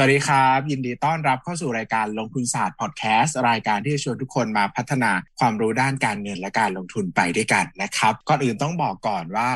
[0.00, 5.10] สวัสดีครับ ยินดีต้อนรับเข้าสู่รายการลงทุนศาสตร์พอดแคสต์รายการที่จะชวนทุกคนมาพัฒนา
[5.40, 9.48] ความรู้ด้านการเงินและการลงทุนไปด้วยกันนะครับก่อนอื่นต้องบอกก่อนว่า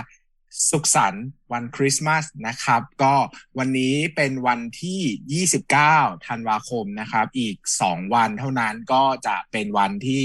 [0.70, 3.14] สุขสันต์วันคริสต์มาสนะครับ ก็
[3.58, 5.44] วันนี้เป็นวันที่
[5.86, 10.22] 29 ธันวาคมนะครับ อีก 2 วันเท่านั้นก็จะเป็นวันที่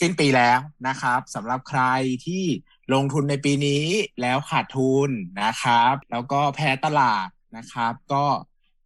[0.00, 0.58] สิ้นปีแล้ว
[0.88, 1.82] นะครับสำหรับใคร
[2.26, 2.44] ที่
[2.94, 3.84] ลงทุนในปีนี้
[4.20, 5.10] แล้วขาดทุน
[5.42, 8.24] นะครับ แล้วก็แพ้ตลาดนะครับ ก็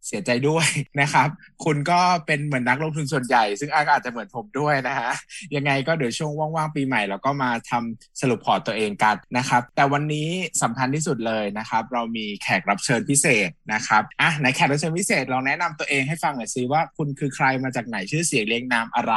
[0.07, 0.67] เสียใจด้วย
[1.01, 1.27] นะครับ
[1.65, 5.11] คุณก็เป็นเหมือนนักลงทุนส่วนใหญ่ ซึ่งอาจจะเหมือนผมด้วยนะฮะ
[5.55, 10.29] ยังไงก็เดี๋ยวช่วงว่างๆปีใหม่เราก็มาทำสรุปพอร์ตตัวเองกันนะครับ แต่วันนี้
[10.61, 19.15] สำคัญที่สุดเลยนะครับ เรามีแขกรับเชิญพิเศษนะครับอะในแขกรับเชิญพิเศษลองแนะนำตัวเองให้ฟังหน่อยสิว่าคุณคือใครมาจากไหนชื่อเสียงเรียงนามอะไร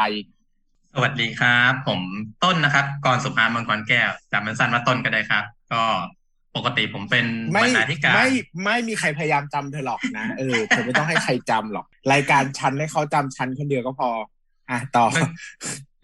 [0.93, 2.01] สวัสดีครับ ผม
[2.45, 5.83] ต้นนะครับกรสุภามังกรแก้วจำเป็นสั้นว่าต้นก็ได้ครับ ก็
[6.57, 8.29] ปกติผมเป็นบรรณาธิการไม่
[8.65, 14.11] ไม่มีใครพยายามจำเธอหรอกนะ เออเธอไม่ต้องให้ใครจำหรอก รายการฉันให้เขาจำฉันคนเดียวก็พอ
[14.71, 15.07] อะต่อ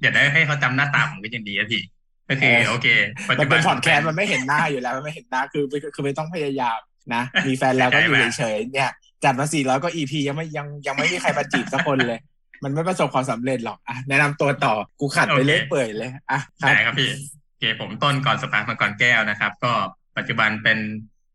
[0.00, 1.82] อย่าได้ให้เขาจำหน้าตาผมก็ยังดีอะพี่
[2.28, 2.88] ก็คือโอเค
[3.28, 5.64] มันเป็นพอดแคสต์มันไม่เห็นหน้าอยู่แล้วมันไม่เห็นหน้าคือ
[5.94, 6.78] คือไม่ต้องพยายาม
[7.14, 8.90] นะ มีแฟนแล้วก็อยู่เฉยๆเนี่ย
[9.24, 12.20] จัดมาสี่ร้อยก็อีพียังไม่ยังยังไม่มีใครมาจีบสักคนเลย
[12.64, 17.10] มันไม่ประสบความสำเร็จหรอกอะแนะนำตัวต่อกูขัดไปเรื่อยเปื่อยเลยอะได้ครับพี่
[17.48, 19.72] โอเคผมต้นก่อนสภามังกรแก้วนะครับ ก็
[20.16, 20.78] ปัจจุบันเป็น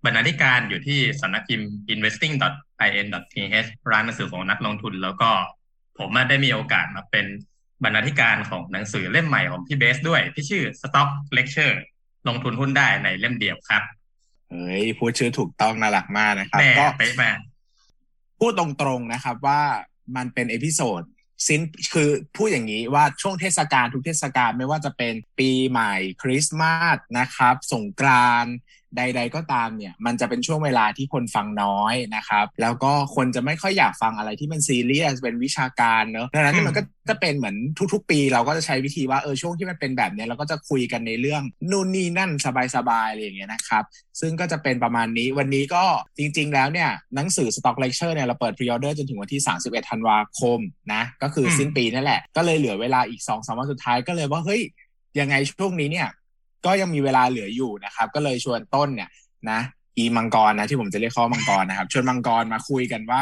[0.05, 5.29] บรรณาธิการอยู่ที่สำนักพิมพ์ investing.in.th ร้านหนังสือของนักลงทุน แล้วก็
[5.97, 7.25] ผมได้มีโอกาสมาเป็น
[7.83, 11.75] บรรณาธิการของหนังสือเล่มใหม่ของพี่เบสด้วย ที่ชื่อ Stock Lecture
[12.27, 13.83] ลงทุนหุ้นได้ในเล่มเดียวครับ
[14.49, 17.37] เฮ้ยพูดชื่อถูกต้องน่ารักมากนะครับก็เป๊ะมาก
[18.39, 18.65] พูดตร
[18.97, 19.61] งๆนะครับว่า
[20.15, 21.01] มันเป็น episode
[21.47, 21.61] สิ้น
[21.93, 28.53] คือพูดอย่างนี้ว่าช่วงเทศกาลทุกเทศกาลไม่ว่าจะเป็นปีใหม่คริสต์มาสนะครับ สงกรานต์
[28.97, 37.55] ใด ๆ ก็ตามเนี่ย มันจะเป็นช่วงเวลาที่คนฟังน้อยนะครับ แล้วก็คนจะไม่ค่อยอยากฟังอะไรที่มันซีเรียสเป็นวิชาการเนอะดังนั้นมันก็จะเป็นเหมือน
[37.93, 42.31] ทุก ๆ ปี เราก็จะใช้วิธีว่าเออช่วงที่มันเป็นแบบนี้เราก็จะคุยกันในเรื่องนู่นนี่นั่น
[42.75, 43.83] สบายๆอะไรอย่างเงี้ยนะครับ
[44.19, 45.83] ซึ่งก็จะเป็นประมาณนี้วันนี้ก็
[46.17, 50.59] จริง ๆ แล้วเนี่ยหนังสือ Stock Lecture เนี่ยเราเปิดพรีออเดอร์จนถึงวันที่ 31 ธันวาคม
[50.93, 54.61] นะก็คือสิ้นปีนั่นแหละก็เลยเหลือเวลาอีก2อสวันสุดท้ายก็เลยว่าเฮ้ย
[55.19, 56.07] ยังไงช่วงนี้เนี่ย
[56.65, 59.09] ก็ยังมีเวลาเหลืออยู่นะครับ ก็เลยชวนต้นเนี่ย
[59.51, 59.59] นะ
[59.97, 63.21] อีมังกรนะที่ผมจะเรียกเขามังกรนะครับชวนมังกรมาคุยกันว่า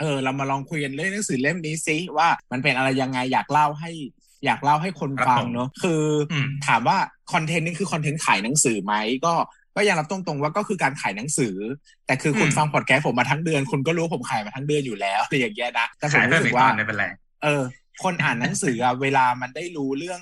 [0.00, 3.90] เออ เรามาลองคุยกันเรื่องหนังสือเล่มนี้ซิว่ามันเป็นอะไรยังไงอยากเล่าให้
[4.44, 6.02] อยากเล่าให้คนฟังเนาะคือ
[6.66, 6.98] ถามว่า
[7.32, 8.94] คอนเทนต์นี่คือคอนเทนต์ขายหนังสือไหม
[9.24, 9.34] ก็
[9.76, 11.54] ก็ยังรับตรงๆว่าก็คือการขายหนังสือ
[12.06, 17.06] แต่คือคุณฟังพอดแคสต์ผมมาทั้งเดือน คุณก็รู้ผมขายมาทั้งเดือนอยู่แล้วอะไรอย่างเงี้ยนะแต่ผมรู้สึกว่าไม่เป็นไร
[17.42, 17.62] เออ
[18.02, 20.20] คนอ่านหนังสืออะเวลามันได้รู้เรื่อง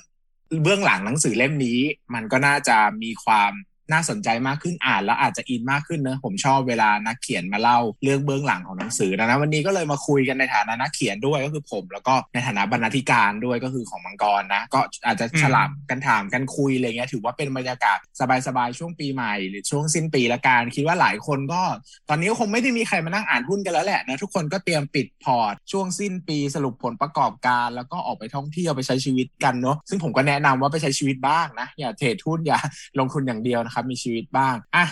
[0.63, 1.79] เบื้องหลังหนังสือเล่มนี้
[2.15, 3.53] มันก็น่าจะมีความ
[3.93, 17.99] น่าสนใจมากขึ้นอ่านแล้วอาจจะอินมากขึ้นเนะผมชอบเวลานักเขียนมาเล่าเรื่องเบื้องหลังของหนังสือดังนั้นวันนี้ก็เลยมาคุยกันในฐานะนักเขียนด้วยก็คือผม แล้วก็ในฐานะบรรณาธิการด้วยก็คือของมังกรนะ ก็อาจจะฉลับกันถามกันคุยอะไรเงี้ยถือว่าเป็นบรรยากาศ
[18.47, 21.63] สบายๆช่วงปีใหม่ หรือช่วงสิ้นปีละกันคิดว่าหลายคนก็
[22.09, 32.59] ตอนนี้คงไม่ได้มีใครมานั่งอ่านหุ้นกันแล้วแหละนะทุกคนก็เตรียมปิดพอร์ตช่วงสิ้นปีสรุปผลประกอบการ แล้วก็ออกไปท่องเที่ยวไปใช้ชีวิตกันเนาะซึ่งผมก็แนะนำว่าไปใช้ชีวิตบ้างนะอย่าเทรดหุ้นอย่า
[32.99, 34.87] ลงทุนอย่างเดียวนะครับมีชีวิตบ้างอะ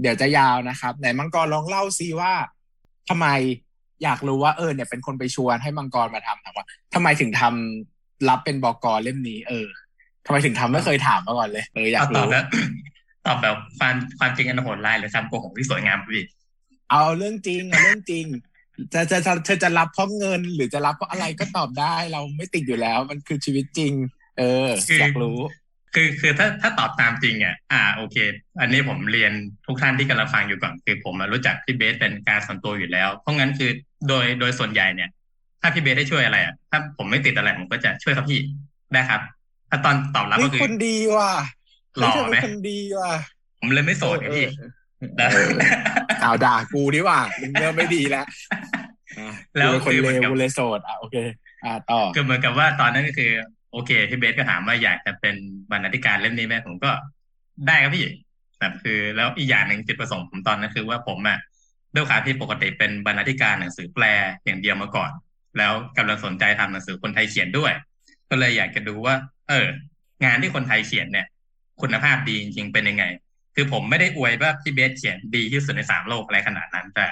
[0.00, 2.32] เดี๋ยวจะยาวนะครับ ไหนมังกรลองเล่าซิว่า
[3.08, 3.26] ทำไม
[4.04, 9.68] อยากรู้ว่าเออเนี่ยเป็นคนไปชวนให้มังกรมาทำถามว่าทำไมถึงทำรับเป็นบอกรเล่มนี้ เออ
[10.26, 12.44] ทำไมถึงทำไม่เคยถามมาก่อนเลยเอออยากตอบรู้แบบ
[13.26, 16.24] ตอบแบบความความจริงอันโหดร้ายหรือคำโกหกที่สวยงามพี่
[16.90, 18.26] เอาเรื่องจริงเอาเรื่องจริง
[18.92, 23.92] จะจะจะเธอจะรับเพราะเงิน หรือจะรับเพราะอะไรก็ตอบได้ เราไม่ติดอยู่แล้ว มันคือชีวิตจริง
[24.38, 24.68] เออ
[25.00, 25.38] อยากรู้
[25.98, 28.16] คือคือถ้าถ้าตอบตามจริงอะอ่าโอเค
[28.60, 29.32] อันนี้ผมเรียน
[29.66, 33.70] ทุกท่านที่กำลังฟังอยู่ก่อนคือผมมารู้จักพี่เบสเป็นการส่วนตัวอยู่แล้ว เพราะงั้นคือ
[34.08, 35.10] โดยโดยส่วนใหญ่เนี่ย
[35.60, 38.40] ถ้าพี่เบสได้ช่วยอะไรอะถ้าผมไม่ติดอะไรผมก็จะช่วยครับพี่
[38.92, 39.20] ได้ครับ
[39.70, 41.32] ถ้าตอนตอบรับเฮ้ก็ยคือคนดีว่ะ
[41.98, 43.12] หล่อไหมเฮ้ยเธเป็นคนดีว่ะ
[43.60, 44.46] ผมเลยไม่โสดไงพี่
[45.18, 45.50] เออเออ
[46.20, 48.26] เอาด่ากูดีกว่ามึงเริ่มไม่ดีแล้ว
[49.18, 51.16] อะแล้วกูเป็นคนคือเหมืเลอนวกับกูเลยโสดอะโอเค
[51.64, 53.30] อะต่อคือเหมือนกับว่าตอนนั้นก็คือ
[53.72, 55.36] โอเคพี่เบสก็ถามว่าอยากจะเป็น
[55.70, 56.90] บรรณาธิการเล่มนี้ไหมผมก็
[57.66, 58.06] ได้ครับพี่
[58.58, 61.38] แบบคือแล้วอีกอย่างหนึ่งจุดประสงค์ผมตอนนั้นคือว่าผมอะ
[61.94, 64.04] ด้วยความที่ปกติเป็นบรรณาธิการหนังสือแปล
[64.44, 65.10] อย่างเดียวมาก่อน
[65.58, 67.72] แล้วกำลังสนใจทำหนังสือคนไทยเขียนด้วย
[68.30, 69.14] ก็เลยอยากจะดูว่า
[69.48, 69.66] เออ
[70.24, 71.26] งานที่คนไทยเขียนเนี่ย
[71.80, 73.04] คุณภาพดีจริงๆเป็นยังไง
[73.54, 77.06] คือผมไม่ได้อวยว่าพี่เบสเขียนดีที่สุดในสามโลกอะไรขนาดนั้น แต่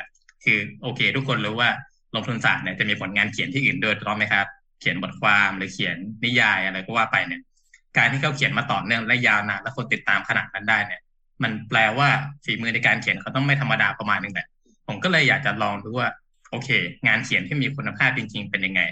[0.45, 1.71] คือโอเค ทุกคนรู้ว่า
[2.15, 4.47] ลงทุนศาสตร์เนี่ยจะมีผลงานเขียนที่อื่นด้วยถูกต้ไหมครับ
[4.81, 7.41] เขียนบทความหรือเขียนนิยายอะไรก็ว่าไปเนี่ย
[7.97, 11.01] การที่เขาเขียนมาต่อเนื่องและยาวนานและคนติดตามขนาดนั้นได้เนี่ย
[11.43, 12.09] มันแปลว่า
[12.45, 14.47] ฝีมือในการเขียนเขาต้องไม่ธรรมดาประมาณหนึงแหละ
[14.87, 16.09] ผมก็เลยอยากจะลองดูว่า
[16.51, 16.69] โอเค
[17.07, 18.83] งานเขียนที่มีคุณภาพจริง ๆ เป็นยังไง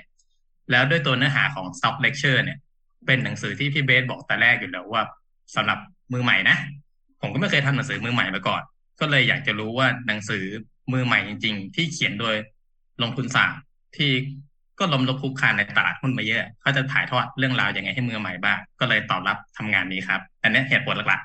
[0.71, 2.59] แล้วด้วยตัวเนื้อหาของ soft lecture เนี่ย
[3.07, 5.03] เป็นหนังสือที่พี่เบสบอกแต่แรกอยู่แล้วว่า
[5.55, 5.79] สำหรับ
[6.13, 6.57] มือใหม่นะ
[7.21, 8.63] ผมก็ไม่เคยทำหนังสือมือใหม่มาก่อน
[9.01, 10.45] ก็เลยอยากจะรู้ว่าหนังสือ
[10.93, 12.37] มือใหม่จริง ๆ ที่เขียนโดย
[13.03, 13.61] ลงทุนศาสตร์
[13.97, 14.11] ที่
[14.83, 21.21] ก็ล้มลุกคลุกคลานในตลาดหุ้นมาเยอะเขาจะถ่ายทอดเรื่องราวยังไงให้มือใหม่บ้าง ก็เลยตอบรับทำงานนี้ครับ อันนี้เหตุผลหลัก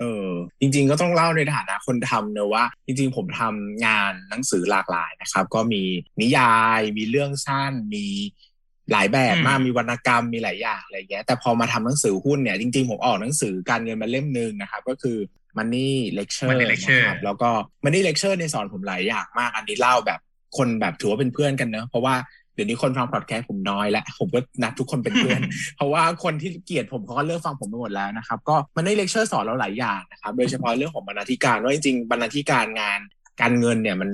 [0.00, 0.28] เออ
[0.60, 5.82] จริงๆก็ต้องเล่าในฐานะคนทำเนอะว่า จริงๆผมทำงานหนังสือหลากหลายนะครับ ก็มี
[6.20, 8.06] นิยาย มีเรื่องสั้น มี
[8.92, 15.16] หลายแบบมากมีวรรณกรรมมีหลายอย่างอะไรเงี้ยแต่พอมาทำหนังสือหุ้นเนี่ยจริงๆผมออกหนังสือการเงินมาเล่มหนึ่งนะครับ ก็คือ
[15.58, 15.88] Money
[16.18, 17.50] Lecture Money Lecture นะครับแล้วก็
[17.84, 20.20] Money Lecture ในยสอนผมหลายอย่างมาก อันนี้เล่าแบบ
[20.56, 25.40] คนแบบถือว่าเป็นเพื่อนกันเนอะเพราะว่าเดี๋ยวนี้คนฟังพอดแคสต์ผมน้อยแล้วผมก็นัดทุกคนเป็นเพื่อน
[25.76, 33.00] เพราะว่าคนที่เกลียดผมเขาก็เลิกฟังผมไปหมดแล้วนะครับ ก็มันได้เลคเชอร์สอนเราหลายอย่างนะครับโดยเฉพาะเรื่องของบรรณาธิการว่าจริงๆบรรณาธิการงาน
[33.40, 34.10] การเงินเนี่ยมัน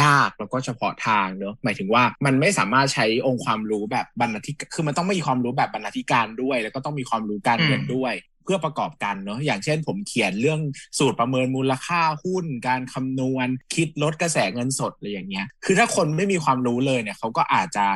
[0.00, 8.14] ยากแล้วก็เฉพาะทางเนอะหมายถึงว่ามันไม่สามารถใช้องค์ความรู้แบบบรรณาธิกคือมันต้องมีความรู้แบบบรรณาธิการด้วย แล้วก็ต้องมีความรู้การเงินด้วย
[8.46, 10.60] เพื่อประกอบกันเนาะอย่างเช่น ผมเขียนเรื่อง
[10.98, 17.86] สูตรประเมินมูลค่าหุ้น การคำนวณ คิดลดกระแสเงินสดอะไรอย่างเงี้ย คือถ้าคนไม่มีความรู้เลยเนี่ยเขาก็อาจจะ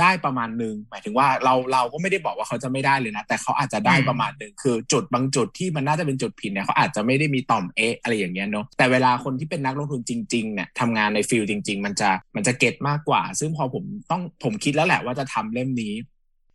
[0.00, 15.94] ได้ประมาณหนึ่งหมายถึงว่าเราเราก็ไม่ได้บอกว่าเขาจะไม่ได้เลยนะ แต่เขาอาจจะได้ประมาณหนึ่งคือจุดบางจุดที่มันน่าจะเป็นจุดผิดเนี่ยเขาอาจจะไม่ได้มีต่อมเอะอะไรอย่างเงี้ยเนาะแต่เวลาคนที่เป็นนักลงทุนจริงๆเนี่ยทำงานในฟิลจริง ๆ มันจะมันจะเก็ตมากกว่า ซึ่งพอผมต้องผมคิดแล้วแหละว่าจะทำเล่มนี้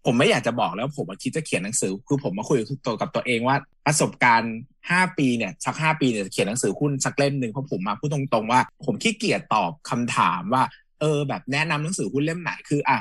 [0.06, 4.56] ผมไม่อยากจะบอกแล้วผมคิดจะเขียนหนังสือ คือผมมาคุยกับตัวกับตัวเองว่า ประสบการณ์
[4.91, 10.63] ห้าปีเนี่ยสักห้าปีเนี่ยจะเขียนหนังสือหุ้นสักเล่มหนึ่งเพราะผมมาพูดตรงๆว่า ผมขี้เกียจตอบคำถามว่า
[11.00, 13.00] เออ แบบแนะนำหนังสือหุ้นเล่มไหนคืออะ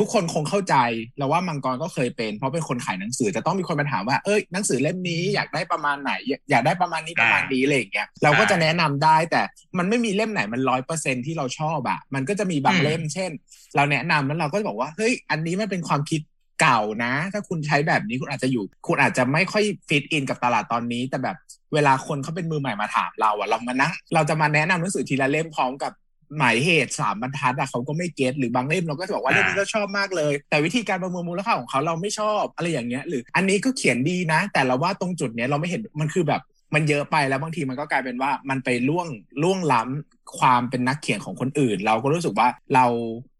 [0.00, 0.76] ทุกคนคงเข้าใจ
[1.18, 6.12] แล้วว่ามังกรก็เคยเป็น เพราะเป็นคนขายหนังสือจะต้องมีคนมาถามว่าเอ้ยหนังสือเล่มนี้อยากได้ประมาณไหน
[6.50, 9.42] อยากได้ประมาณนี้ประมาณนี้อะไรอย่างเงี้ยเราก็จะแนะนำได้แต่
[9.78, 13.30] มันไม่มีเล่มไหนมันร้อยเปอร์เซ็นที่เราชอบอะมันก็จะมีบางเล่ม เช่น
[13.76, 16.20] เราแนะนำแล้วเราก็จะบอกว่าเฮ้ยอันนี้มันเป็นความคิด
[16.60, 21.36] เก่านะ ถ้าคุณใช้แบบนี้คุณอาจจะอยู่ คุณอาจจะไม่ค่อยฟิตอินกับตลาดตอนนี้ แต่แบบ
[21.74, 25.92] เวลาคนเขาเป็นมือใหม่มาถามเราอะเรามานั่งเราจะมาแนะนำหนังสือทีละเล่มพร้อมกับ
[26.38, 36.42] หมายเหตุสามบรรทัดอะเขาก็ไม่เก็ตหรือบางเล่มเราก็จะบอกว่าอ่าเล่มนี้เราชอบมากเลย แต่วิธีการประเมินมูลค่าของเขาเราไม่ชอบอะไรอย่างเงี้ย หรืออันนี้ก็เขียนดีนะ แต่เราว่าตรงจุดเนี้ยเราไม่เห็นมันคือแบบ
[36.74, 39.08] มันเยอะไปแล้วบางทีมันก็กลายเป็นว่ามันไปล่วง
[39.42, 42.86] ล่วงล้ำความเป็นนักเขียนของคนอื่น เราก็รู้สึกว่าเรา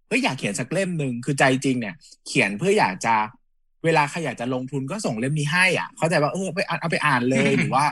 [0.08, 1.94] เฮ้ยอยากเขียนสักเล่มหนึ่งคือใจจริงเนี่ย
[2.26, 3.14] เขียนเพื่ออยากจะ
[3.84, 7.84] เวลาใครอยากจะลงทุนก็ส่งเล่มนี้ให้อะ เข้าใจว่าเออไปเอาไปอ่านเลยหรือว่า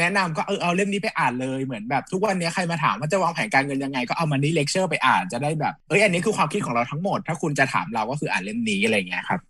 [0.00, 9.40] แนะนำก็เออเอาเล่มนี้ไปอ่านเลยเหมือนแบบ ทุกวันนี้ใครมาถามว่าจะวางแผนการเงินยังไง ก็เอา Money Lecture ไปอ่านจะได้แบบเอ้ยอันนี้คือความคิดของเราทั้งหมด ถ้าคุณจะถามเราก็คืออ่านเล่มนี้อะไรเงี้ยครับ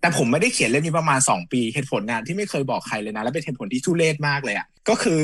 [0.00, 5.22] แต่ผมไม่ได้เขียนเล่มนี้ประมาณสองปีเหตุผลงานที่ไม่เคยบอกใครเลยนะ และเป็นเหตุผลที่ทุเรศมากเลยอะก็คือ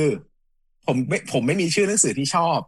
[0.87, 2.59] ผมไม่ผมไม่มีชื่อหนังสือที่ชอบ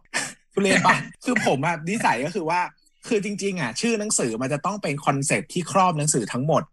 [0.53, 2.59] ทุเรศปะคือผมอะนิสัยก็คือว่า
[3.07, 6.63] คือจริง ๆ อะ ชื่อหนังสือมันจะต้องเป็น concept ที่ครอบหนังสือทั้งหมด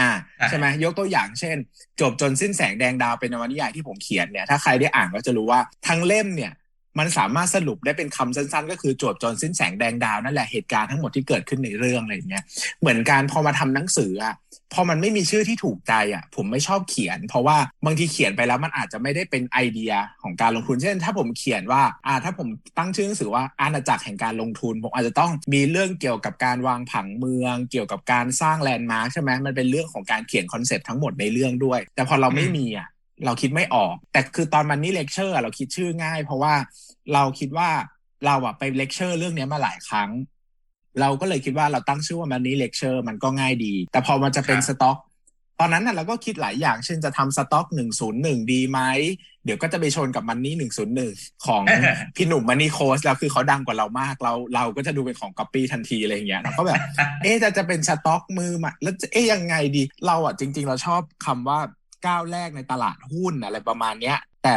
[0.00, 0.10] อ่า
[0.48, 1.56] ใช่ไหมยกตัวอย่างเช่น
[2.00, 6.52] จวบจนสิ้นแสงแดงดาวเป็นนวนิยายที่ผมเขียนเนี่ย ถ้าใครได้อ่านก็จะรู้ว่าทั้งเล่มเนี่ย
[6.98, 12.44] มันสามารถสรุปได้เป็นคำสั้นๆ ก็คือจวบจนสิ้นแสงแดงดาวนั่นแหละเหตุการณ์ทั้งหมดที่เกิดขึ้นในเรื่องอะไรเงี้ย
[12.80, 14.34] เหมือนการพอมาทำหนังสืออะ
[14.74, 19.92] พอมันไม่มีชื่อที่ถูกใจอะผมไม่ชอบเขียน เพราะว่าบางทีเขียนไปแล้วมันอาจจะไม่ได้เป็นไอเดีย
[20.22, 32.88] ของการลงทุนเช่น ถ้าผมเขียนว่าอ่าถ้าผมตั้งชื่อหนังสือว่าอาณาจักรแห่งการลงทุนผมอาจจะต้องมีเรื่องเกี่ยวกับการวางผังเมือง เกี่ยวกับการสร้างแลนด์มาร์คใช่ไหมมันเป็นเรื่องของการเขียน concept ทั้งหมดในเรื่องด้วย แต่พอเราไม่มีอะ
[33.24, 36.54] เราคิดไม่ออก แต่คือตอน Money Lecture เราคิดชื่อง่าย เพราะว่า
[37.14, 37.70] เราคิดว่า
[38.26, 40.10] เราอะไปเลคเชอร์เรื่องนี้มาหลายครั้ง
[41.00, 44.98] เราก็เลยคิดว่าเราตั้งชื่อว่า Money Lecture มันก็ง่ายดี แต่พอมันจะเป็นสต็อก
[45.60, 48.80] ตอนนั้นน่ะเราก็คิดหลายอย่าง เช่นจะทำสต็อกหนึ่งศูนย์หนึ่งดีไหม
[49.44, 51.12] เดี๋ยวก็จะไปชนกับ Money หนึ่งศูนย์หนึ่ง
[51.46, 51.62] ของ
[52.16, 56.80] พี่หนุ่ม Money Coach แล้วคือเขาดังกว่าเรามาก เราเราก็จะดูเป็นของก๊อปปี้ทันทีอะไรอย่างเงี้ยเราก็แบบ
[57.22, 61.58] เอ๊จะจะเป็นสต็อกมือมาแล้วเอ๊ยังไงดี เราอะจริง ๆ เราชอบคำว่า
[62.06, 64.54] ก้าวแรกในตลาดหุ้นอะไรประมาณเนี้ย แต่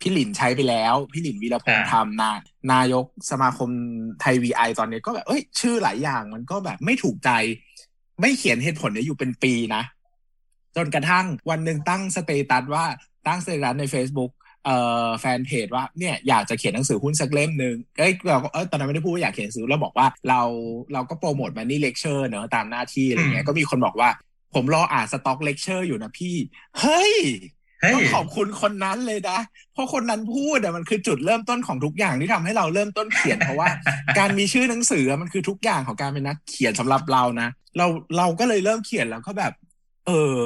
[0.00, 2.32] พี่หลินใช้ไปแล้ว พี่หลินวีระพงษ์ ธัม
[2.72, 3.70] นายกสมาคม
[4.20, 7.30] ไทยวีไอตอนนี้ก็แบบเอ้ย ชื่อหลายอย่างมันก็แบบไม่ถูกใจ
[8.20, 9.82] ไม่เขียนเหตุผลเนี่ยอยู่เป็นปีนะ
[10.76, 12.84] จนกระทั่งวันหนึ่งตั้ง status ว่า
[13.26, 14.30] ตั้ง status ใน Facebook
[14.64, 20.40] เอ่อแฟนเพจว่าเนี่ยอยากจะเขียนหนังสือหุ้นสักเล่มหนึ่งเอ้ยเราเออตอนนั้นไม่ได้พูดว่าอยากเขียนหนังสือเราบอกว่าเรา
[20.92, 24.10] เราก็โปรโมท Money Lecture เนอะตามหน้าที่อะไรเงี้ยก็มีคนบอกว่า
[24.54, 26.36] ผมรออ่าน Stock Lecture อยู่นะพี่
[26.80, 27.14] เฮ้ย
[27.94, 29.38] ต้องขอบคุณคนนั้นเลยนะ
[29.72, 33.68] เพราะคนนั้นพูดอะมันคือจุดเริ่มต้นของทุกอย่างที่ทำให้เราเริ่มต้นเขียนเพราะว่า
[34.18, 37.86] การมีชื่อหนังสือมันคือทุกอย่างของการเป็นนักเขียนสำหรับเรานะ เรา
[38.16, 39.52] เราก็เลยเริ่มเขียนแล้วก็แบบ
[40.06, 40.36] เออ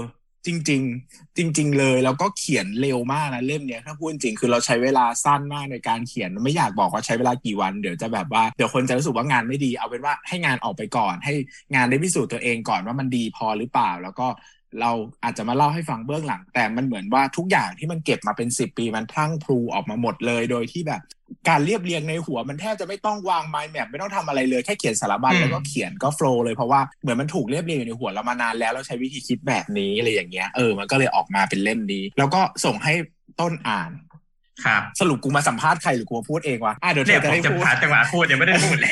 [0.47, 11.33] จริง ๆ จริง ๆ เลย แล้วก็เขียนเร็วมากนะเล่มเนี้ยถ้าพูดจริงคือเราใช้เวลาสั้นมากในการเขียนไม่อยากบอกว่าใช้เวลากี่วันเดี๋ยวจะแบบว่าเดี๋ยวคนจะรู้สึกว่างานไม่ดีเอาเป็นว่าให้งานออกไปก่อน ให้
[11.75, 14.27] งานได้พิสูจน์ตัวเองก่อนว่ามันดีพอหรือเปล่า แล้วก็
[14.81, 14.91] เรา
[15.25, 21.03] อาจจะมาเล่าให้ฟังเบื้องหลัง แต่มันเหมือนว่าทุกอย่างที่มันเก็บมาเป็นสิบปีมันพลั่งพลูออกมาหมดเลย โดยที่แบบ
[21.49, 32.95] การเรียบเรียงในหัวมันแทบจะไม่ต้องวางไมล์แมปไม่ต้องทำอะไรเลยแค่เขียนสารบัญแล้วก็เขียนก็โฟล์เลยเพราะว่าเหมือนมันถูกเรียบเรียงอยู่ในหัวเรามานานแล้วเราใช้วิธีคิดแบบนี้อะไรอย่างเงี้ยเออมันก็เลยออกมาเป็นเล่มนี้ แล้วก็ส่งให้
[33.41, 33.91] ต้นอ่าน
[34.65, 38.91] ครับสรุปกูมาสัมภาษณ์ใครหรือกูมาพูดเองวะอะเดี๋ยวเธเนี่ยอจะผมได้จะพูดหาจังหวะพูดยังไม่ได้พูดเลย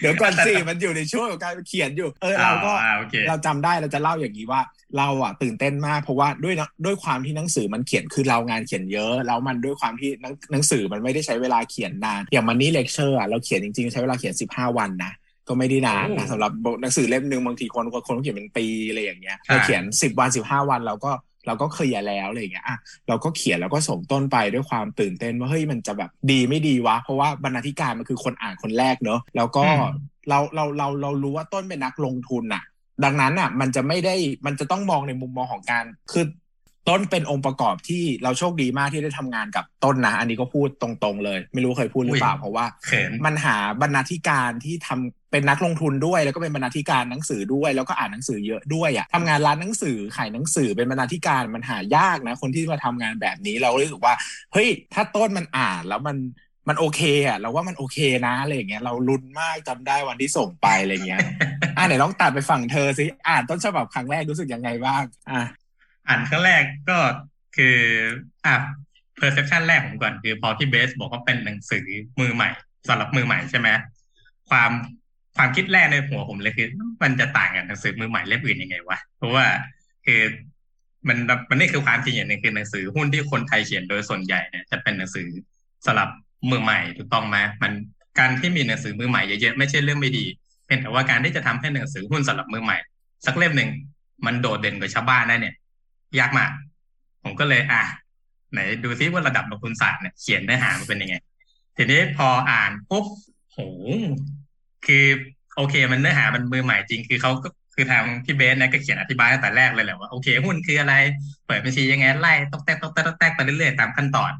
[0.00, 4.60] เดี๋ยวก่อนสิมันอยู่ในช่วงของการเขียนอยู่ เออเราก็อ่าโอเคเราจำได้เราจะเล่าอย่างนี้ว่า
[4.98, 15.12] เราอะตื่นเต้นมาก เพราะว่าด้วยนะด้วยความที่หนังสือมันเขียนคือเรางานเขียนเยอะ แล้วมันด้วยความที่หนังหนังสือมันไม่ได้ใช้เวลาเขียนนาน อย่างมันนี่เลคเชอร์อะเราเขียนจริงๆ ใช้เวลาเขียน 15 วันนะ
[15.48, 21.12] ก็ไม่ได้นานนะสำหรับหนังสือเล่มหนึ่งบางทีคนคนต้องเขียนเป็นปีอะไรอย่างเงี้ยเราเขียน 10 วัน 15 วันเราก็
[21.46, 22.78] เราก็เคลียร์แล้วอะไรอย่างเงี้ยอะ
[23.08, 29.84] เราก็เขียนแล้วก็ส่งต้นไปด้วยความตื่นเต้นว่าเฮ้ยมันจะแบบดีไม่ดีวะ เพราะว่าบรรณาธิการมันคือคนอ่านคนแรกเนอะแล้วก็อืม
[30.28, 32.62] เราเราเราเรารู้ว่าต้นเป็นนักลงทุนน่ะ
[33.04, 34.14] ดังนั้นอะมันจะไม่ได้
[34.46, 36.24] มันจะต้องมองในมุมมองของการคือ
[36.88, 54.14] ต้นเป็นองค์ประกอบที่เราโชคดีมากที่ได้ทำงานกับต้นนะ อันนี้ก็พูดตรงๆเลย ไม่รู้เคยพูดหรือเปล่าเพราะว่าเขินมันหาบรรณาธิการที่ทำเป็นนักลงทุนด้วย แล้วก็เป็นบรรณาธิการหนังสือด้วย แล้วก็อ่านหนังสือเยอะด้วยอะทำงานร้านหนังสือขายหนังสือเป็นบรรณาธิการมันหายากนะ คนที่มาทำงานแบบนี้เรารู้สึกว่า
[54.52, 56.16] เฮ้ยถ้าต้นมันอ่านแล้วมัน
[56.68, 61.20] มันโอเคอะเราว่ามันโอเคนะอะไรอย่างเงี้ยเราลุ้นมากจำได้วันที่ส่งไปอะไรเงี้ย
[61.76, 65.42] อะไหนลองตัดไปฝั่งเธอสิอ่านต้นฉบับครั้งแรกรู้สึกยังไงบ้างอะ
[66.08, 66.98] อ่านครั้งแรกก็
[67.56, 67.76] คือ
[68.46, 68.54] อะ
[69.20, 71.86] perception แรกผมก่อนคือพอพี่เบสบอกว่าเป็นหนังสือ
[72.20, 72.50] มือใหม่
[72.88, 73.68] สำหรับมือใหม่ใช่ไหม
[74.50, 74.70] ความ
[75.36, 76.68] ความคิดแรกในหัวผมเลยคือ
[77.02, 79.46] มันจะต่างกับหนังสือมือใหม่เล่มอื่นยังไงวะเพราะว่า
[80.06, 80.20] คือ
[81.08, 85.28] มันมันนี่คือความจริงอย่างหนึ่งคือหนังสือหุ้นที่คนไทยเขียนโดยส่วนใหญ่เนี่ยจะเป็นหนังสือ
[85.86, 86.08] สำหรับ
[86.50, 87.72] มือใหม่ถูกต้องไหมมัน
[88.18, 90.24] การที่มีหนังสือมือใหม่เยอะๆไม่ใช่เรื่องไม่ดี
[90.66, 92.78] เพียงแต่ว่าการที่จะทำให้หนังสือหุ้นสำหรับมือใหม่
[93.26, 93.70] สักเล่มหนึ่ง
[94.26, 95.54] มันโดดเด่นกว่าชาวบ้านได้เนี่ย
[96.18, 96.50] ยากมาก
[97.22, 97.82] ผมก็เลยอะ
[98.52, 101.14] ไหนดูซิว่าระดับลงทุนศาสตร์เนี่ยเขียนเนื้อหามันเป็นยังไง
[101.76, 103.06] ทีนี้พออ่านปุ๊บ
[103.50, 103.58] โห
[104.86, 105.06] คือ
[105.56, 110.94] โอเค มันเนื้อหามันมือใหม่จริงคือเขาก็คือทางพี่เบสนะก็เขียนอธิบายตั้งแต่แรกเลยแหละว่าโอเคหุ้นคืออะไร
[111.46, 114.32] เปิดบัญชียังไงไล่ตอกแตกตอกแตกตอกแตกไปเรื่อยๆตามขั้นตอน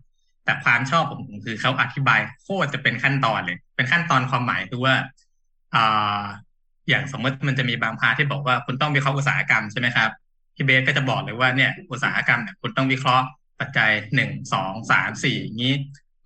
[0.44, 4.94] แต่ความชอบผมคือเขาอธิบายโคตรจะเป็นขั้นตอนเลย เป็นขั้นตอนความหมายคือว่า
[5.74, 6.22] อ่า
[6.88, 10.10] อย่างสมมติมันจะมีบางพาที่บอกว่าคุณต้องวิเคราะห์อุตสาหกรรมใช่ไหมครับ
[10.60, 13.26] พี่เบสก็จะบอกเลยว่าเนี่ยอุตสาหกรรมเนี่ยคุณต้องวิเคราะห์
[13.60, 15.74] ปัจจัยหนึ่งสองสามสี่อย่างนี้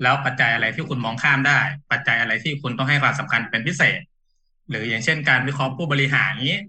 [0.03, 1.61] แล้วปัจจัยอะไรที่คุณมองข้ามได้
[1.93, 4.01] ปัจจัยอะไรที่คุณต้องให้ความสำคัญเป็นพิเศษ
[4.71, 6.61] หรืออย่างเช่น การวิเคราะห์ผู้บริหารนี้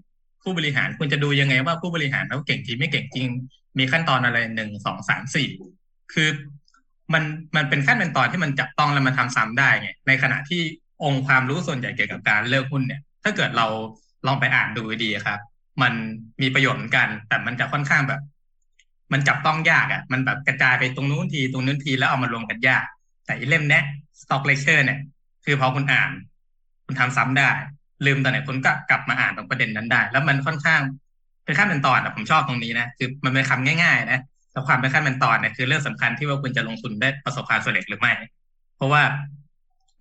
[0.44, 3.28] ผู้บริหารคุณจะดูยังไงว่าผู้บริหารเขาเก่งจริงไม่เก่งจริง
[3.78, 5.50] มีขั้นตอนอะไรหนึ่งสองสามสี่
[6.14, 6.30] คือ
[7.14, 7.24] มัน
[7.56, 10.62] มันเป็นขั้นเป็นตอนที่มันจับต้องแล้วมันทำซ้ำได้ไงในขณะที่
[11.04, 13.68] องค์ความรู้ส่วนใหญ่เกี่ยวกับการเลือกหุ้นเนี่ย ถ้าเกิดเรา
[14.28, 15.40] ลองไปอ่านดูดีครับ
[15.82, 15.94] มัน
[16.42, 18.22] มีประโยชน์เหมือนกัน แต่มันจะค่อนข้างแบบ
[19.14, 22.86] มันจับต้องยากอะ่ะ มันแบบกระจายไปตรงนู้นทีตรงนู้นทีแล้วเอามารวมกันยาก
[23.26, 23.84] แต่อีเล่มเนี้ย
[24.22, 25.00] stock lecture เนี่ย
[25.46, 26.10] คือพอคุณอ่าน
[26.86, 27.50] คุณทำซ้ำได้
[28.06, 30.82] ลืมตอนไหนคุณก็กลับมาอ่านตรงประเด็นนั้นได้ แล้วมันค่อนข้าง
[31.44, 34.20] เป็นขั้นเป็นตอนอะผมชอบตรงนี้นะคือมันเป็นคำง่ายๆนะ
[34.52, 38.14] แต่ความเป็นขั้นเป็นตอนเนี่ยคือเรื่องสำคัญที่ว่าคุณจะลงทุนได้ประสบความสำเร็จหรือไม่
[38.76, 39.02] เพราะว่า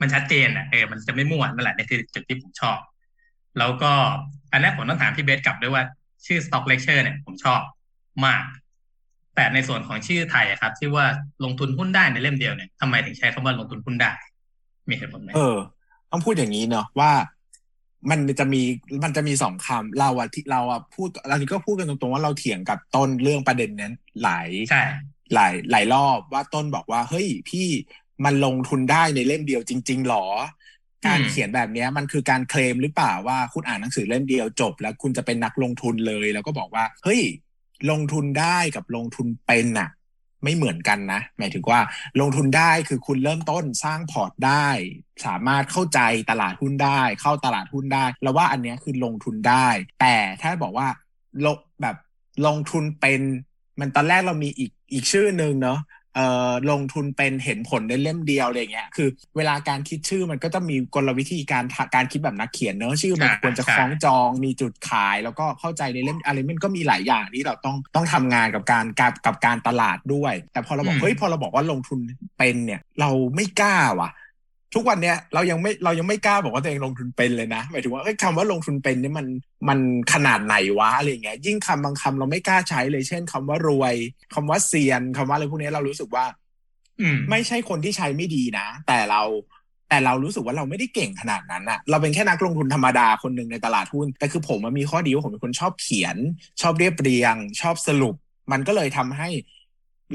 [0.00, 2.78] มันชัดเจนอะเออมันจะไม่มั่วนั่นแหละนี่คือจุดที่ผมชอบ
[3.58, 3.92] แล้วก็
[4.52, 5.84] อันนี้ผมต้องถามพี่เบสกลับด้วยว่า
[6.26, 7.60] ชื่อ stock lecture เนี่ยผมชอบ
[8.26, 8.42] มาก
[9.34, 11.06] แต่ในส่วนของชื่อไทยครับ ที่ว่า
[11.44, 14.12] ลงทุนหุ้นได้ในเล่มเดียวเนี่ยทำไมถึงใช้คำว่าลงทุนหุ้นได้
[14.88, 15.58] มีเหตุผลไหมเออ
[16.10, 17.12] ต้องพูดอย่างนี้เนาะว่า
[18.10, 18.62] มันจะมี
[19.04, 24.82] มันจะมีสองคำเราอะที่เราอะพูดเรานี้ก็พูดกันตรงๆว่าเราเถียงกับต้นเรื่องประเด็นนั้นหลายใช่
[25.34, 27.68] หลายหลายรอบว่าต้นบอกว่าเฮ้ยพี่
[28.24, 30.26] มันลงทุนได้ในเล่มเดียวจริง ๆหรอ
[31.06, 37.22] การเขียนแบบนี้มันคือการเคลมหรือเปล่าว่าคุณอ่านหนังสือเล่มเดียวจบ แล้วคุณจะเป็นนักลงทุนเลย แล้วก็บอกว่า เฮ้ย
[37.90, 39.90] ลงทุนได้กับลงทุนเป็นอะ
[40.44, 41.80] ไม่เหมือนกันนะ หมายถึงว่า
[42.20, 44.68] ลงทุนได้คือคุณเริ่มต้นสร้างพอร์ตได้
[45.26, 49.68] สามารถเข้าใจตลาดหุ้นได้ เข้าตลาดหุ้นได้ แล้วว่าอันนี้คือลงทุนได้
[50.00, 50.88] แต่ถ้าบอกว่า
[51.44, 51.96] ลงแบบ
[52.46, 53.20] ลงทุนเป็น
[53.78, 55.78] มันตอนแรกเรามีอีกอีกชื่อหนึ่งเนาะ
[56.14, 71.98] เอ่อลงทุนเป็นเห็นผลในเล่มเดียวอะไรเงี้ยคือ เวลาการคิดชื่อมันก็จะมีกลวิธีการการคิดแบบนักเขียนเนอะชื่อมันควรจะคล้องจองมีจุดขาย แล้วก็เข้าใจในเล่มอะไรมันก็มีหลายอย่างที่เราต้องต้องทำงานกับการกับกับการตลาดด้วย แต่พอเราบอกเฮ้ยพอเราบอกว่าลงทุน
[72.38, 74.10] เป็นเนี่ยเราไม่กล้าว่ะ
[74.74, 79.26] ทุกวันเนี้ยเรายังไม่เรายังไม่กล้าบอกว่าตัวเองลงทุนเป็นเลยนะหมายถึงว่าคำว่าลงทุนเป็นนี่มัน
[79.68, 79.78] มัน
[80.12, 83.94] ขนาดไหนวะอะไรเงี้ยยิ่งคำบางคำเราไม่กล้าใช้เลย เช่นคำว่ารวย
[84.34, 86.24] คำว่าเซียนคำว่าอะไรพวกนี้เรารู้สึกว่า
[87.00, 89.22] อืไม่ใช่คนที่ใช้ไม่ดีนะ แต่เรา
[89.88, 96.16] แต่เรารู้สึกว่าเราไม่ได้เก่งขนาดนั้นอะเราเป็นแค่นักลงทุนธรรมดาคนหนึ่งในตลาดหุ้น แต่คือผมมันมีข้อดีว่าผมเป็นคนชอบเขียน
[96.60, 98.14] ชอบเรียบเรียง ชอบสรุป
[98.52, 99.28] มันก็เลยทำให้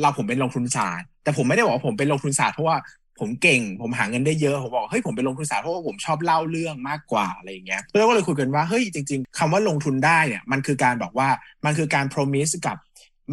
[0.02, 2.78] เราผมเป็นลงทุนศาสตร์ แต่ผมไม่ได้บอกว่าผมเป็นลงทุนศาสตร์เพราะว่า
[3.20, 11.30] ผมเก่ง ผมหาเงินได้เยอะ ผมบอกเฮ้ยผมไปลงทุนศาสตร์เพราะว่าผมชอบเล่าเรื่องมากกว่าอะไรอย่างเงี้ยแล้วก็เลยคุยกันว่าเฮ้ยจริง ๆคำว่าลงทุนได้เนี่ยมันคือการบอกว่า
[11.66, 12.78] มันคือการ promise กับ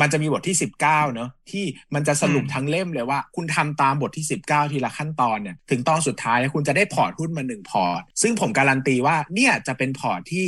[0.01, 10.46] มันจะมีบทที่ 19 เนอะที่มันจะสรุปทั้งเล่มเลยว่า คุณทำตามบทที่ 19 ทีละขั้นตอนเนี่ยถึงตอนสุดท้ายคุณจะได้พอร์ตหุ้นมาหนึ่งพอร์ต ซึ่งผมการันตีว่าเนี่ยจะเป็นพอร์ตที่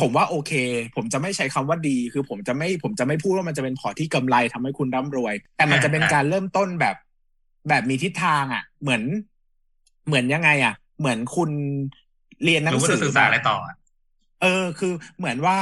[0.00, 0.52] ผมว่าโอเค
[0.96, 6.96] ผมจะไม่ใช้คำว่าดี คือผมจะไม่ผมจะไม่พูดว่ามันจะเป็นพอร์ตที่กำไรทำให้คุณร่ำรวย แต่มันจะเป็นการเริ่มต้นแบบ
[7.68, 9.02] แบบมีทิศทางอะ เหมือน
[10.06, 11.50] เหมือนยังไง อะ เหมือนคุณ
[12.44, 13.56] เรียนหนังสือศึกษาอะไรต่อ
[14.42, 15.56] เออ คือเหมือนว่า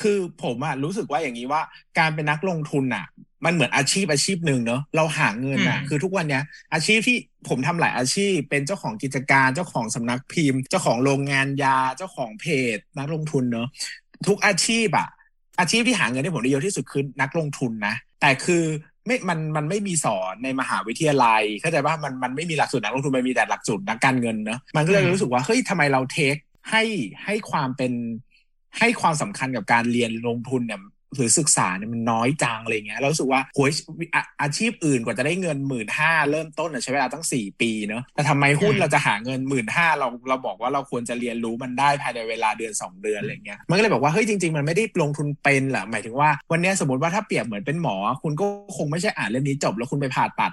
[0.00, 1.62] คือผมอะรู้สึกว่าอย่างนี้ว่า
[1.98, 3.06] การเป็นนักลงทุนอะ
[3.44, 6.42] มันเหมือนอาชีพอาชีพหนึ่งเนอะเราหาเงินอะ คือทุกวันเนี้ย
[6.74, 7.16] อาชีพที่
[7.48, 13.68] ผมทำหลายอาชีพ เป็นเจ้าของกิจการเจ้าของสำนักพิมพ์ เจ้าของโรงงานยาเจ้าของเพจ นักลงทุนเนอะ
[14.28, 15.08] ทุกอาชีพอะ
[15.60, 18.64] อาชีพที่หาเงินได้ผลได้เยอะที่สุดคือนักลงทุนนะแต่คือ
[19.06, 26.36] ไม่มันมันไม่มีสอนในมหาวิทยาลัย เข้าใจว่ามันมันไม่มีหลักสูตรนักลงทุนมันมีแต่หลักสูตรนักการเงินเนาะมันก็เลยรู้สึกว่าเฮ้ยทำไมเราเทค
[26.70, 26.82] ให้
[27.24, 27.92] ให้ความเป็น
[28.78, 30.80] ให้ความสำคัญกับการเรียนลงทุนเนี่ย
[31.16, 33.70] หรือศึกษาเนี่ยมันน้อยจังอะไรเงี้ยเราสึกว่าโหย
[34.42, 48.46] อาชีพอื่นกว่าจะได้เงินหมื่นห้าเริ่มต้นใช้เวลาตั้งสี่ปีเนาะแต่ทำไมหุ้นเราจะหาเงินหมื่นห้าเราเราบอกว่าเราควรจะเรียนรู้มันได้ภายในเวลาเดือนสองเดือนอะไรเงี้ยมันก็เลยบอกว่าเฮ้ยจริง ๆ มันไม่ได้ลงทุนเป็นหรอหมายถึงว่าวันนี้สมมติว่าถ้าเปรียบเหมือนเป็นหมอ คุณก็
[48.76, 50.52] คงไม่ใช่อ่านเล่มนี้จบแล้วคุณไปผ่าตัด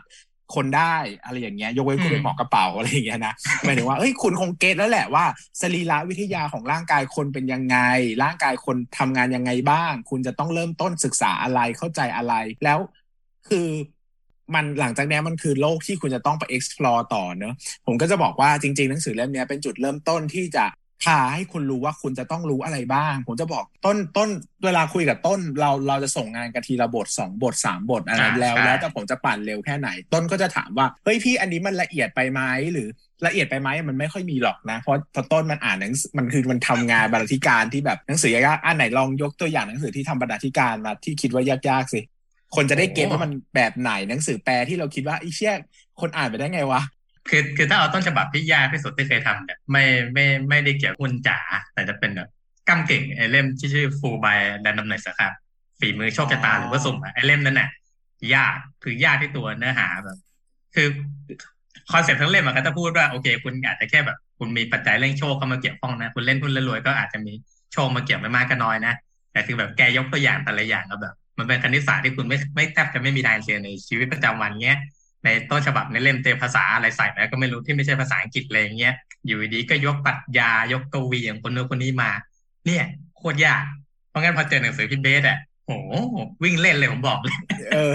[0.55, 3.33] คนได้อะไรอย่างเงี้ยยกเว้นคุณเป็นหมอกระเป๋าอะไรอย่างเงี้ยนะ
[3.63, 5.25] หมายถึงว่าเอ้ยคุณคงเก็ตแล้วแหละว่า
[5.61, 7.77] สรีระวิทยาของร่างกายคนเป็นยังไง
[8.23, 12.33] ร่างกายคนทำงานยังไงบ้าง คุณจะต้องเริ่มต้นศึกษาอะไรเข้าใจอะไร
[12.63, 12.79] แล้ว
[13.47, 13.67] คือ
[14.55, 17.53] มันหลังจากนี้มันคือโลกที่คุณจะต้องไป explore ต่อเนอะ
[17.85, 20.65] ผมก็จะบอกว่าจริง ๆ หนังสือเล่มนี้เป็นจุดเริ่มต้นที่จะ
[21.03, 24.29] พาให้คุณรู้ว่าคุณจะต้องรู้อะไรบ้าง ผมจะบอกต้นต้น
[24.65, 32.41] เวลาคุยกับต้นเราเราจะส่งงานกันทีละบทสองบทสามบทอะไรแล้ว แล้วแต่ผมจะปั่นเร็วแค่ไหน ต้นก็จะถามว่าเฮ้ยพี่อันนี้มันละเอียดไปไหม
[32.73, 32.87] หรือ
[33.25, 42.01] ละเอียดไปไหมมันไม่ค่อยมีหรอกนะ เพราะพอต้นมันอ่านหนังมันคือมันทำงานบรรณาธิการที่แบบหนังสือยากอ่านไหนลองยกตัวอย่างหนังสือที่ทำบรรณาธิการมาที่คิดว่ายากๆสิ
[42.55, 45.53] คนจะได้เก็ตว่ามันแบบไหนหนังสือแปลที่เราคิดว่าไอ้เชี่ย
[46.01, 46.81] คนอ่านไปได้ไงวะ
[47.29, 51.39] คือคือถ้าเอาต้นฉบับที่ยากที่สุดที่เคยทำเนี่ยไม่ไม่ไม่ได้เกี่ยวกับหุ้นจ๋า
[51.73, 52.29] แต่จะเป็นแบบ
[52.69, 55.31] กำเก่งไอเล่มที่ชื่อ Full by Randomness ครับ
[55.79, 57.69] ฝีมือโชคชะตาหรือว่าสุ่มไอเล่มนั้นน่ะ
[58.35, 60.17] ยากคือยากที่ตัวเนื้อหาแบบ
[60.75, 60.87] คือ
[61.91, 67.33] concept ทั้งเล่มอะก็จะพูดว่าโอเค คุณอาจจะแค่แบบ คุณมีปัจจัยเรื่องโชคเข้ามาเกี่ยวข้องนะ คุณเล่นหุ้นรวยก็อาจจะมี
[67.73, 68.93] โชคมาเกี่ยวไม่มากก็น้อยนะ
[69.31, 74.79] แต่คือแบบแกยกตัวอย่างแต่ละอย่างก็แบบ มันเป็นคณิตศาสตร์ที่คุณไม่ไม่แทบจะไม่มีทางเรียนในชีวิตประจำวันเงี้ย
[75.27, 82.11] ในต้นฉบับในเล่มเต็มภาษาอะไรใส่ไปก็ไม่รู้ที่ไม่ใช่ภาษาอังกฤษเลยเงี้ยอยู่ดีก็ยกปรัชญายกกวีอย่างคนนู้นคนนี้มา
[82.65, 82.85] เนี่ย
[83.17, 83.63] โคตรยาก
[84.09, 85.37] เพราะงั้นพอเจอหนังสือพี่เบสอะ
[85.67, 85.77] โอ้
[86.43, 87.37] วิ่งเล่นเลยผมบอกเลย
[87.73, 87.93] เออ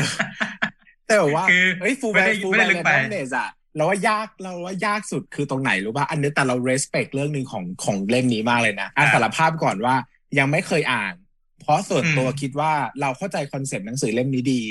[1.06, 9.94] แต่แบบว่าคือเฮ้ย Fooled by Fooled by Randomness อะเราว่ายากเราว่ายากสุดคือตรงไหนรู้ป่ะอันนี้แต่เรา respect เรื่องหนึ่งของของเล่มนี้มากเลยนะอะสารภาพก่อนว่า
[10.38, 11.14] ยังไม่เคยอ่าน
[11.60, 14.62] เพราะส่วนตัวคิดว่าเราเข้าใจ concept หนังสือเล่มนี้ดี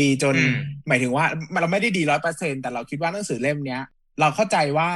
[0.00, 0.54] ดีจนอืม
[0.88, 1.24] หมายถึงว่า
[1.60, 3.82] เราไม่ได้ดีร้อยเปอร์เซ็นแต่เราคิดว่าหนังสือเล่มเนี้ย
[4.20, 4.90] เราเข้าใจว่า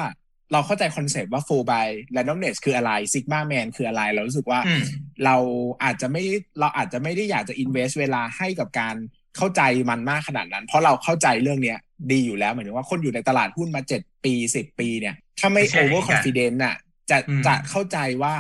[0.53, 4.83] เราเข้าใจคอนเซปต์ว่า full by randomness คืออะไร sigma man คืออะไร เรารู้สึกว่าอืม
[5.25, 5.37] เรา
[5.85, 6.23] อาจจะไม่
[6.61, 8.97] เราอาจจะไม่ได้อยากจะ invest เวลาให้กับการ
[9.37, 11.79] เข้าใจมันมากขนาดนั้น เพราะเราเข้าใจเรื่องเนี้ย
[12.13, 16.77] ดีอยู่แล้วหมายถึงว่าคนอยู่ในตลาดหุ้นมาเจ็ดปีสิบปีเนี่ย ถ้าไม่ไม่ใช่ over confident น่ะ
[17.11, 18.35] จะอืมจะเข้าใจว่า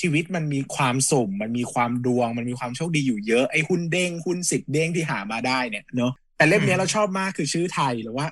[0.00, 8.26] ชีวิตมันมีความสุ่ม มันมีความดวง มันมีความโชคดีอยู่เยอะไอ้หุ้นเด้งหุ้นสิบเด้งที่หามาได้เนี่ยเนาะแต่เล่มเนี้ยเราชอบมากคือชื่อไทยหรือว่า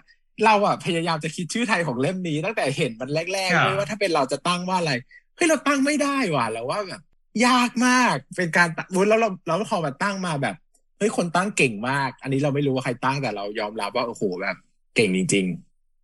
[0.44, 4.92] เราอะพยายามจะคิดชื่อไทยของเล่มนี้ตั้งแต่เห็นมันแรกๆเลยว่าถ้าเป็นเราจะตั้งว่าอะไร
[5.36, 7.02] เฮ้ยเราตั้งไม่ได้ว่ะแล้วว่าแบบ
[7.46, 10.56] ยากมากเป็นการตั้งวุ้นแล้วเราเราพอมาตั้งมาแบบ
[10.98, 14.56] เฮ้ยคนตั้งเก่งมาก อันนี้เราไม่รู้ว่าใครตั้งแต่เรายอมรับว่าโอ้โหแบบ
[14.96, 15.46] เก่งจริง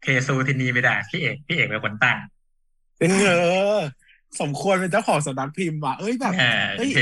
[0.03, 3.25] เคซูที่นี่ไม่ได้พี่เอกพี่เอกเป็นคนตั้งๆเป็นเง
[3.75, 3.79] อ
[4.41, 7.01] สมควรเป็นเจ้าของสำนักพิมพ์ว่ะเอ้ยแบบเออเฮ้ยโอเค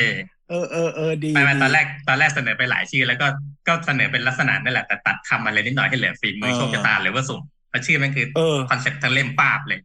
[0.49, 3.27] เออเออเออดีไม่ไม่ดีตอนแรกตอนแรกเสนอไปหลายชื่อ แล้วก็
[3.69, 7.41] ก็เสนอเป็นลักษณะนั่นแหละแต่ตัดคำอะไรนิดหน่อยให้เหลือฝีมือเออโชคชะตาหรือว่าสุ่ม
[7.71, 9.81] เพราะชื่อมันคือเออ concept ทั้งเล่มป้าบเลย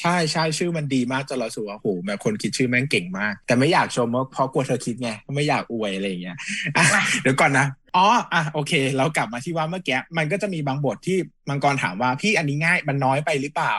[0.00, 6.36] ใช่ใช่ชื่อมันดีมากจนเรารู้สึกว่าโหแบบคนคิดชื่อแม่งเก่งมาก แต่ไม่อยากชมเพราะเพราะกลัวเธอคิดไงไม่อยากอวยอะไรอย่างเงี้ย
[6.76, 6.84] อะ
[7.22, 13.74] เดี๋ยวก่อนนะอ๋ออะโอเค เรากลับมาที่ว่าเมื่อกี้มันก็จะมีบางบทที่มังกรถามว่าพี่อันนี้ง่ายมันน้อยไปหรือเปล่า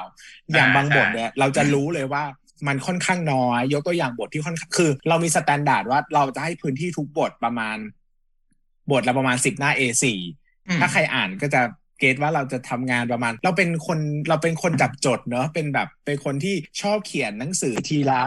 [0.54, 2.24] อย่างอ่าบางบทใช่เนี่ยเราจะรู้เลยว่า
[2.68, 7.78] มันค่อนข้างน้อย ยกตัวอย่างบทที่ค่อนข้างคือ เรามี standard ว่าเราจะให้พื้นที่ทุกบทประมาณ
[8.92, 10.04] บทละประมาณสิบหน้า A4
[10.68, 11.62] อืมถ้าใครอ่านก็จะ
[12.00, 18.22] get ว่าเราจะทำงานประมาณ เราเป็นคนเราเป็นคนจับจดเนอะเป็นแบบเป็นคนที่ชอบเขียนหนังสือทีละ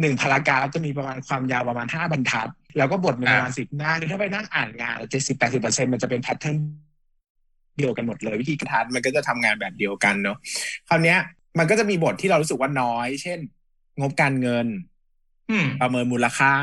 [0.00, 6.56] หนึ่ง paragraph จะมีประมาณความยาวประมาณห้าบรรทัด แล้วก็บทมีประมาณสิบหน้าคือถ้าไปนั่งอ่านงานเจ็ดสิบแปดสิบเปอร์เซ็นมันจะเป็น pattern
[7.78, 10.36] เดียวกันหมดเลย วิธีการทำงานมันก็จะทำงานแบบเดียวกันเนอะ
[10.88, 11.18] คราวเนี้ย
[11.58, 13.38] มันก็จะมีบทที่เรารู้สึกว่าน้อย เช่น
[14.00, 14.66] งบการเงิน
[15.50, 16.54] อืมประเมินมูลค่า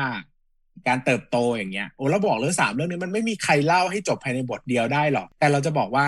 [0.88, 6.06] การเติบโตอย่างเงี้ยโอ้เราบอกเลยสามเรื่องนี้มันไม่มีใครเล่าให้จบภายในบทเดียวได้หรอก แต่เราจะบอกว่า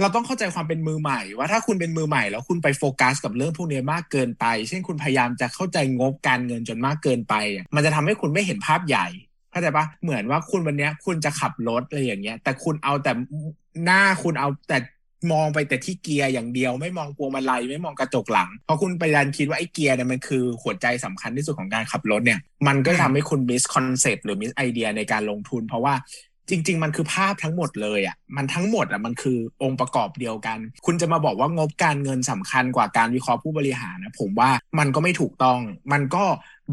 [0.00, 9.06] เราต้องเข้าใจความเป็นมือใหม่ ว่าถ้าคุณเป็นมือใหม่ แล้วคุณไปโฟกัสกับเรื่องพวกนี้มากเกินไป เช่นคุณพยายามจะเข้าใจงบการเงินจนมากเกินไปอะมันจะทำให้คุณไม่เห็นภาพใหญ่
[9.50, 13.12] เข้าใจปะเหมือนว่าคุณวันเนี้ยคุณจะขับรถอะไรอย่างเงี้ย แต่คุณเอาแต่
[13.84, 14.78] หน้าคุณเอาแต่
[15.32, 25.94] มองไปแต่ที่เกียร์อย่างเดียวไม่มองพวงมาลัยไม่มองกระจกหลังเพราะคุณไปดันคิดว่าไอ้เกียร์เนี่ยมันคือหัวใจสำคัญที่สุดของการขับรถเนี่ย มันก็อืมทำให้คุณ misconcept หรือ miss idea ในการลงทุน เพราะว่า
[26.50, 35.60] จริง ๆ มันคือภาพทั้งหมดเลยอะมันทั้งหมดอะมันคือองค์ประกอบเดียวกัน คุณจะมาบอกว่างบการเงินสำคัญกว่าการวิเคราะห์ผู้บริหารนะผมว่ามันก็ไม่ถูกต้อง
[35.92, 36.24] มันก็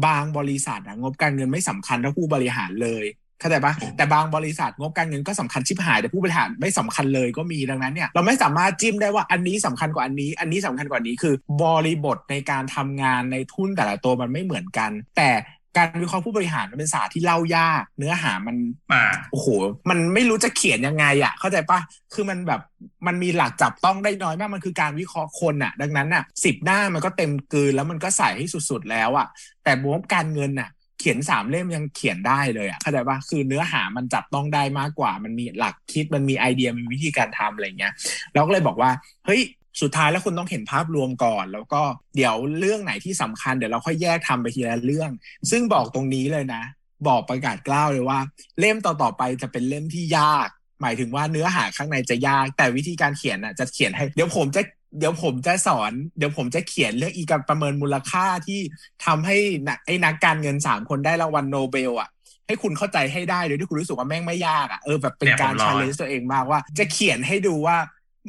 [0.06, 3.04] บางบริษัทอะงบการเงินไม่สำคัญเท่าผู้บริหารเลย
[3.40, 15.30] เข้าใจปะแต่บางบริษัทงบการเงินก็สำคัญชิบหายแต่ผู้บริหารไม่สำคัญเลยก็มีดังนั้นเนี่ยเราไม่สามารถจิ้มได้ว่าอันนี้สำคัญกว่าอันนี้ อันนี้สำคัญกว่านี้คือบริบทในการทำงานในทุนแต่ละตัวมันไม่เหมือนกัน แต่
[15.76, 18.56] การวิเคราะห์ผู้บริหารมันเป็นศาสตร์ที่เล่ายาก เนื้อหามัน
[18.92, 19.48] อ่าโอ้โห
[19.90, 21.78] มันไม่รู้จะเขียนยังไงอะ เข้าใจปะ
[22.14, 22.60] คือมันแบบ
[23.06, 29.26] มันมีหลักจับต้องได้น้อยมากมันคือการวิเคราะห์คนอะ ดังนั้นอะสิบหน้ามันก็เต็มกลืนแล้วมันก็ใส่ให้สุดๆแล้วอะ
[29.64, 37.92] แต่บวกการเงินน่ะ เขียนสามเล่มยังเขียนได้เลยอะเข้าใจปะคือเนื้อหามันจับต้องได้มากกว่า มันมีหลักคิดมันมีไอเดียมีวิธีการทำอะไรเงี้ย
[38.34, 38.90] เราก็เลยบอกว่า
[39.26, 39.42] เฮ้ย
[39.80, 41.82] สุดท้ายแล้วคุณต้องเห็นภาพรวมก่อน แล้วก็
[42.16, 45.10] เดี๋ยวเรื่องไหนที่สำคัญเดี๋ยวเราค่อยแยกทำไปทีละเรื่อง
[45.50, 46.62] ซึ่งบอกตรงนี้เลยนะ
[47.08, 48.18] บอกประกาศกร้าวเลยว่า
[48.60, 50.48] เล่มต่อๆไปจะเป็นเล่มที่ยาก
[50.82, 54.62] หมายถึงว่าเนื้อหาข้างในจะยาก แต่วิธีการเขียนน่ะจะเขียนให้เดี๋ยวผมจะ
[54.98, 58.60] เดี๋ยวผมจะสอน เดี๋ยวผมจะเขียนเรื่องอีการประเมินมูลค่าที่
[59.04, 59.36] ทำให้
[59.68, 62.08] นักไอ้นักการเงินสามคนได้รางวัลโนเบลอะ
[62.46, 67.76] ให้คุณเข้าใจให้ได้โดยที่คุณรู้สึกว่าแม่งไม่ยากอะเออแบบเป็นเนี่ยการผมรอ challenge ตัวเองมากว่า จะเขียนให้ดูว่า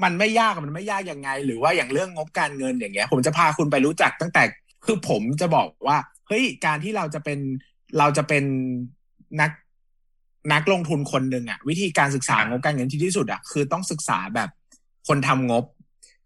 [0.03, 4.43] มันไม่ยากอะมันไม่ยากยังไง หรือว่าอย่างเรื่องงบการเงินอย่างเงี้ย ผมจะพาคุณไปรู้จักตั้งแต่
[4.85, 5.97] คือผมจะบอกว่า
[6.27, 7.39] เฮ้ยการที่เราจะเป็น
[7.97, 8.43] เราจะเป็น
[9.41, 9.51] นัก
[10.53, 14.49] นักลงทุนคนหนึ่งอะวิธีการศึกษางบการเงินที่ที่สุดอะคือต้องศึกษาแบบ
[15.07, 15.63] คนทำงบ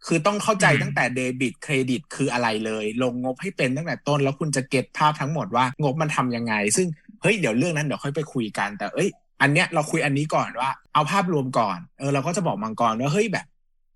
[0.05, 6.87] คือต้องเข้าใจตั้งแต่เดบิตเครดิตคืออะไรเลย ลงงบให้เป็นตั้งแต่ต้น แล้วคุณจะเก็ตภาพทั้งหมดว่างบมันทํำยังไง ซึ่ง
[7.21, 9.09] เฮ้ยเดี๋ยวเรื่องนั้นเดี๋ยวค่อยไปคุยกัน แต่เอ้ย
[9.41, 13.45] อันเนี้ยเราคุยอันนี้ก่อนว่า เอาภาพรวมก่อนเออเราก็จะบอกมังกรว่าเฮ้ยแบบ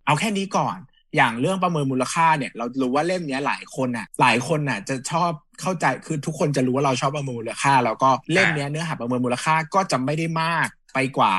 [0.05, 0.77] เอาแค่นี้ก่อน
[1.15, 11.33] อย่างเรื่องประเมินมูลค่าเนี่ย เรารู้ว่าเล่มนี้หลายคนน่ะ หลายคนน่ะจะชอบเข้าใจคือทุกคนจะรู้ว่าเราชอบประเมินมูลค่า แล้วก็เล่มนี้เนื้อหาประเมินมูลค่าก็จะไม่ได้มากไปกว่า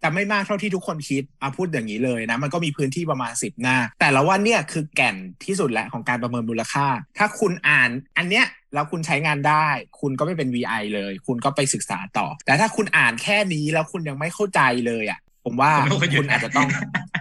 [0.00, 6.86] แต่ไม่มากเท่าที่ทุกคนคิดอาพูดอย่างนี้เลยนะ มันก็มีพื้นที่ประมาณสิบหน้า แต่ละว่าเนี่ยคือแก่นที่สุดแหละของการประเมินมูลค่า
[7.18, 9.66] ถ้าคุณอ่านอันเนี้ยแล้วคุณใช้งานได้
[10.00, 15.72] คุณก็ไม่เป็น VI เลย คุณก็ไปศึกษาต่อ แต่ถ้าคุณอ่านแค่นี้แล้วคุณยังไม่เข้าใจเลยอะ ผมว่า
[16.18, 16.68] คุณอาจจะต้อง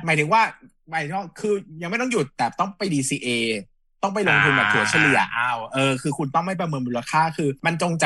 [0.05, 0.41] หมายถึงว่า
[0.89, 3.29] หมายถึงว่าคือยังไม่ต้องหยุดแต่ต้องไป DCA
[4.03, 8.05] ต้องไปลงทุนแบบถั่วเฉลี่ยอ้าวเออคือคุณต้องไม่ประเมินมูลค่าคือ มันจงใจ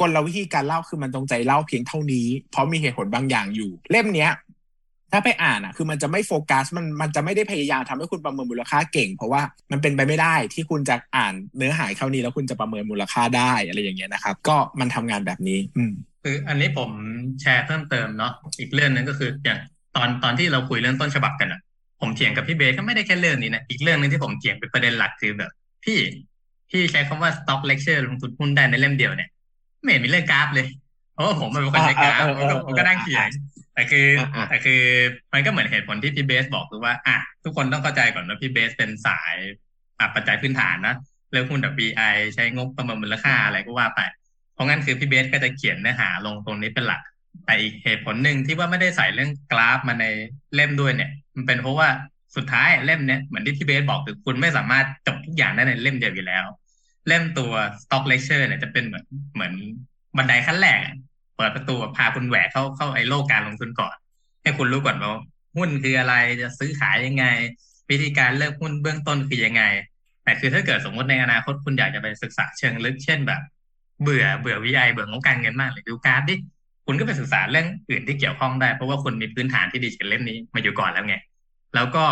[0.00, 4.32] กลวิธีการเล่าคือมันจงใจเล่าเพียงเท่านี้ เพราะมีเหตุผลบางอย่างอยู่ เล่มเนี้ย
[5.12, 16.90] ถ้าไปอ่านอะ คือมันจะไม่โฟกัสมันมันจะไม่ได้พยายามทำให้คุณประเมินมูลค่าเก่ง เพราะว่ามันเป็นไปไม่ได้ที่คุณจะอ่านเนื้อหาเท่านี้แล้วคุณจะประเมินมูลค่าได้อะไรอย่างเงี้ยนะครับ ก็มันทำงานแบบนี้ อืมคืออันนี้ผม
[17.40, 19.58] แชร์เพิ่มเติมเนาะอีกเรื่องนึงก็คืออย่าง
[19.96, 21.60] ตอนตอนที่เราคุยเรื่องต้นฉบับกันอะ
[22.00, 25.50] ผมเถียงกับพี่เบสก็ไม่ได้แค่เรื่องนี้นะอีกเรื่องนึงที่ผมเถียงเป็นประเด็นหลักคือแบบ
[25.84, 25.98] พี่
[26.70, 29.30] พี่ใช้คำว่า stock lecture ลงทุนหุ้นได้ในเล่มเดียวเนี่ย
[29.82, 30.66] ไม่เห็นมีเรื่องกราฟเลย
[31.12, 32.20] เพราะผมเป็นคนใช้กราฟ
[32.66, 33.28] ผมก็นั่งเขียน
[33.74, 34.08] แต่คือ
[34.48, 34.82] แต่คือ
[35.32, 39.34] มันก็เหมือนเหตุผลที่พี่เบสบอกคือว่าอะทุกคนต้องเข้าใจก่อนว่าพี่เบสเป็นสาย
[39.98, 40.94] อะปัจจัยพื้นฐานนะ
[41.30, 44.00] เรื่องหุ้นแบบ BI ใช้งบประเมินมูลค่าอะไรก็ว่าไป
[44.54, 47.00] เพราะงั้นคือพี่เบสก็จะเขียนเนื้อหาลงตรงนี้เป็นหลัก
[47.44, 50.06] แต่อีกเหตุผลหนึ่งที่ว่าไม่ได้ใส่เรื่องกราฟมาใน
[50.54, 51.88] เล่มด้วยเนี่ย มันเป็นเพราะว่า
[52.36, 56.44] สุดท้ายเล่มเนี้ยเหมือนที่พี่เบสบอกคือคุณไม่สามารถจบทุกอย่างได้ในเล่มเดียวอยู่แล้ว
[57.08, 59.52] เล่มตัว stock lecture เนี่ยจะเป็นเหมือนเหมือน
[60.16, 60.78] บันไดขั้นแรก
[61.36, 63.96] เปิดประตูพาคุณแหวกเข้าเข้าไอ้โลกการลงทุนก่อน
[64.42, 65.12] ให้คุณรู้ก่อนว่า
[65.56, 67.24] หุ้นคืออะไรจะซื้อขายยังไง
[67.90, 69.62] วิธีการเลือกหุ้นเบื้องต้นคือยังไง
[70.24, 73.40] แต่คือถ้าเกิดสมมติในอนาคตคุณอยากจะไปศึกษาเชิงลึกเช่นแบบ
[74.02, 76.34] เบื่อเบื่อวิไอเบื่องบการเงินมากเลยดูการ์ดดิ
[76.86, 81.16] คุณก็ไปศึกษาเรื่องอื่นที่เกี่ยวข้องได้เพราะว่าคุณมีพื้นฐานที่ดีจากเล่มนี้มาอยู่ก่อนแล้วไง
[81.74, 82.04] แล้วก็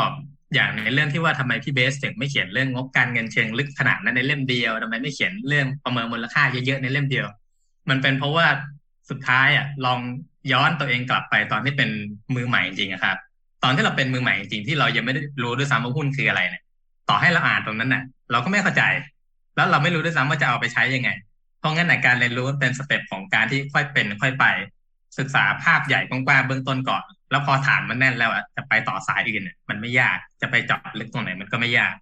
[0.55, 7.27] อย่างในเรื่องที่ว่าทำไมพี่เบสถึงไม่เขียนเรื่องงบการเงินเชิงลึกขนาดนั้นในเล่มเดียวทำไมไม่เขียนเรื่องประเมินมูลค่าเยอะๆในเล่มเดียว
[7.89, 8.47] มันเป็นเพราะว่า
[9.11, 10.01] สุดท้ายอะลอง
[10.53, 11.91] ย้อนตัวเองกลับไปตอนที่เป็น
[12.35, 13.17] มือใหม่จริงๆครับ
[13.63, 16.63] ตอนที่เราเป็นมือใหม่จริงที่เรายังไม่ได้รู้ด้วยซ้ำว่าหุ้นคืออะไรเนี่ย
[17.09, 18.83] ต่อให้เราอ่านตรงนั้นน่ะ เราก็ไม่เข้าใจ
[19.57, 21.11] แล้วเราไม่รู้ด้วยซ้ำว่าจะเอาไปใช้ยังไง
[21.59, 24.45] เพราะงั้นในการเรียนรู้เป็นสเต็ปของการที่ค่อยเป็น ค่อยไป
[25.19, 31.95] ศึกษาภาพใหญ่กว้างๆเบื้องต้นก่อน แล้วพอฐานมันแน่นแล้วอะจะไปต่อสายอื่นมันไม่ยากจะไปเจาะลึกตรงไหนมันก็ไม่ยาก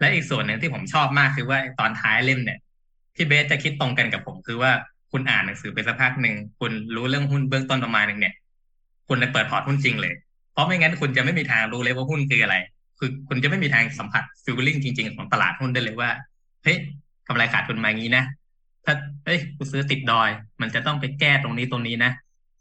[0.00, 2.58] และอีกส่วนหนึ่งที่ผมชอบมากคือว่าตอนท้ายเล่มเนี่ย
[3.14, 4.70] พี่เบสจะคิดตรงกันกับผมคือว่า
[5.12, 8.34] คุณอ่านหนังสือไปสักพักหนึ่งคุณรู้เรื่องหุ้นเบื้องต้นประมาณหนึ่งเนี่ย
[9.08, 10.14] คุณเลยเปิดพอร์ตหุ้นจริงเลย
[10.52, 12.56] เพราะไม่งั้นคุณจะไม่มีทางรู้เลยว่าหุ้นคืออะไร
[12.98, 16.10] คือคุณจะไม่มีทางสัมผัสฟิลลิ่งจริง ๆ ของตลาดหุ้นได้เลยว่า
[16.64, 16.76] เฮ้ย
[17.28, 18.24] กำไรขาดทุนมางนี้นะ
[18.84, 20.28] ถ้าเฮ้ยกูซื้อติดดอย
[20.60, 22.10] มันจะต้องไปแก้ตรงนี้ตรงนี้นะ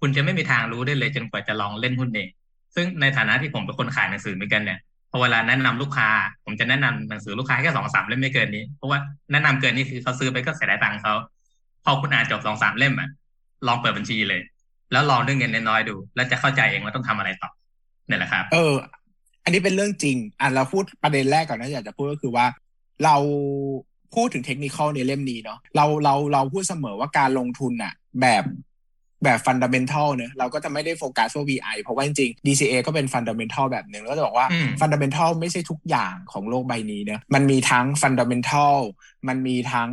[0.05, 2.29] คุณจะไม่มีทางรู้ได้เลยจนกว่าจะลองเล่นหุ้นเอง
[2.75, 4.79] ซึ่งในฐานะที่ผมเป็นคนขายหนังสือเหมือนกันเนี่ย
[5.11, 6.09] พอเวลาแนะนำลูกค้า
[6.45, 8.99] ผมจะแนะนำหนังสือลูกค้าแค่สองสามเล่มไม่เกินนี้ เพราะว่า
[9.31, 11.13] แนะนำเกินนี้คือเขาซื้อไปก็เสียดายตังค์เขา
[11.83, 13.09] พอคุณอ่านจบสองสามเล่มอะ
[13.67, 14.41] ลองเปิดบัญชีเลย
[14.91, 17.49] แล้วลองด้วยเงินน้อยดู แล้วจะเข้าใจเองว่าต้องทำอะไรต่อ
[18.07, 18.73] เนี่ยแหละครับ เออ
[19.43, 22.45] อันนี้เป็นเรื่องจริง อะเราพูดประเด็นแรกก่อนนะอยากจะพูดก็คือว่า
[23.05, 23.15] เรา
[24.15, 28.43] พูดถึงเทคนิคในเล่มนี้เนาะเราเราเราพูดเสมอว่าการลงทุนอะ แบบ
[29.23, 34.47] แบบ fundamental เนอะเราก็จะไม่ได้โฟกัสว่า VI เพราะว่าจริงๆ DCA ก็เป็น fundamental แบบหนึ่งแล้วจะบอกว่า
[34.79, 38.77] fundamental ไม่ใช่ทุกอย่างของโลกใบนี้เนอะมันมีทั้ง fundamental
[39.27, 39.91] มันมีทั้ง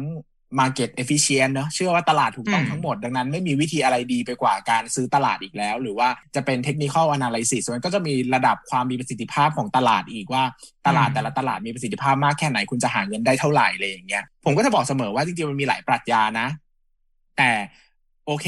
[0.61, 10.43] Market Efficient เนอะเชื่อว่าตลาดถูกต้องทั้งหมด ดังนั้นไม่มีวิธีอะไรดีไปกว่าการซื้อตลาดอีกแล้ว หรือว่าจะเป็น Technical Analysis มันก็จะมีระดับความมีประสิทธิภาพของตลาดอีกว่า
[10.87, 16.47] ตลาดแต่ละตลาดมีประสิทธิภาพมากแค่ไหนคุณจะหาเงินได้เท่าไหร่อะไรอย่างเงี้ยผมก็จะบอกเสมอว่าจริงๆมันมีหลายปรัชญานะ
[17.37, 17.51] แต่
[18.27, 18.47] โอเค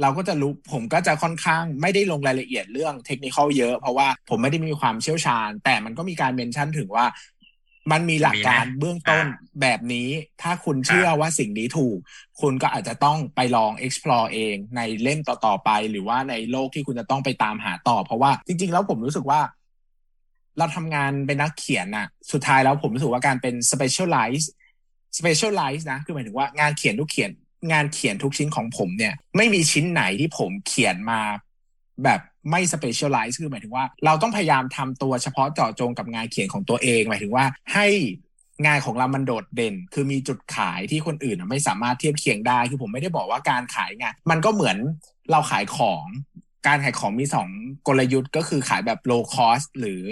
[0.00, 7.06] เราก็จะรู้ผมก็จะค่อนข้างไม่ได้ลงรายละเอียดเรื่องเทคนิคเยอะ เพราะว่าผมไม่ได้มีความเชี่ยวชาญ แต่มันก็มีการ mention ถึงว่า
[7.92, 9.26] มันมีหลักการเบื้องต้น
[9.60, 10.08] แบบนี้
[10.42, 11.96] ถ้าคุณเชื่อว่าสิ่งนี้ถูก
[12.40, 19.40] คุณก็อาจจะต้องไปลอง explore เองในเล่มต่อ ๆ ไป หรือว่าในโลกที่คุณจะต้องไปตามหาต่อ เพราะว่าจริง ๆ แล้วผมรู้สึกว่า
[20.58, 24.44] เราทำงานเป็นนักเขียนน่ะสุดท้ายแล้วผมรู้สึกว่าการเป็น specialize
[25.18, 27.30] specialize นะ คือหมายถึงว่างานเขียนทุกเขียน
[27.72, 31.20] งานเขียนทุกชิ้นของผมเนี่ย ไม่มีชิ้นไหนที่ผมเขียนมา
[32.04, 37.86] แบบไม่สเปเชียลไลซ์คือหมายถึงว่า เราต้องพยายามทำตัวเฉพาะเจาะจงกับงานเขียนของตัวเอง หมายถึงว่าให้
[38.66, 44.76] งานของเรามันโดดเด่น คือมีจุดขายที่คนอื่นไม่สามารถเทียบเคียงได้ คือผมไม่ได้บอกว่าการขายงาน มันก็เหมือน
[45.30, 46.04] เราขายของ
[46.66, 47.48] การขายของมีสอง
[47.86, 50.02] กลยุทธ์ก็คือขายแบบ low cost หรือ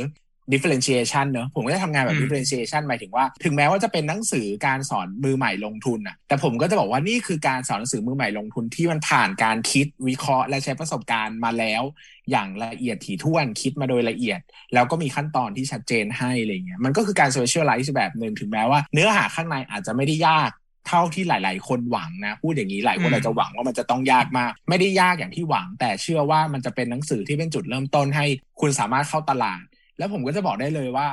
[0.52, 11.83] differentiation เนอะผมก็จะทำงานแบบ differentiation หมายถึงว่า ถึงแม้ว่าจะเป็นหนังสือการสอนมือใหม่ลงทุนอะแต่ผมก็จะบอกว่านี่คือการสอนหนังสือมือใหม่ลงทุนที่มันผ่านการคิดวิเคราะห์ และใช้ประสบการณ์มาแล้ว
[12.31, 14.40] อย่างละเอียดถี่ถ้วนคิดมาโดยละเอียด
[14.74, 20.50] แล้วก็มีขั้นตอนที่ชัดเจนให้อะไรเงี้ยมันก็คือการ specialize แบบหนึ่งถึงแม้ว่าเนื้อหาข้างในอาจจะไม่ได้ยาก
[20.88, 28.26] เท่าที่หลาย ๆ คนหวังนะพูดอย่างนี้หลายคนอาจจะหวังว่ามันจะต้องยากมาก ไม่ได้ยากอย่างที่หวัง แต่เชื่อว่ามันจะเป็นหนังสือที่เป็นจุดเริ่มต้นให้
[28.61, 29.62] คุณสามารถเข้าตลาด
[29.98, 31.09] แล้วผมก็จะบอกได้เลยว่า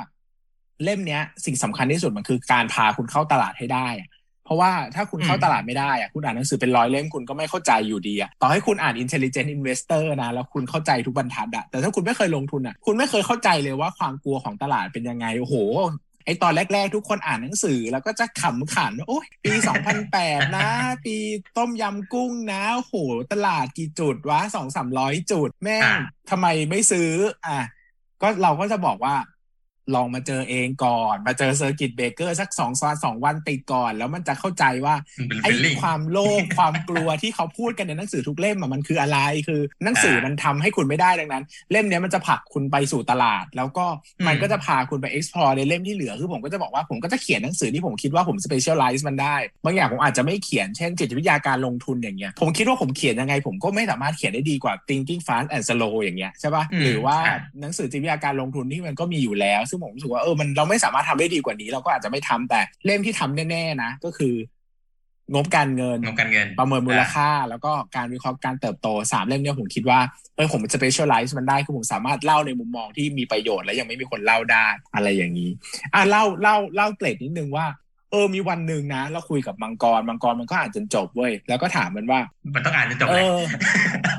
[0.84, 3.88] เล่มเนี้ย สิ่งสำคัญที่สุดมันคือการพาคุณเข้าตลาดให้ได้
[4.46, 15.56] เพราะว่าถ้าคุณเข้าตลาดไม่ได้อะคุณอ่านหนังสือเป็นร้อยเล่มคุณก็ไม่เข้าใจอยู่ดีอะต่อให้คุณอ่าน intelligent investor นะแล้วคุณเข้าใจทุกบรรทัดอะแต่ถ้าคุณไม่เคยลงทุนอะคุณไม่เคยเข้าใจเลยว่าความกลัวของตลาดเป็นยังไงโอ้โห
[16.26, 19.54] ไอตอนแรก ๆ ทุกคนอ่านหนังสือแล้วก็จะขำขันโอ้ยปี
[20.06, 20.70] 2008 นะ
[21.06, 21.16] ปี
[21.58, 22.94] ต้มยำกุ้งนะโห
[23.34, 25.98] ตลาดกี่จุดวะสองสามร้อยจุด แม่ง
[26.30, 27.12] ทำไมไม่ซื้อ
[27.48, 27.60] อะ
[28.22, 29.14] ก็เราก็จะบอกว่า
[29.96, 34.96] ลองมาเจอเองก่อน มาเจอ circuit breaker สักสองซ้อนสองวันติดก่อน แล้วมันจะเข้าใจว่า
[35.44, 43.86] ไอ้ความโลภความกลัวที่เขาพูดกันในหนังสือทุกเล่มมันคืออะไรคือหนังสือมันทำให้คุณไม่ได้ดังนั้น เล่มนี้มันจะผลักคุณไปสู่ตลาด แล้วก็
[44.28, 57.18] มันก็จะพาคุณไป explore ในเล่มที่เหลือคือผมก็จะบอกว่าผมก็จะเขียนหนังสือที่ผมคิดว่าผม specialize มันได้บางอย่างผมอาจจะไม่เขียนเช่นจิตวิทยาการลงทุนอย่างเงี้ยผมคิดว่าผมเขียนยังไง ผมก็ไม่สามารถเขียนได้ดีกว่า thinking fast and slow อย่างเงี้ยใช่ป่ะหรือว่า
[57.62, 64.36] หนังสือจิตวิทยาการลงทุนที่มันก็มีอยู่แล้วซึ่งผมรู้สึกว่าเออมันเราไม่สามารถทำได้ดีกว่านี้ เราก็อาจจะไม่ทำแต่เล่มที่ทำแน่ๆนะก็คือ
[65.34, 70.00] งบการเงินงบการเงิน ประเมินมูลค่า แล้วก็การวิเคราะห์การเติบโตสามเล่มนี้ผมคิดว่า
[70.36, 74.66] เออผมจะไปช่วยไลฟ์มันได้คือผมสามารถเล่าในมุมมองที่มีประโยชน์และยังไม่มีคนเล่าได้
[74.96, 75.50] อะไรอย่างนี้
[75.94, 77.66] อะเล่าเล่าเล่าเกรดนิดนึงว่า
[78.12, 82.20] เออมีวันหนึ่งนะ เราคุยกับมังกร มังกรมันก็อ่านจนจบเว้ยแล้วก็ถามมันว่า
[82.56, 83.40] มันต้องอ่านจนจบเออ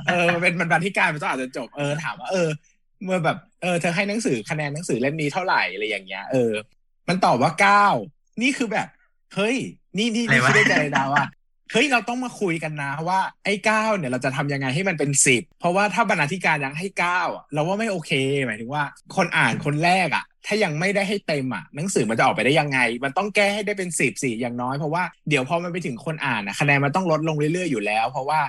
[0.08, 2.48] เออมันเป็นมันบันที่การมันต้องอ่านจนจบเออถามว่าเออ
[3.04, 6.54] เมื่อแบบเออเธอให้หนังสือคะแนนหนังสือเล่มนี้เท่าไหร่อะไรอย่างเงี้ย เออ
[7.08, 7.86] มันตอบว่าเก้า
[8.42, 8.86] นี่คือแบบ
[9.34, 9.56] เฮ้ย
[9.98, 11.24] นี่นี่นี่คิดได้ใจดาว่า
[11.72, 18.12] เฮ้ยเราต้องมาคุยกันนะว่าไอ้เก้าเนี่ยเราจะทำยังไงให้มันเป็นสิบเพราะว่าถ้าบรรณาธิการยังให้เก้าอะเราว่าไม่โอเค
[18.46, 18.84] หมายถึงว่า
[19.16, 28.40] คนอ่านคนแรกอะถ้ายังไม่ได้ให้เต็มอะหนังสือมันจะออกไปได้ยังไง มันต้องแก้ให้ได้เป็นสิบสี่อย่างน้อยเพราะว่าเดี๋ยวพอมันไปถึงคนอ่านอะคะแนนมันต้องลดลงเรื่อยๆอยู่แล้ว เพราะว่า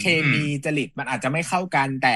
[0.00, 2.14] เคมีจริตมันอาจจะไม่เข้ากันแต่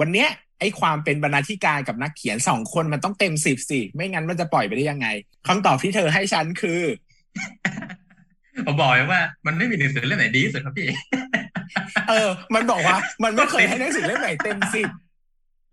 [0.00, 0.28] วันเนี้ย
[0.60, 5.08] ไอ้ความเป็นบรรณาธิการกับนักเขียนสองคนมันต้องเต็มสิบสิไม่งั้นมันจะปล่อยไปได้ยังไง
[5.46, 6.82] คำตอบที่เธอให้ฉันคือ
[8.66, 10.88] ผมบอกเลยว่ามันไม่มีหนังสือเล่มไหนดีที่สุดครับพี่
[12.08, 14.88] เออ มันบอกว่า มันไม่เคยให้หนังสือเล่มไหนเต็มสิบ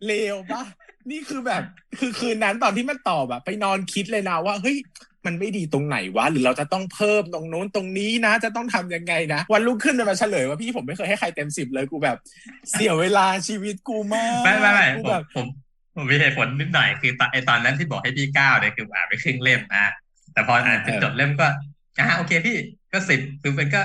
[0.06, 0.64] เลวปะ
[1.12, 1.64] นี่คือแบบ
[2.00, 4.78] คือคืนนั้นตอนที่มันตอบอะไปนอนคิดเลยนะว่าเฮ้ย
[5.26, 12.18] มันไม่ดีตรงไหนวะหรือเราจะต้องเพิ่มตรงโน้นตรงนี้นะ จะต้องทำยังไงนะ วันรุ่งขึ้นจะมาเฉลยว่าพี่ผมไม่เคยให้ใครเต็มสิบเลยกูแบบ
[12.72, 14.88] เสียเวลาชีวิตกูมากไม่ไม่ไม่
[15.36, 15.48] ผม
[15.96, 19.86] ผมมีเหตุผลนิดหน่อยคือตอนไอตอนนั้นที่บอกให้พี่ก้าวเนี่ยคืออ่านไปครึ่งเล่มอะ
[20.34, 21.48] แต่พออ่านจนจบเล่มก็
[21.98, 22.58] อ่าโอเคพี่
[22.92, 23.82] ก็สิบคือเป็นก็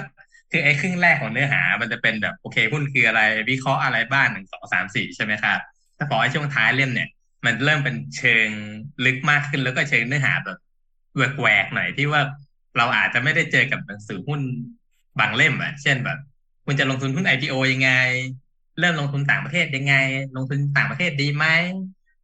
[0.50, 3.20] คือไอ้ครึ่งแรกของเนื้อหา มันจะเป็นแบบโอเคหุ้นคืออะไร
[3.50, 5.58] วิเคราะห์อะไรบ้างหนึ่งสองสามสี่ใช่ไหมครับ
[5.96, 7.08] แต่พอไอ้ช่วงท้ายเล่มเนี่ย
[7.44, 8.48] มันเริ่มเป็นเชิง
[9.04, 10.58] ลึกมากขึ้นแล้วก็เชิงเนื้อหาแบบ
[11.16, 12.22] แหวกๆหน่อยที่ว่า
[12.76, 14.40] เราอาจจะไม่ได้เจอกับหนังสือหุ้น
[15.20, 16.18] บางเล่มอะ เช่นแบบ
[16.64, 17.92] คุณจะลงทุนหุ้น IPO ยังไง
[18.80, 19.94] เริ่มลงทุนต่างประเทศยังไง
[20.36, 21.46] ลงทุนต่างประเทศดีไหม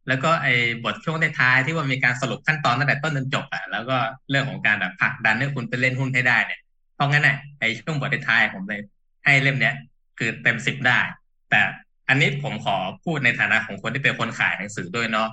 [0.07, 3.97] แล้วก็ไอ้บทช่วงท้ายที่ว่ามีการสรุปขั้นตอนตั้งแต่ต้นจนจบอะ แล้วก็
[4.29, 6.59] เรื่องของการแบบผลักดันให้คุณไปเล่นหุ้นให้ได้เนี่ย
[6.95, 8.81] เพราะงั้นอะไอ้ช่วงบทท้ายผมเลย
[9.25, 9.75] ให้เล่มเนี้ย
[10.17, 10.99] คือเต็มสิบได้
[11.49, 11.59] แต่
[12.09, 15.29] อันนี้ผมขอพูดในฐานะของคนที่เป็นคนขายหนังสือด้วยเนาะ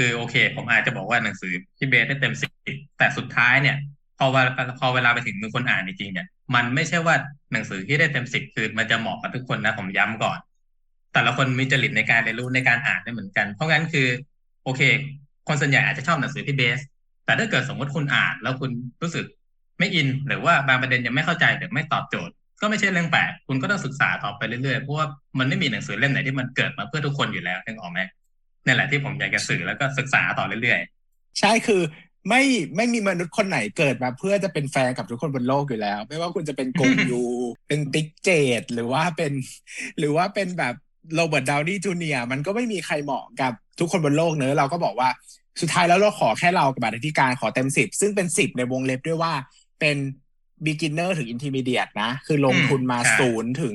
[0.00, 2.50] คือโอเค ผมอาจจะบอกว่าหนังสือที่เบสได้เต็มสิบ
[2.98, 3.76] แต่สุดท้ายเนี่ย
[4.18, 7.14] พอเวลาพอเวลาไปถึงมือคนอ่านจริงๆเนี่ย มันไม่ใช่ว่า
[7.52, 10.38] หนังสือที่ได้เต็มสิบคือมันจะเหมาะกับทุกคนนะผมย้ำก่อน
[11.12, 14.08] แต่ละคนมีจริตในการเรียนรู้ในการอ่านได้เหมือนกัน เพราะงั้นคือ
[14.64, 14.80] โอเค
[15.48, 16.80] คนส่วนใหญ่อาจจะชอบหนังสือที่เบส
[17.24, 18.70] แต่ถ้าเกิดสมมติคุณอ่าน แล้วคุณ
[19.02, 19.24] รู้สึก
[19.78, 25.06] ไม่อิน หรือว่าบางประเด็นยังไม่เข้าใจหรือไม่ตอบโจทย์ ก็ไม่ใช่เรื่องแปลกคุณก็ต้องศึกษาต่อไปเรื่อยๆเพราะว่า
[25.38, 28.00] มันไม่มีหนังสือเล่มไหนที่มันเกิดมาเพื่อทุกคนอยู่แล้วนึกออกไหม
[28.68, 31.82] นี่แหละที่ผมอยากจะสื่อแล้วก็ศึกษาต่อเรื่อยๆ ใช่คือ
[32.28, 32.42] ไม่
[32.76, 37.24] ไม่มีมนุษย์คนไหนเกิดมาเพื่อจะเป็นแฟนกับทุกคนบนโลกอยู่แล้ว ไม่ว่าคุณจะเป็นกงยู
[37.68, 39.32] เป็นติ๊กเจดหรือว่าเป็น
[39.98, 40.74] หรือว่าเป็นแบบ
[41.14, 45.10] โรเบิร์ตดาวนี่จูเนียมันก็ไม่มีใครเหมาะกับทุกคนบนโลกเนอะเราก็บอกว่า
[45.60, 49.32] สุดท้ายแล้วเราขอแค่เรากับบรรณาธิการขอเต็มสิบซึ่งเป็นสิบในวงเล็บด้วยว่า
[49.80, 49.96] เป็น
[50.66, 53.74] beginner ถึง intermediate นะ คือลงทุนมาศูนย์ถึง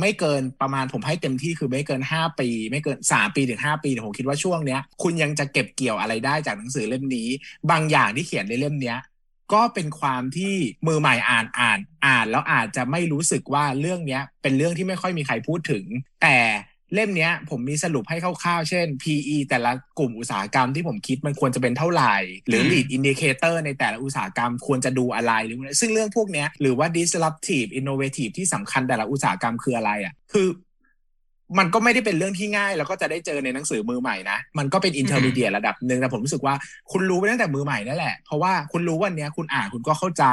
[0.00, 7.28] ไม่เกินประมาณผมให้เต็มที่คือไม่เกินห้าปี ไม่เกินสามปีถึงห้าปีผมคิดว่าช่วงเนี้ย คุณยังจะเก็บเกี่ยวอะไรได้จากหนังสือเล่มนี้
[7.70, 8.98] บางอย่างที่เขียนในเล่มเนี้ย
[9.52, 10.54] ก็เป็นความที่
[10.86, 15.84] มือใหม่อ่านอ่านอ่าน แล้วอาจจะไม่รู้สึกว่าเรื่องเนี้ย เป็นเรื่องที่ไม่ค่อยมีใครพูดถึง
[16.22, 16.36] แต่
[16.94, 22.16] เล่มเนี้ย ผมมีสรุปให้คร่าวๆ เช่น PE แต่ละกลุ่มอุตสาหกรรมที่ผมคิดมันควรจะเป็นเท่าไหร่
[22.48, 30.46] หรือ lead indicator ในแต่ละอุตสาหกรรมควรจะดูอะไรหรือซึ่งเรื่องพวกเนี้ยหรือว่า disruptive innovative ที่สำคัญแต่ละอุตสาหกรรมคืออะไรอะคือ
[31.58, 36.54] มันก็ไม่ได้เป็นเรื่องที่ง่าย แล้วก็จะได้เจอในหนังสือมือใหม่นะ มันก็เป็นอินเทอร์มีเดียระดับหนึ่งแต่ผมรู้สึกว่า
[36.92, 40.24] คุณรู้ไปตั้งแต่มือใหม่นั่นแหละ เพราะว่าคุณรู้วันนี้คุณอ่านคุณก็เข้าใจ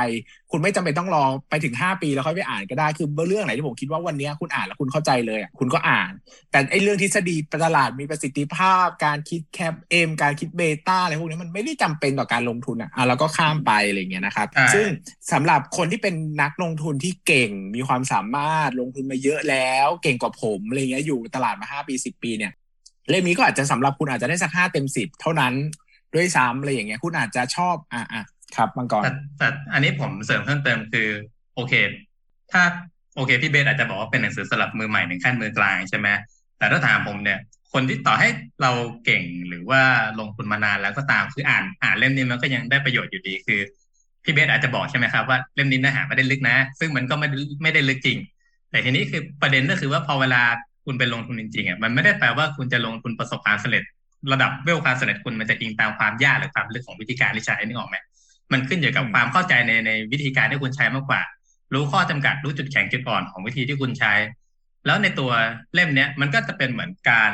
[0.52, 6.12] คุณไม่จำเป็นต้องรอไปถึง 5 ปีแล้วค่อยไปอ่านก็ได้คือเรื่องไหนที่ผมคิดว่าวันนี้คุณอ่านแล้วคุณเข้าใจเลยคุณก็อ่าน
[6.52, 14.88] แต่ไอ้เรื่องทฤษฎีตลาดมีประสิทธิภาพ การคิด CAPM การคิด beta อะไรพวกนี้มันไม่ได้จำเป็นต่อการลงทุนอะแล้วก็ข้ามไปอะไรเงี้ยนะครับซึ่ง
[15.32, 22.52] สำหรับคนที่เป็นนักลงทุนที่เก่งมีความสามารถลงทุนมาเยอะแล้ว เก่งกว่าผมอะไรเงี้ยอยู่ตลาดมาห้าปีสิบปีเนี่ย
[23.10, 25.54] เล่มนี้ก็อาจจะสำหรับคุณอาจจะได้สักห้าเต็มสิบเท่านั้น
[26.16, 28.24] ด้วยซ้ำอะไรอย่างเงี้ยคุณอาจจะชอบอะอะ
[28.56, 31.08] ครับมังกรแต่แต่อันนี้ผมเสริมเพิ่มเติมคือ
[31.56, 31.74] โอเค
[32.52, 32.62] ถ้า
[33.16, 36.08] โอเคพี่เบสอาจจะบอกว่าเป็นหนังสือสำหรับมือใหม่หนึ่งขั้นมือกลางใช่ไหม
[36.58, 37.40] แต่ถ้าถามผมเนี่ย
[37.74, 38.30] คนที่ต่อให้
[38.62, 38.72] เรา
[39.06, 39.82] เก่งหรือว่า
[40.20, 43.60] ลงทุนมานานแล้วก็ตามคืออ่านอ่านเล่มนี้มันก็ยังได้ประโยชน์อยู่ดีคือ
[44.24, 47.28] พี่เบสอาจจะบอกใช่ไหมครับว่าเล่มนี้เนื้อหาไม่ได้ลึกนะ ซึ่งมันก็ไม่
[47.64, 48.18] ไม่ได้ลึกจริง
[48.72, 50.42] แต่ทีนี้คือประเด็นก็คือว่าพอเวลา
[50.90, 53.84] คุณไปลงทุนจริงๆอะมันไม่ได้แปลว่าคุณจะลงทุนประสบความสำเร็จ
[54.32, 57.98] ระดับเวลความสำเร็จคุณมันจะอิงตามความยากหรือความลึกของวิธีการที่ใช้นี่ออกไหม
[58.52, 61.22] มันขึ้นอยู่กับความเข้าใจในในวิธีการที่คุณใช้มากกว่า
[61.74, 64.14] รู้ข้อจำกัดรู้จุดแข็งจุดอ่อนของวิธีที่คุณใช้
[64.86, 65.32] แล้วในตัว
[65.74, 67.34] เล่มเนี้ยมันก็จะเป็นเหมือนการ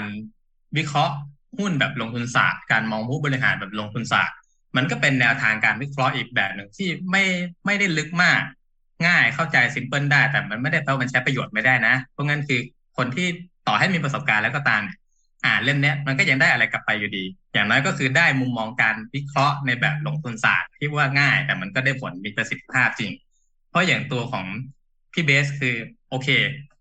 [0.77, 1.15] วิเคราะห์
[1.57, 4.35] หุ้นแบบลงทุนศาสตร์การมองผู้บริหารแบบลงทุนศาสตร์
[4.75, 7.23] มันก็เป็นแนวทางการวิเคราะห์อีกแบบหนึ่งที่ไม่
[7.65, 8.41] ไม่ได้ลึกมาก
[9.05, 12.59] ง่ายเข้าใจซิมเพิลได้ แต่มันไม่ได้แปลว่ามันใช้ประโยชน์ไม่ได้นะ เพราะงั้นคือ
[12.97, 13.27] คนที่
[13.67, 14.81] ต่อให้มีประสบการณ์แล้วก็ตาม
[15.45, 17.23] อ่านเล่มนี้มันก็ยังได้อะไรกลับไปอยู่ดี
[17.53, 23.11] อย่างน้อยก็คือได้มุมมองการวิเคราะห์ในแบบลงทุนศาสตร์ที่ว่าง่าย แต่มันก็ได้ผลมีประสิทธิภาพจริง
[23.69, 24.45] เพราะอย่างตัวของ
[25.13, 25.75] พี่เบสคือ
[26.09, 26.27] โอเค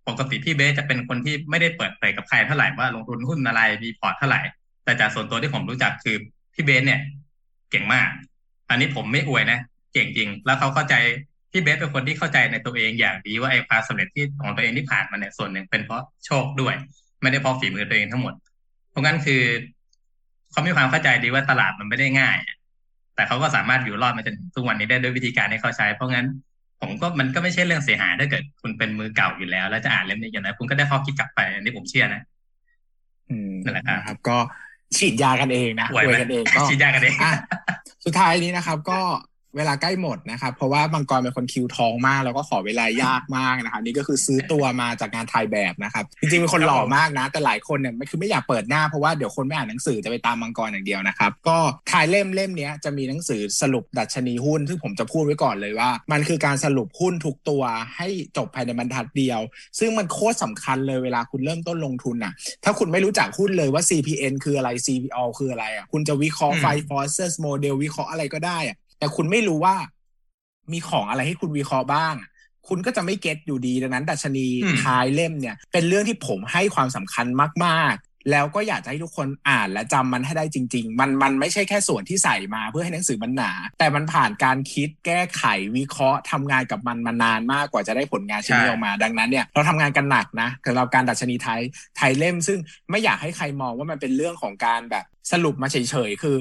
[0.08, 4.40] ปกติพี่เบสจะเป็นคนที่ไม่ได้เปิดเผยกับใครเท่าไหร่ว่าลงทุนหุ้นอะไรมีพอร์ตเท่าไหร่
[4.84, 6.16] แต่จากส่วนตัวที่ผมรู้จักคือ
[6.54, 7.00] พี่เบสเนี่ย
[7.70, 8.08] เก่งมาก
[8.70, 9.58] อันนี้ผมไม่อวยนะ
[9.92, 10.94] เก่งจริง แล้วเขาเข้าใจ
[11.57, 16.74] พี่เบสเป็นคนที่เข้าใจในตัวเองอย่างดีว่าไอ้ความสำเร็จที่ของตัวเองที่ผ่านมาเนี่ยส่วนหนึ่งเป็นเพราะโชคด้วย
[17.22, 18.34] ไม่ได้เพราะฝีมือตัวเองทั้งหมด
[18.90, 19.42] เพราะงั้นคือ
[20.50, 22.36] เขามีความเข้าใจดีว่าตลาดมันไม่ได้ง่าย
[23.14, 26.26] แต่เขาก็สามารถอยู่รอดมาจนถึงทุกวันนี้ได้ด้วยวิธีการที่เขาใช้ เพราะงั้น
[26.80, 32.22] ผมก็มันก็ไม่ใช่เรื่องเสียหายถ้าเกิด คุณเป็นมือเก่าอยู่แล้ว แล้วจะอ่านเล่มนี้อย่างไรคุณก็ได้ข้อคิดกลับไปอันนี้ผมเชื่อนะ
[33.30, 34.36] อืมนั่นแหละครับ ก็
[34.96, 37.16] ฉีดยากันเองนะป่วยกันเองก็ฉีดยากันเอง
[38.05, 39.00] สุดท้ายนี้นะครับ ก็
[39.57, 51.59] เวลาใกล้หมดนะครับ เพราะว่ามังกรเป็นคนคิวทองมาก แล้วก็ขอเวลายากมากนะครับนี่ก็คือซื้อตัวมาจากงานถ่ายแบบนะครับจริงๆเป็นคนหล่อมากนะ แต่หลายคนเนี่ยไม่คือไม่อยากเปิดหน้าเพราะว่าเดี๋ยวคนไม่อ่านหนังสือจะไปตามมังกรอย่างเดียวนะครับ ก็
[51.92, 57.62] ถ่ายเล่มเล่มนี้จะมีหนังสือสรุปดัชนีหุ้น ซึ่งผมจะพูดไว้ก่อนเลยว่า มันคือการสรุปหุ้นทุกตัว
[57.96, 59.40] ให้จบภายในบรรทัดเดียว
[59.78, 62.32] ซึ่งมันโคตรสำคัญเลยเวลาคุณเริ่มต้นลงทุนอะ
[62.64, 69.76] ถ้าคุณไม่รู้จักหุ้นเลยว่า CPN คืออะไร CPO คืออะไรอะคุณจะวิเคราะห์ Five Forces Model วิเคราะห์อะไรก็ได้อะ แต่คุณไม่รู้ว่า
[70.72, 72.14] มีของอะไรให้คุณวิเคราะห์บ้าง
[72.68, 74.47] คุณก็จะไม่ get อยู่ดีดังนั้นดัชนี
[74.82, 77.26] ท้ายเล่มเนี่ย เป็นเรื่องที่ผมให้ความสำคัญ
[77.64, 85.45] มากๆ แล้วก็อยากจะให้ทุกคนอ่านและจำมันให้ได้จริง ๆ มันมันไม่ใช่แค่ส่วนที่ใส่มาเพื่อให้หนังสือมันหนา แต่มันผ่านการคิดแก้ไข
[85.76, 91.61] วิเคราะห์ทำงานกับมันมานานมากกว่าจะได้ผลงานชิ้นนี้ออกมา ดังนั้นเนี่ยเราทำงานกันหนักนะสำหรับการดัชนีไทย
[91.97, 92.59] ไทยเล่ม ซึ่ง
[92.90, 95.76] ไม่อยากให้ใครมองว่ามันเป็นเรื่องของการแบบสรุปมาเฉ
[96.09, 96.36] ยๆคือ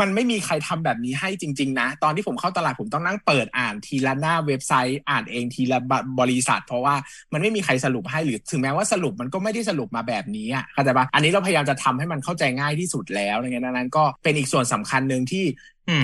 [0.00, 5.78] มันไม่มีใครทำแบบนี้ให้จริง ๆ นะ ตอนที่ผมเข้าตลาดผมต้องนั่งเปิดอ่านทีละหน้าเว็บไซต์อ่านเองทีละ
[6.20, 6.94] บริษัท เพราะว่า
[7.32, 15.44] มันไม่มีใครสรุปให้หรือถึงแม้ว่าสรุปมันก็ไม่ได้สรุปมาแบบนี้อะเข้าใจปะอันนี้เราพยายามจะทำให้มันเข้าใจง่ายที่สุดแล้วอะไรเงี้ยนั้นก็เป็นอีกส่วนสำคัญหนึ่งที่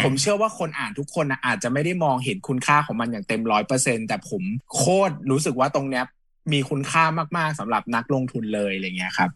[0.05, 4.43] ผมเชื่อว่าคนอ่านทุกคนอาจจะไม่ได้มองเห็นคุณค่าของมันอย่างเต็มร้อยเปอร์เซ็นแต่ผม
[4.75, 6.05] โคตรรู้สึกว่าตรงเนี้ย
[6.53, 7.05] มีคุณค่า
[7.37, 9.31] มากๆสำหรับนักลงทุนเลยอะไรเงี้ยครับ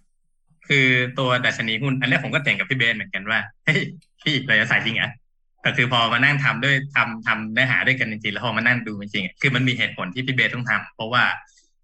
[0.68, 0.86] คือ
[1.18, 3.80] ตัวดัชนีหุ้นอันนี้ผมก็แต่งกับพี่เบนเหมือนกันว่าเฮ้ย
[4.24, 5.10] พี่เราจะใส่จริงเหรอ
[5.62, 11.24] แต่คือพอมานั่งทำด้วยทำทำเนื้อหาด้วยกันจริงๆแล้วพอมานั่งดูจริงๆคือมันมีเหตุผลที่พี่เบสต้องทำเพราะว่า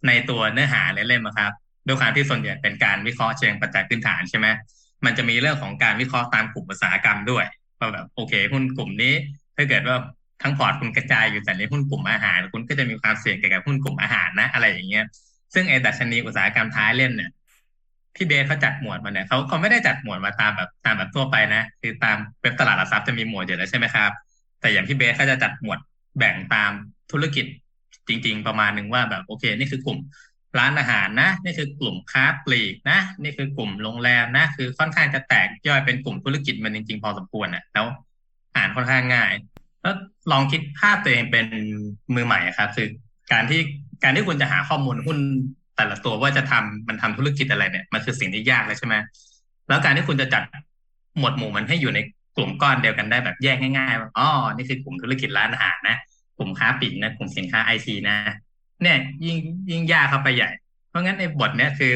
[0.07, 1.53] ในตัวเนื้อหาเล่มครับ
[1.87, 4.47] ด้วยความที่ส่วนใหญ่เป็นการวิเคราะห์เชิงปัจจัยพื้นฐานใช่ไหม
[5.05, 7.45] มันจะมีเรื่องของการวิเคราะห์ตามกลุ่มอุตสาหกรรมด้วย
[7.79, 9.15] ว่าแบบโอเคหุ้นกลุ่มนี้
[9.57, 9.97] ถ้าเกิดว่า
[10.43, 15.05] ทั้งพอร์ตคุณกระจายอยู่แต่ในหุ้นกลุ่มอาหาร คุณก็จะมีความเสี่ยงเกี่ยวกับหุ้นกลุ่มอาหารนะ อะไรอย่างเงี้ย
[15.55, 17.31] ซึ่งไอ้ดัชนีอุตสาหกรรมท้ายเล่มเนี่ย
[18.17, 24.11] ที่เบสเขาจัดหมวดมาเนี่ยเขาเขาไม่ได้จัดหมวดมาตามแบบตามแบบทั่วไปนะคือตามเว็บตลาดหลักทรัพย์จะมีหมวดอยู่แล้วใช่ไหมครับ
[24.61, 25.79] แต่อย่างที่เบสเขาจะจัดหมวด
[26.19, 26.73] แบ่งตาม
[27.13, 27.47] ธุรกิจ
[28.09, 29.99] จริง ๆ ประมาณหนึ่งว่าแบบโอเค นี่คือกลุ่ม
[30.59, 37.87] ร้านอาหารนะ นี่คือกลุ่มค้าปลีกนะ นี่คือกลุ่มโรงแรมนะ คือค่อนข้างจะแตกย่อยเป็นกลุ่มธุรกิจมันจริง ๆ พอสมควรอะแล้ว
[38.57, 39.33] อ่านค่อนข้างง่าย
[39.83, 39.95] แล้ว
[40.33, 41.47] ลองคิดภาพตัวเองเป็น
[42.15, 42.89] มือใหม่ครับ คือ
[43.33, 43.61] การที่
[44.03, 45.19] การที่คุณจะหาข้อมูลหุ้น
[45.79, 48.95] แต่ละตัวว่าจะทำมันทำธุรกิจอะไรเนี่ยมันคือสิ่งที่ยากเลยใช่ไหม
[49.69, 50.43] แล้วการที่คุณจะจัด
[51.19, 51.99] หมวดหมู่มันให้อยู่ใน
[52.37, 55.97] กลุ่มก้อนเดียวกันได้แบบแยกง่ายๆว่าอ๋อนี่คือกลุ่มธุรกิจร้านอาหารนะ
[56.39, 58.17] กลุ่มค้าปลีกนะกลุ่มสินค้าไอทีนะ
[58.83, 59.37] เนี่ย ยิ่ง
[59.71, 60.51] ยิ่งยากเข้าไปใหญ่
[60.89, 61.93] เพราะงั้นในบทเนี้ยคือ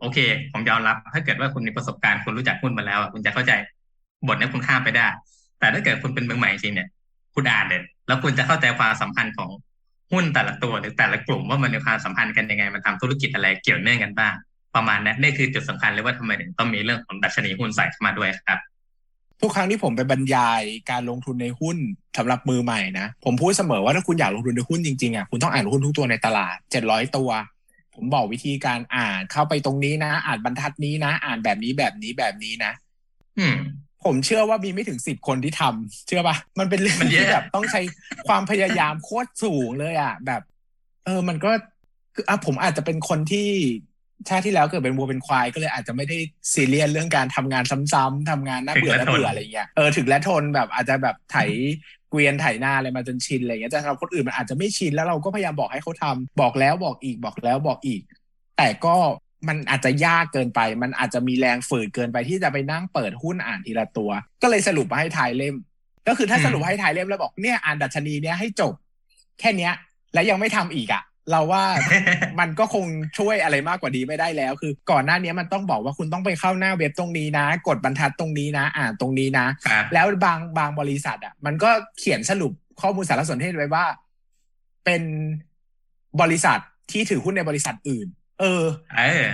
[0.00, 0.18] โอเค
[0.52, 3.52] ผมยอมรับ ถ้าเกิดว่าคุณมีประสบการณ์คุณรู้จักหุ้นมาแล้วคุณจะเข้าใจ
[4.28, 5.06] บทนี้คุณข้ามไปได้
[5.58, 6.88] แต่ถ้าเกิดคุณเป็นมือใหม่จริงเนี่ย
[7.34, 9.50] คุณอ่านเด็ดแล้วคุณจะเข้าใจความสัมพันธ์ของ
[10.12, 14.34] หุ้นแต่ละตัวหรือแต่ละกลุ่มว่ามันมีความสัมพันธ์กันยังไง มันทำธุรกิจอะไรเกี่ยวเนื่องกันบ้าง
[14.74, 18.58] ประมาณนั้นนี่คือจุดสำคัญเลยว่าทำไมถึงต้องมีเรื่องของดัชนีหุ้นใส่เข้ามาด้วยครับ
[19.40, 21.76] ทุกครั้งที่ผมไปบรรยายการลงทุนในหุ้น
[22.18, 27.30] สำหรับมือใหม่นะผมพูดเสมอว่าถ้าคุณอยากลงทุนในหุ้นจริงๆอะคุณต้องอ่านหุ้นทุกตัวในตลาดเจ็ดร้อยตัว
[27.94, 32.72] ผมบอกวิธีการอ่านเข้าไปตรงนี้นะ อ่านบรรทัดนี้นะ อ่านแบบนี้แบบนี้แบบนี้นะ
[33.38, 33.56] อืม
[34.04, 37.80] ผมเชื่อว่ามีไม่ถึงสิบคนที่ทำเชื่อปะมันเป็นเรื่องที่แบบต้องใช้
[38.28, 40.42] ความพยายามโคตรสูงเลยอะ แบบ
[41.04, 41.50] เออ มันก็
[42.14, 43.48] คืออะผมอาจจะเป็นคนที่
[44.28, 46.18] ชาติที่แล้วเกิดเป็นวัวเป็นควายก็เลยอาจจะไม่ได้
[46.52, 51.36] ซีเรียสเรื่องการทำงานซ้ำๆทำงานน่าเบื่อน่าเบื่ออะไรเงี้ยเออถึงและทนแบบอาจจะแบบไถ
[52.10, 58.02] เกวียนไถหน้าอะไรมาจนชินอะไรเงี้ยแต่สำหรับคนอื่นมันอาจจะไม่ชินแล้วเราก็พยายามบอกให้เขาทำบอกแล้วบอกอีกบอกแล้วบอกอีก
[58.56, 58.96] แต่ก็
[59.48, 64.10] มันอาจจะยากเกินไป มันอาจจะมีแรงฝืดเกินไปที่จะไปนั่งเปิดหุ้นอ่านทีละตัว
[64.42, 65.56] ก็เลยสรุปมาให้ทายเล่ม
[66.08, 68.74] ก็คือถ้าสรุปให้ทายเล่มแล้วบอกเนี่ยอ่านดัชนีเนี้ยให้จบ
[69.40, 69.72] แค่เนี้ย
[70.14, 71.64] แล้วยังไม่ทำอีกอะเราว่า
[72.40, 72.86] มันก็คง
[73.18, 79.46] ช่วยอะไรมากกว่าดีไม่ได้แล้ว คือก่อนหน้านี้มันต้องบอกว่าคุณต้องไปเข้าหน้าเว็บตรงนี้นะ กดบรรทัดตรงนี้นะ อ่านตรงนี้นะ
[79.94, 83.84] แล้วบางบางบริษัทอะ มันก็เขียนสรุปข้อมูลสารสนเทศไว้ว่า
[84.84, 85.02] เป็น
[86.20, 86.58] บริษัท
[86.90, 88.08] ที่ถือหุ้นในบริษัทอื่น
[88.40, 88.64] เออ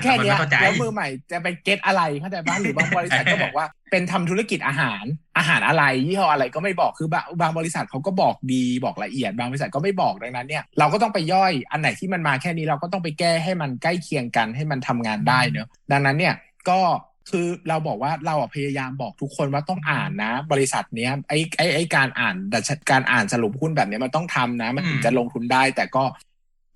[0.03, 0.31] แค่นี้
[0.63, 5.05] แล้วมือใหม่จะไปเก็ตอะไรเข้าใจบ้างหรือบางบริษัทก็บอกว่าเป็นทำธุรกิจอาหาร
[5.39, 16.35] อาหารอะไรยี่ห้ออะไรก็ไม่บอกคือบางบางบริษัทเขาก็บอกดีบอกละเอียด บางบริษัทก็ไม่บอกดังนั้นเนี่ยเราก็ต้องไปย่อยอันไหนที่มันมาแค่นี้เราก็ต้องไปแก้ให้มันใกล้เคียงกันให้มันทำงานได้เนอะดังนั้นเนี่ย
[16.69, 16.81] ก็
[17.31, 26.05] คือเราบอกว่าเราพยายามบอกทุกคนว่าต้องอ่านนะ บริษัทเนี้ยไอ้ไอ้ไอ้การอ่านดัชการอ่านสรุปหุ้นแบบนี้มันต้องทำนะ มันถึงจะลงทุนได้ แต่ก็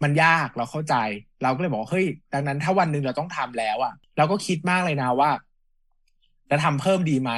[0.03, 0.95] มันยากเราเข้าใจ
[1.43, 5.31] เราก็เลยบอกเฮ้ยดังนั้นถ้าวันหนึ่งเราต้องทำแล้วอะเราก็คิดมากเลยนะว่า
[6.51, 7.33] จะทำเพิ่มดีไหม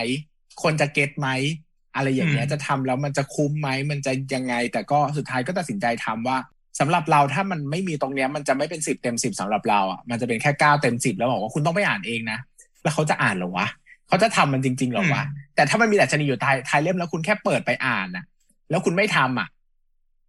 [0.63, 1.29] คนจะเก็ตไหม
[1.95, 6.37] อะไรอย่างเงี้ยจะทำแล้วมันจะคุ้มไหมมันจะยังไง แต่ก็สุดท้ายก็ตัดสินใจทำว่า
[6.81, 12.39] สำหรับเราถ้ามันไม่มีตรงเนี้ย มันจะไม่เป็นสิบเต็มสิบสำหรับเราอะมันจะเป็นแค่เก้าเต็มสิบแล้วบอกว่าคุณต้องไปอ่านเองนะ
[12.83, 13.67] แล้วเขาจะอ่านหรอวะ
[14.09, 15.23] เขาจะทำมันจริงๆหรอวะ
[15.55, 18.25] แต่ถ้ามันมีแต่ชนีอยู่ท้ายท้ายเล่มแล้วคุณแค่เปิดไปอ่านนะ
[18.71, 19.49] แล้วคุณไม่ทำอะ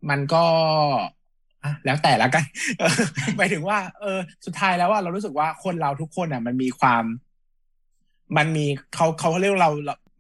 [0.10, 0.44] มันก็
[1.86, 2.44] แล้วแต่ละกัน
[3.38, 7.04] หมายถึงว่า เออ สุดท้ายแล้วว่าเรารู้สึกว่าคนเราทุกคนอะ มันมีความ
[8.38, 9.72] มันมีเขาเขาเรียกเรา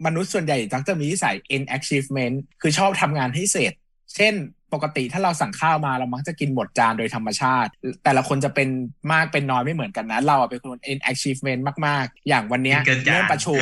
[0.05, 3.73] มนุษย์ส่วนใหญ่จังจะมีนิสัย end achievement คือชอบทำงานให้เสร็จ
[4.15, 4.33] เช่น
[4.73, 7.71] ปกติถ้าเราสั่งข้าวมาเรามักจะกินหมดจานโดยธรรมชาติ
[8.03, 8.69] แต่ละคนจะเป็น
[9.11, 12.75] มากเป็นน้อยไม่เหมือนกันนะ เราเป็นคน end achievement มาก ๆ อย่างวันนี้
[13.11, 13.61] เริ่มประชุม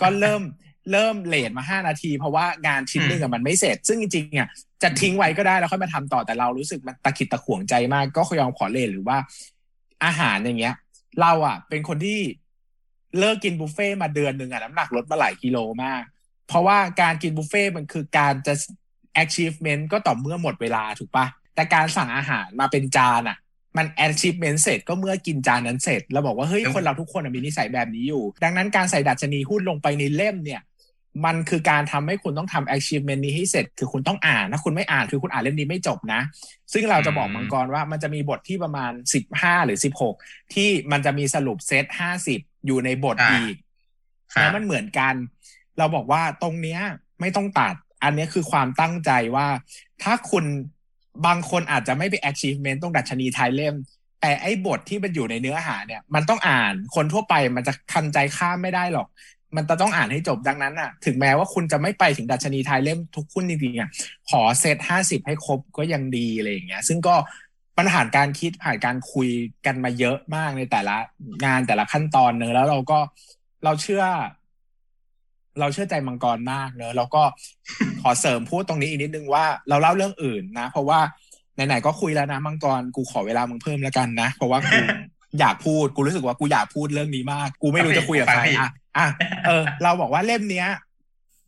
[0.00, 0.42] ก็เริ่ม
[0.92, 4.48] เริ่มเลทมาห้านาที เพราะว่างานชิ้นหนึ่งมันไม่เสร็จ ซึ่งจริงๆอะ
[4.82, 9.18] จะทิ้งไว้ก็ได้แล้วค่อยมาทำต่อแต่เรารู้สึกมันตะขิดตะขวงใจมาก ก็ยอมขอเลทหรือว่า
[10.04, 10.74] อาหารอย่างเงี้ย
[11.20, 12.20] เราอะ เป็นคนที่
[13.18, 16.02] เลิกกินบุฟเฟ่มาเดือนหนึ่งอะน้ำหนักลดมาหลายกิโลมาก
[16.48, 18.54] เพราะว่าการกินบุฟเฟ่มันคือการจะ
[19.22, 23.38] achievement ก็ต่อเมื่อหมดเวลาถูกปะแต่การสั่งอาหารมาเป็นจานอะ
[23.76, 30.60] มัน achievement เสร็จก็เมื่อกินจานนั้นเสร็จเราบอกว่า เฮ้ย คนเราทุกคนมีนิสัยแบบนี้อยู่ ดังนั้นการใส่ดัชนีหุ้นลงไปในเล่มเนี่ย
[31.24, 36.20] มันคือการทำให้คุณต้องทำ achievement นี้ให้เสร็จ คือคุณต้องอ่าน ถ้าคุณไม่อ่านคือคุณอ่านเล่มนี้ไม่จบนะ
[36.72, 40.14] ซึ่งเราจะบอกมังกรว่ามันจะมีบทที่ประมาณสิบห้าหรือสิบหก
[40.54, 43.54] ที่มันจะมีสรุปเซตห้าสิบอยู่ในบทอีก
[44.40, 45.14] แล้วมันเหมือนกัน
[45.78, 46.80] เราบอกว่าตรงเนี้ย
[47.20, 49.46] ไม่ต้องตัด อันนี้คือความตั้งใจว่า
[50.02, 50.44] ถ้าคุณ
[51.26, 53.74] บางคนอาจจะไม่ไป achievement ต้องดัชนีท้ายเล่ม
[54.20, 59.08] แต่ไอ้บทที่มันอยู่ในเนื้อหาเนี่ย มันต้องอ่านคนทั่วไปมันจะทันใจข้ามไม่ได้หรอก
[59.56, 63.88] มันจะต้องอ่านให้จบดังนั้นอะ ถึงแม้ว่าคุณจะไม่ไปถึงดัชนีไทยเล่มทุกคุณจริงๆอะ
[64.30, 67.14] ขอเซตห้าสิบให้ครบก็ยังดีอะไรอย่างเงี้ย ซึ่งก็
[67.78, 69.28] ปัญหาการคิดผ่านการคุย
[69.66, 70.96] กันมาเยอะมากในแต่ละ
[71.44, 72.98] งานแต่ละขั้นตอนเนอะแล้วเราก็
[73.64, 74.04] เราเชื่อ
[75.60, 77.22] เราเชื่อใจมังกรมากเนอะแล้วก็
[78.02, 81.00] ขอเสริมพูดตรงนี้อีกนิดนึงว่าเราเล่าเรื่องอื่นนะ เพราะว่า
[81.54, 84.78] ไหนๆก็คุยแล้วนะมังกรกูขอเวลามึงเพิ่มแล้วกันนะเพราะว่ากู
[85.40, 89.08] อยากพูดกูรู้สึกว่ากูอยากพูดเรื่องนี้มาก กูไม่รู้จะคุยกับใครอะ อะ
[89.46, 90.68] เออ เราบอกว่าเล่มเนี้ย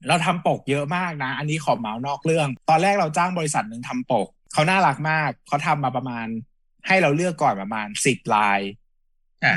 [0.08, 6.26] เราทำปกเยอะมากนะ อันนี้ขอเมาส์นอกเรื่อง ตอนแรกเราจ้างบริษัทหนึ่งทำปก เขาน่ารักมาก เขาทำมาประมาณ
[6.86, 8.60] ให้เราเลือกก่อนประมาณสิบลาย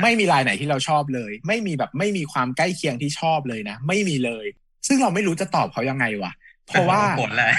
[0.03, 4.45] ไม่มีลายไหนที่เราชอบเลย ไม่มีแบบไม่มีความใกล้เคียงที่ชอบเลยนะ ไม่มีเลย
[4.87, 6.31] ซึ่งเราไม่รู้จะตอบเขายังไงวะ
[6.67, 7.51] เพราะว่าผลแหละ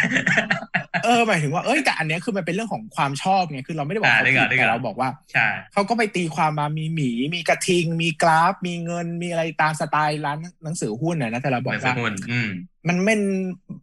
[1.04, 12.48] เออหมายถึงว่าเอ้ยแต่อันเนี้ยคือมันเป็นเรื่องของความชอบไงคือเราไม่ได้บอกอ่าเขาได้ผิก่อดนได้ก่อนแต่เราบอกว่าใช่เขาก็ไปตีความมามีหมี มีกระทิง มีกราฟ มีเงินมีอะไรตามสไตล์ร้านหนังสือหุ้นน่ะนะแต่เราบเหอมือนกสว่ามุนอืม
[12.88, 13.14] มันไม่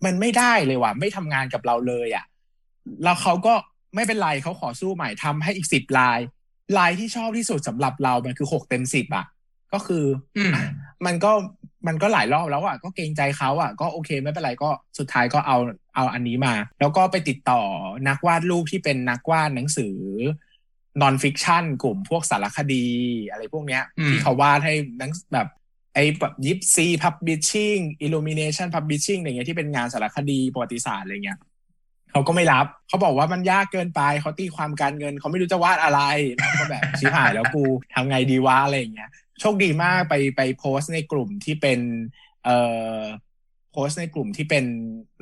[0.06, 2.26] มันไม่ได้เลยว่ะไม่ทำงานกับเราเลยอะ
[3.04, 3.54] แล้วเขาก็
[3.96, 6.20] ไม่เป็นไรเขาขอสู้ใหม่ทำให้อีกสิบลาย
[6.78, 9.26] ลายที่ชอบที่สุดสำหรับเรามันคือหกเต็มสิบอะ
[9.74, 10.06] ก็คือ
[10.38, 10.64] อืมอะ
[11.06, 11.32] มันก็
[11.88, 14.70] มันก็หลายรอบแล้วอะก็เกรงใจเขาอะก็โอเคไม่เป็นไรก็
[15.00, 15.58] สุดท้ายก็เอา
[15.96, 17.62] เอาอันนี้มา แล้วก็ไปติดต่อ
[18.08, 19.96] นักวาดรูปที่เป็นนักวาดหนังสือ
[21.02, 22.88] นอนฟิกชันกลุ่มพวกสารคดี
[23.30, 25.48] อะไรพวกเนี้ย ที่เขาวาดให้หนังแบบ
[25.94, 31.40] ไอ้แบบ Gypsy Publishing Illumination Publishing อะไรเงี้ยที่เป็นงานสารคดีประวัติศาสตร์อะไรเงี้ย
[32.12, 36.02] เขาก็ไม่รับ เขาบอกว่ามันยากเกินไปเขาตีความการเงิน เขาไม่รู้จะวาดอะไร
[36.36, 37.64] เราก็แบบชิบหายแล้วกู
[37.94, 39.10] ทำไงดีวะอะไรอย่างเงี้ย
[39.40, 41.80] โชคดีมากไปไปโพสต์ในกลุ่มที่เป็น
[42.44, 42.58] เอ่
[42.98, 43.02] อ
[43.74, 44.66] โพสต์ในกลุ่มที่เป็น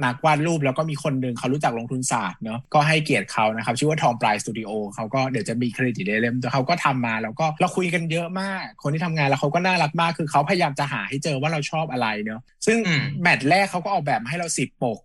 [0.03, 14.99] นักวาดรูปแล้วก็มีคนหนึ่งเขารู้จักลงทุนศาสตร์เนาะก็ให้เกียรติเขานะครับ ชื่อว่าทองปลายสตูดิโอเขาก็เดี๋ยวจะมีเครดิตในเล่มแต่เขาก็ทำมาแล้วก็เราคุยกันเยอะมาก คนที่ทำงานแล้วเขาก็น่ารักมากคือเขาพยายามจะหาให้เจอว่าเราชอบอะไรเนาะซึ่งอืมแมตช์แรกเขาก็ออกแบบมาให้เราสิบปก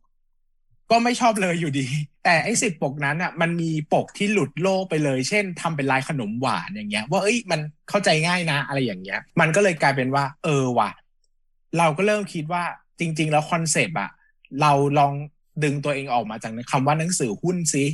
[0.91, 1.87] ก็ไม่ชอบเลยอยู่ดี
[2.25, 10.91] แต่ไอ้สิบปกนั้นอะมันมีปกที่หลุดโลกไปเลย เช่นทำเป็นลายขนมหวานอย่างเงี้ย ว่าเอ้ยมันเข้าใจง่ายนะ อะไรอย่างเงี้ย มันก็เลยกลายเป็นว่า เออว่ะ
[11.79, 12.65] เราก็เริ่มคิดว่า
[12.99, 14.11] จริง ๆ แล้วคอนเซปต์อะ
[14.61, 15.13] เราลอง
[15.65, 17.85] ดึงตัวเองออกมาจากคำว่าหนังสือหุ้นซิ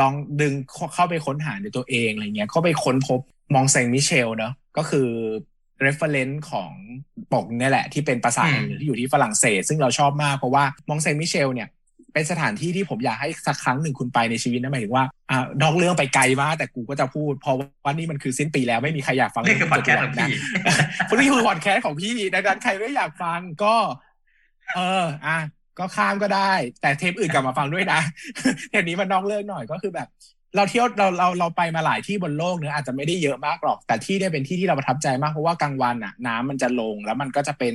[0.00, 0.52] ลองดึง
[0.94, 3.20] เข้าไปค้นหาในตัวเองอะไรเงี้ยเข้าไปค้นพบ
[3.54, 5.08] Mont Saint-Michel เนาะก็คือ
[5.84, 6.72] reference ของ
[7.32, 11.68] ปกนี่แหละ ที่เป็นปราสาทแห่งหนึ่งที่อยู่ที่ฝรั่งเศส ซึ่งเราชอบมากเพราะว่า Mont Saint-Michel เนี่ย
[12.16, 20.38] เป็นสถานที่ที่ผมอยากให้สักครั้งหนึ่งคุณไปในชีวิตนะหมายถึงว่าอะนอกเรื่องไปไกลมากแต่กูก็จะพูดเพราะว่านี่มันคือสิ้นปีแล้วไม่มีใครอยากฟังนี่คือพอดแคสต์ของนะพี่
[21.08, 23.74] พวกนี้คือพอดแคสต์ของพี่ดังนั้นใครไม่อยากฟังก็
[24.74, 25.38] เออ อะ
[25.78, 28.00] ก็ข้ามก็ได้ แต่เทปอื่นกลับมาฟังด้วยนะ
[28.70, 30.08] เทปนี้มันนอกเรื่องหน่อยก็คือแบบ
[30.56, 37.74] เราเที่ยวเราเราเราไปมาหลายที่บนโลกเนื้อะอาจจะไม่ได้เยอะมากหรอก แต่ที่เนี่ยเป็นที่ที่เราประทับใจมากเพราะว่ากลางวันอะ น้ำมันจะลงแล้วมันก็จะเป็น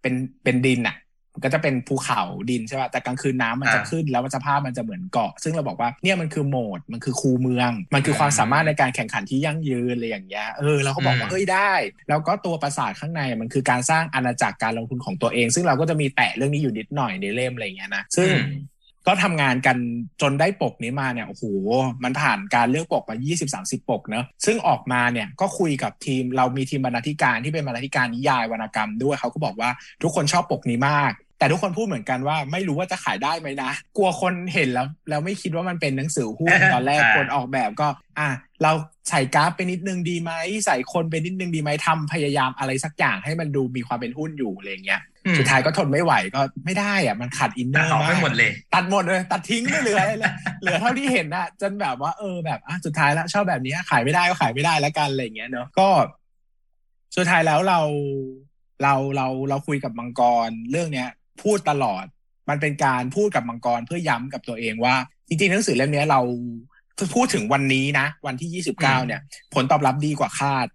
[0.00, 0.14] เป็น
[0.44, 0.96] เป็นดินอะ
[1.40, 11.72] มันก็จะเป็นภูเขาดินใช่ป่ะแต่กลางคืนน้ำมันจะอ่าขึ้นแล้วมันสภาพมันจะเหมือนเกาะ ซึ่งเราบอกว่าเนี่ยมันคือโหมดมันคือคูเมือง มันคือความสามารถในการแข่งขันที่ยั่งยืนอะไรอย่างเงี้ยเออเราก็บอกว่าอืมเฮ้ยได้
[12.08, 18.60] แล้วก็ตัวปราสาทข้างในมันคือการสร้างอาณาจักรการลงทุนของตัวเอง ซึ่งเราก็จะมีแตะเรื่องนี้อยู่นิดหน่อยในเล่มอะไรอย่างเงี้ยนะซึ่งอืม
[19.06, 19.76] ก็ทำงานกัน
[20.22, 21.44] จนได้ปกนี้มาเนี่ยโอ้โห
[22.04, 23.16] มันผ่านการเลือกปกมา
[23.52, 29.70] 20-30 ปกเนอะซึ่งออกมาเนี่ยก็คุยกับทีมเรามีทีมบรรณาธิการที่เป็นบรรณาธิการนิยายวรรณกรรมด้วยเขาก็บอกว่า
[30.02, 37.88] ทุกคนชอบปกนี้มาก แต่ทุกคนพูดเหมือนกันว่าไม่รู้ว่าจะขายได้ไหมนะ กลัวคนเห็นแล้ว แล้วไม่คิดว่ามันเป็นหนังสือหุ้นตอนแรกใช่คนออกแบบก็
[38.18, 38.28] อะ
[38.62, 38.72] เรา
[39.10, 40.32] ใส่กราฟไปนิดนึงดีไหม
[40.66, 55.88] ใส่คนไปนิดนึงดีไหมทำพยายามอะไรสักอย่างให้มันดูมีความเป็นหุ้นอยู่อะไรอย่างเงี้ยอืมสุดท้ายก็ทนไม่ไหวก็ไม่ได้อะมันขาดอินเนตัอดร์ออกมาไม่กหมดเลย ตัดหมดเลย ตัดทิ้งไม่เหลืออะไรเลยเหลือเท่าที่เห็นอะจนแบบว่าเออแบบอะสุดท้ายแล้วชอบแบบนี้ขายไม่ได้ก็ขายไม่ได้แล้วกันอะไรอย่างเงี้ยเนาะก็
[57.16, 57.80] สุดท้ายแล้วเรา
[58.82, 61.08] เราเราเราคุยกับมังกรเรื่องเนี้ย
[61.42, 62.04] พูดตลอด
[62.48, 64.94] มันเป็นการพูดกับมังกรเพื่อย้ำกับตัวเองว่า
[65.28, 66.20] จริงๆหนังสือเล่มเนี้ยเรา
[67.14, 69.20] พูดถึงวันนี้นะ วันที่ยี่สิบเก้าเนี่ย
[69.54, 70.66] ผลตอบรับดีกว่าคาด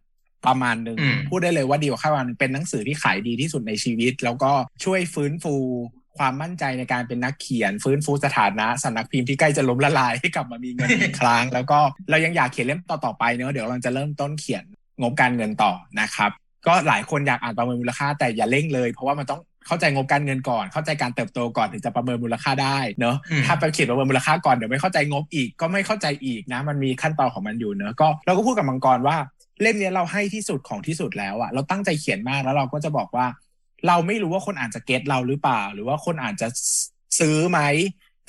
[0.47, 4.51] ประมาณหนึ่งอืมพูดได้เลยว่าดีกว่าคาดประมาณหนึ่งเป็นหนังสือที่ขายดีที่สุดในชีวิต แล้วก็
[4.83, 5.55] ช่วยฟื้นฟู
[6.17, 14.63] ความมั่นใจในการเป็นนักเขียน ฟื้นฟูสถานะสำนักพิมพ์ที่ใกล้จะล้มละลายให้กลับมามีเงินอีกครั้ง แล้วก็เรายังอยากเขียนเล่มต่อๆไปเนอะเดี๋ยวเราจะเริ่มต้นเขียน
[15.01, 16.31] งบการเงินต่อนะครับ
[16.67, 29.17] ก็หลายคนอยากอ่านประเมินมูลค่าแต่อย่าเร่งเลย เพราะว่ามันต้อง เข้าใจงบการเงินก่อน เข้าใจการเติบโตก่อนถึงจะประเมินมูลค่าได้เนอะอืมถ้าไปเขียนประเมินมูลค่าก่อนเดี๋ยวไม่เข้าใจงบอีกก็ไม่เข้าใจอีกนะ มันมีขั้นตอนของมันอยู่เนอะก็เราก็พูดกับมังกรว่า
[29.61, 33.25] เล่มเนี้ยเราให้ที่สุดของที่สุดแล้วอะเราตั้งใจเขียนมากแล้วเราก็จะบอกว่า
[33.87, 36.47] เราไม่รู้ว่าคนอ่านจะเก็ตเราหรือเปล่า หรือว่าคนอ่านจะ
[37.19, 37.59] ซื้อไหม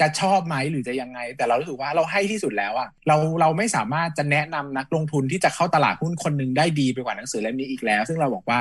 [0.00, 8.60] จะชอบไหมหรือจะยังไง แต่เรารู้สึกว่าเราให้ที่สุดแล้วอะเราเราไม่สามารถจะแนะนำนักลงทุนที่จะเข้าตลาดหุ้นคนหนึ่งได้ดีไปกว่าหนังสือเล่มนี้อีกแล้ว ซึ่งเราบอกว่า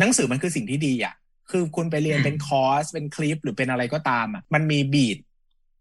[0.00, 1.14] หนังสือมันคือสิ่งที่ดีอะ
[1.52, 5.18] คือคุณไปเรียนอืมเป็นคอร์สเป็นคลิปหรือเป็นอะไรก็ตามอะมันมี speed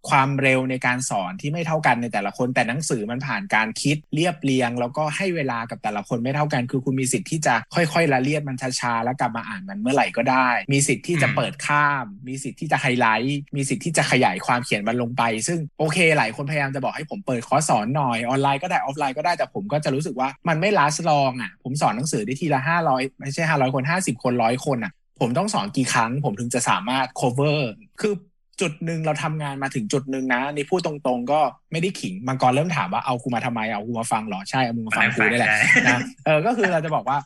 [0.10, 27.60] ความเร็วในการสอนที่ไม่เท่ากันในแต่ละคน แต่หนังสือมันผ่านการคิดเรียบเรียง แล้วก็ให้เวลากับแต่ละคนไม่เท่ากัน คือคุณมีสิทธิ์ที่จะค่อยๆละเลียดมันช้าๆแล้วกลับมาอ่านมันเมื่อไหร่ก็ได้ มีสิทธิ์ที่จะอืมเปิดข้าม มีสิทธิ์ที่จะไฮไลท์ มีสิทธิ์ที่จะขยายความเขียนมันลงไป ซึ่งโอเค หลายคนพยายามจะบอกให้ผมเปิดคอร์สสอนหน่อยออนไลน์ก็ได้ออฟไลน์ก็ได้แต่ผมก็จะรู้สึกว่ามันไม่ last long อะผมสอนหนังสือได้ทีละห้าร้อยไม่ใช่ห้าร้อยคนห้าสิบคนร้อยคนอะ ผมต้องสอนกี่ครั้ง ผมถึงจะสามารถ cover
[28.02, 28.14] คือ
[28.62, 31.40] จุดหนึ่งเราทำงานมาถึงจุดหนึ่งนะนี่พูดตรงๆ ก็
[31.72, 35.58] ไม่ได้ขิงมังกรเริ่มถามว่าเอากูมาทำไมเอากูมาฟังเหรอใช่เอามึงมาฟังกูได้แหละใช่
[35.88, 37.18] นะเออก็คือเราจะบอกว่า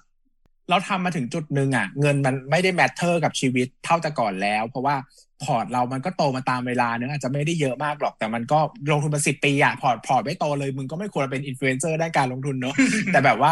[0.69, 4.95] เราทำมาถึงจุดหนึ่งอะ เงินมันไม่ได้ matter กับชีวิตเท่าแต่ก่อนแล้ว เพราะว่า
[5.43, 8.59] พอร์ตเรามันก็โตมาตามเวลาเนอะอาจจะไม่ได้เยอะมากหรอกแต่มันก็
[8.91, 12.75] ลงทุนมาสิบปีอะพอร์ตพอร์ตไม่โตเลย มึงก็ไม่ควรเป็นอินฟลูเอนเซอร์ด้านการลงทุนเนอะ
[13.11, 13.51] แต่แบบว่า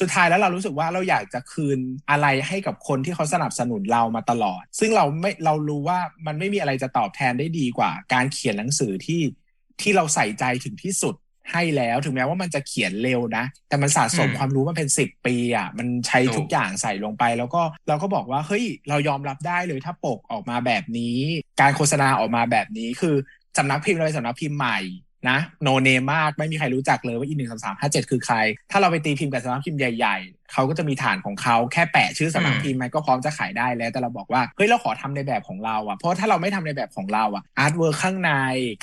[0.00, 1.78] สุดท้ายแล้วเรารู้สึกว่าเราอยากจะคืน
[2.10, 9.22] อะไรให้กับคนที่เขาสนับสนุนเรามาตลอด ซึ่งเราไม่เรารู้ว่ามันไม่มีอะไรจะตอบแทนได้ดีกว่า การเขียนหนังสือที่
[9.80, 11.14] ที่เราใส่ใจถึงที่สุด
[11.52, 21.18] ให้แล้วถึงแม้ว่ามันจะเขียนเร็วนะ แต่มันสะสมความรู้มันเป็นสิบปีอะมันใช้ทุกอย่างใส่ลงไป แล้วก็เราก็บอกว่าเฮ้ยเรายอมรับได้เลยถ้าปกออกมาแบบนี้
[21.60, 23.14] การโฆษณาออกมาแบบนี้คือ
[23.58, 24.78] สำนักพิมพ์อะไรสำนักพิมพ์ใหม่
[25.28, 28.36] นะ no name มากไม่มีใครรู้จักเลยว่าอีหนึ่งสามสามห้าเจ็ดคือใคร
[28.70, 38.32] ถ้าเราไปตีพิมพ์กับสำนักพิมพ์ใหญ่ๆ เขาก็จะมีฐานของเขาแค่แปะชื่อสำนักพิมพ์มันก็พร้อมจะขายได้แล้วแต่เราบอกว่าเฮ้ยเราขอทำในแบบของเราอะเพราะถ้าเราไม่ทำในแบบของเราอะ artwork ข้างใน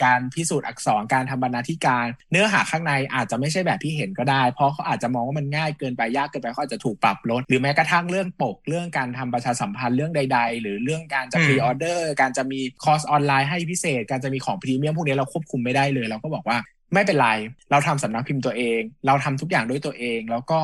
[0.03, 16.57] การพิสูจน์อักษรการทำบรรณาธิการ เนื้อหาข้างในอาจจะไม่ใช่แบบที่เห็นก็ได้ เพราะเขาอาจจะมองว่ามันง่ายเกินไปยากเกินไปเขาอาจจะถูกปรับลดหรือแม้กระทั่งเรื่องปกเรื่องการทำประชาสัมพันธ์เรื่องใด ๆ หรือเรื่องการจะ pre-order การจะมีคอร์สออนไลน์ให้พิเศษ การจะมีของพรีเมียมพวกนี้เราควบคุมไม่ได้เลย เราก็บอกว่า
[16.93, 17.29] ไม่เป็นไร
[17.71, 20.59] เราทำสำนักพิมพ์ตัวเอง เราทำทุกอย่างด้วยตัวเอง แล้วก็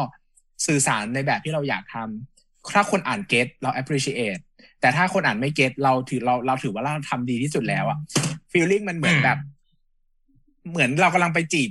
[0.66, 4.42] สื่อสารในแบบที่เราอยากทำถ้าคนอ่านเก็ตเรา appreciate
[4.82, 7.98] แต่ถ้าคนอ่านไม่เก็ตเราถือเราเราถือว่าเราทำดีที่สุดแล้วอะ
[8.52, 9.38] feeling มันเหมือนแบบ
[10.70, 11.70] เหมือนเรากำลังไปจีบ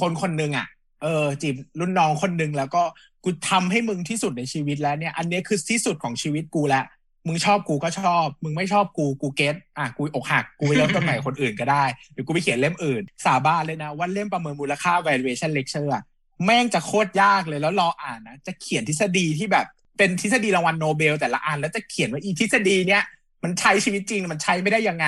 [0.00, 0.66] คนคนหนึ่งอะ
[1.02, 2.82] เออ จีบรุ่นน้องคนหนึ่งแล้วก็
[3.24, 6.84] กูทำให้มึงที่สุดในชีวิตแล้วเนี่ย อันนี้คือที่สุดของชีวิตกูแล้ว
[7.26, 16.02] มึงชอบกูก็ชอบ มึงไม่ชอบกูกูเก็ตอะกูอกหักกูไปเริ่มต้นใหม่คนอื่นก็ได้หรือกูไปเขียนเล่มอื่น สาบานเลยนะว่าเล่มประเมินมูลค่า valuation lecture อะ
[16.44, 19.66] แม่งจะโคตรยากเลยแล้วรออ่านนะจะเขียนทฤษฎีที่แบบ
[19.98, 23.02] เป็นทฤษฎีรางวัลโนเบล แต่ละอันแล้วจะเขียนว่าอีทฤษฎีเนี้ย
[23.44, 25.06] มันใช้ชีวิตจริงมันใช้ไม่ได้ยังไง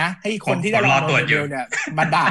[0.00, 1.66] นะ ให้คนที่ได้รางวัลโนเบลเนี่ย
[1.98, 2.28] มาด่า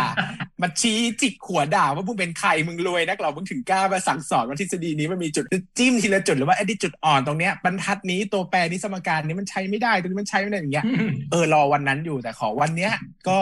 [0.61, 5.45] มาชี้จิกขัวด่าว่ามึงเป็นใครมึงรวยนักหรอมึงถึงกล้ามาสั่งสอนว่าทฤษฎีนี้มันมีจุด
[5.77, 10.85] จิ้มทีละจุดหรือว่าไอ้ที่จุดอ่อนตรงเนี้ยบรรทัดนี้ตัวแปรนี้สมการนี้มันใช้ไม่ได้ตรงนี้มันใช้ไม่ได้อย่างเงี้ย
[11.31, 12.93] เออรอวันนั้นอยู่แต่ขอวันเนี้ย
[13.29, 13.39] ก็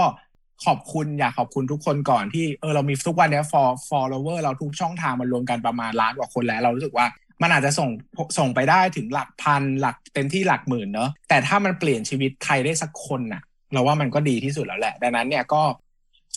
[0.65, 7.07] ขอบคุณอยากขอบคุณทุกคนก่อนที่เออเรามีทุกวันนี้ for follower เราทุกช่องทางมันรวมกันประมาณล้านกว่าคนแล้วเรารู้สึกว่า
[7.41, 7.89] มันอาจจะส่ง
[8.37, 13.41] ส่งไปได้ถึงหลักพันหลักเต็มที่หลักหมื่นเนอะแต่ถ้ามันเปลี่ยนชีวิตใครได้สักคนน่ะ
[13.73, 15.61] เราว่ามันก็ดีที่สุดแล้วแหละ ดังนั้นเนี่ยก็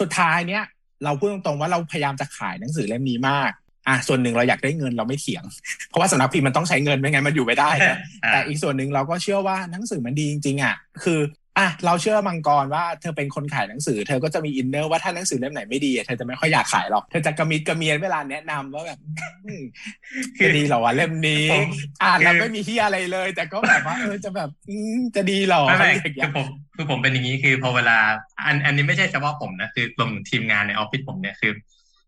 [0.00, 0.62] สุดท้ายเนี้ย
[1.04, 3.50] เราพูดตรงๆว่าเราพยายามจะขายหนังสือเล่มนี้มาก
[3.88, 5.44] อะส่วนหนึ่งเราอยากได้เงินเราไม่เถียง
[5.88, 7.98] เพราะว่าสำนักพิมพ์มันต้องใช้เงินไม่งั้นมันอยู่ไม่ได้นะ
[8.28, 11.20] แต่อีกส่วนหนึ่งเราก็เชื่อว่าหนังสือมันดีจริงๆอะคือ
[11.58, 18.98] อะเราเชื่อมังกรว่าเธอเป็นคนขายหนังสือ เธอก็จะมี inner ว่าถ้าหนังสือเล่มไหนไม่ดีเธอจะไม่ค่อยอยากขายหรอกเธอจะกระมิดกระเมี้ยนเวลาแนะนำว่าแบบ
[20.36, 21.46] คือดีหรอวะเล่มนี้
[22.02, 24.50] อ่านแล้วไม่มีที่อะไรเลย แต่ก็แบบว่าเออจะแบบ
[25.16, 25.92] จะดีหรอไม่ไม่
[26.22, 26.46] คือผม
[26.76, 27.98] คือผมเป็นอย่างนี้คือพอเวลา
[28.46, 31.52] อันอันนี้ไม่ใช่เฉพาะผมนะคือรวมถึงทีมงานในออฟฟิศผมเนี่ยคือ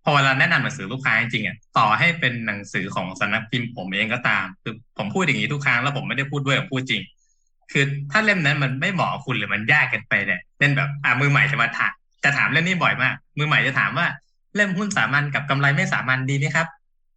[0.05, 7.03] พอเวลาแนะนำหนังสือลูกค้าจริงๆอะต่อให้เป็นหนังสือของสำนักพิมพ์ผมเองก็ตาม คือผมพูดอย่างนี้ทุกครั้งแล้วผมไม่ได้พูดด้วยพูดจริง
[7.75, 11.93] คือถ้าเล่มนั้นมันไม่เหมาะคุณหรือมันยากเกินไปเนี่ยเล่นแบบอ่ามือใหม่จะมาถาม
[12.25, 14.07] จะถามเล่มนี้บ่อยมาก มือใหม่จะถามว่า
[14.55, 16.67] เล่มหุ้นสามัญกับกำไรไม่สามัญดีไหมครับ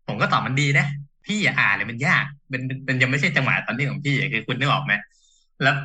[0.08, 0.86] ผมก็ตอบมันดีนะ
[1.26, 4.93] พี่อย่าอ่านเลยมันยากเป็นเป็นยังไม่ใช่จังหวะตอนนี้ของพี่คือคุณนึกออกไหม
[5.64, 5.76] แล้ว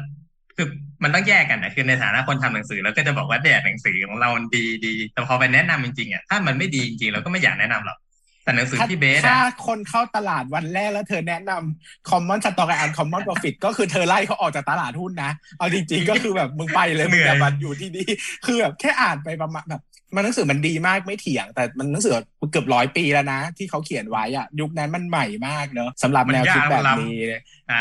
[0.56, 0.66] คือ
[1.02, 7.98] มันต้องแยกกันนะคือในฐานะคนทำหนังสือแล้วก็จะบอกว่าเนี่ยหนังสือของเราดีดีแต่พอไปแนะนำจริงๆอะถ้ามันไม่ดีจริงๆเราก็ไม่อยากแนะนำหรอก
[8.44, 18.06] แต่หนังสือที่เบสถ้าคนเข้าตลาดวันแรกแล้วเธอแนะนำ Common Stocks กับ Uncommon Profits ก็คือเธอไล่เขาออกจากตลาดหุ้นนะ เอาจริงๆ ก็คือแบบมึงไปเลยมึงอย่ามาอยู่ที่นี่
[18.46, 19.82] คือแบบแค่อ่านไปประมาณแบบ
[20.14, 22.14] มันหนังสือมันดีมากไม่เถียง แต่มันหนังสือ
[22.50, 27.18] เกือบร้อยปีแล้วนะ ที่เขาเขียนไว้อะยุคนั้นมันใหม่มากเนอะสำหรับแนวคิดแบบนี้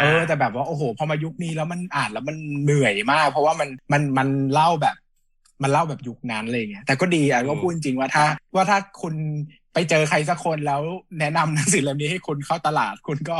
[0.01, 4.95] เออแต่แบบว่าโอ้โหพอมายุคนี้แล้วมันอ่านแล้วมันเหนื่อยมาก เพราะว่ามันมันมันเล่าแบบ
[5.63, 9.15] มันเล่าแบบยุคนั้นอะไรเงี้ยแต่ก็ดีอะก็พูดจริงว่าถ้าว่าถ้าคุณ
[9.73, 10.81] ไปเจอใครสักคนแล้ว
[11.19, 13.37] แนะนำหนังสือเล่มนี้ให้คุณเข้าตลาด คุณก็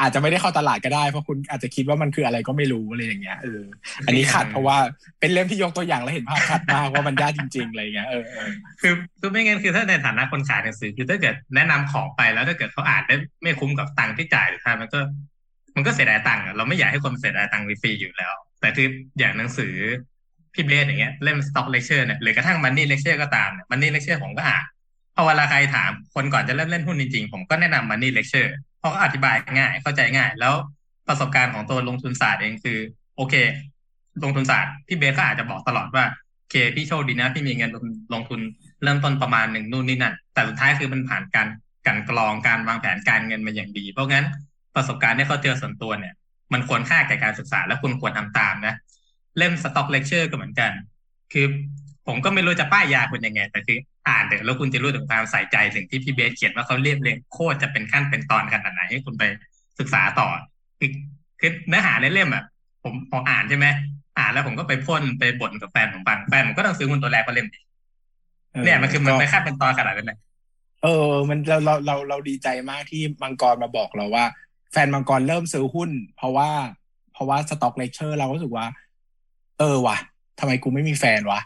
[0.00, 3.62] อาจจะไม่ได้เข้าตลาดก็ได้เพราะคุณอาจจะคิดว่ามันคืออะไรก็ไม่รู้อะไรอย่างเงี้ยเออ
[4.06, 4.76] อันนี้ขัดเพราะว่า
[5.20, 8.24] เป็นเล่มที่ยกตัวอย่างแล้วเห็นภาพชัดมากว่ามันยากจริงๆอะไรเงี้ยเออ
[8.80, 15.00] คือคือไม่งั้นคือถ้าในฐานะคนขายหนังสือคือถ้าเกิดแนะนำของไปแล้วถ้าเกิดเขาอ่านได้ไม่คุ้มกับตังค์ที่จ่ายหรือมันก็
[15.74, 18.86] มันก็เสียดายตังค์เราไม่อยากให้คนเสียดายตังค์ฟรีอยู่แล้ว แต่คือ
[19.18, 19.74] อย่างหนังสือ
[20.54, 24.64] พี่เบสอย่างเงี้ยเล่ม Stock Lecture เนี่ยหรือกระทั่ง Money Lecture ก็ตามเนี่ย Money Lecture ผมก็อ่าน
[25.20, 30.54] พอเวลาใครถามคนก่อนจะเริ่มเล่นหุ้นจริงๆ ผมก็แนะนำ Money Lecture เพราะเขาอธิบายง่าย เข้าใจง่าย แล้ว
[31.08, 32.78] ประสบการณ์ของตัวลงทุนศาสตร์เองคือ
[33.16, 33.34] โอเค
[34.22, 36.04] ลงทุนศาสตร์พี่เบสก็อาจจะบอกตลอดว่า
[36.50, 37.70] เคพี่โชคดีนะพี่มีเงิน
[38.14, 38.40] ลงทุน
[38.82, 41.48] เริ่มต้นประมาณหนึ่งนู่นนี่นั่นแต่สุดท้ายคือมันผ่านการ
[41.86, 44.26] กลั่นกรองการวางแผนการเงินมาอย่างดี เพราะงั้น
[44.74, 46.14] ประสบการณ์ที่เขาเจอส่วนตัวเนี่ย
[46.52, 48.74] มันควรค่าแก่การศึกษาและคุณควรทำตามนะ
[49.38, 50.70] เล่ม Stock Lecture ก็เหมือนกัน
[51.32, 51.46] คือ
[52.08, 53.78] ผผมก็ไม่รู้จะป้ายยาคุณยังไง แต่คือ
[54.08, 59.24] อ่านเดี๋ยวแล้วคุณจะรู้ถึงความใส่ใจสิ่งที่พี่เบสเขียนว่าเขาเรียบเรียงโคตรจะเป็นขั้นเป็นตอนขนาดไหนให้คุณไป
[59.78, 60.28] ศึกษาต่อ
[60.78, 60.90] คือ
[61.40, 62.44] คือเนื้อหาในเล่มอะ
[62.82, 63.66] ผมพออ่านใช่ไหม
[64.18, 67.62] อ่านแล้วผมก็ไปพ่นไปบ่นกับแฟนผมฟังแฟนผมก็ต้องซื้อคุณตัวแรกเพราะเล่มนี้
[68.64, 70.18] เนี่ยมันคือมันไปขั้นเป็นตอนขนาดนั้นเลย
[70.82, 74.24] เออ มันเราเราเราเราดีใจมากที่มังกรมาบอกเราว่า
[74.72, 76.50] แฟนมังกรเริ่มซื้อหุ้น เพราะว่า
[77.12, 78.66] เพราะว่า Stock Lecture เราก็รู้สึกว่า
[79.58, 79.96] เออว่ะ
[80.38, 81.40] ทำไมกูไม่มีแฟนวะ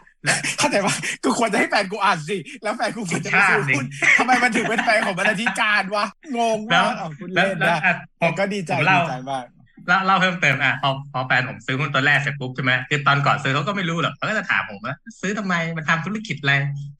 [0.57, 3.85] เข้าใจว่ากูควรจะให้แฟนกูอ่านสิ แล้วแฟนกูควรจะไปซื้อหุ้น
[4.19, 6.05] ทำไมมันถึงเป็นแฟนของบรรณาธิการวะ
[6.37, 7.77] งงมากคุณเล่นนะ
[8.21, 9.45] ผมก็ดีใจดีใจมาก
[9.87, 16.53] เล่าเล่าเพิ่มเติมอะพอพอแฟนผมซื้อหุ้นตัวแรกเสร็จปุ๊บใช่ไหมคือตอนก่อนซื้อเขาก็ไม่รู้หรอกเขาก็จะถามผมว่าซื้อทำไมมันทำธุรกิจอะไร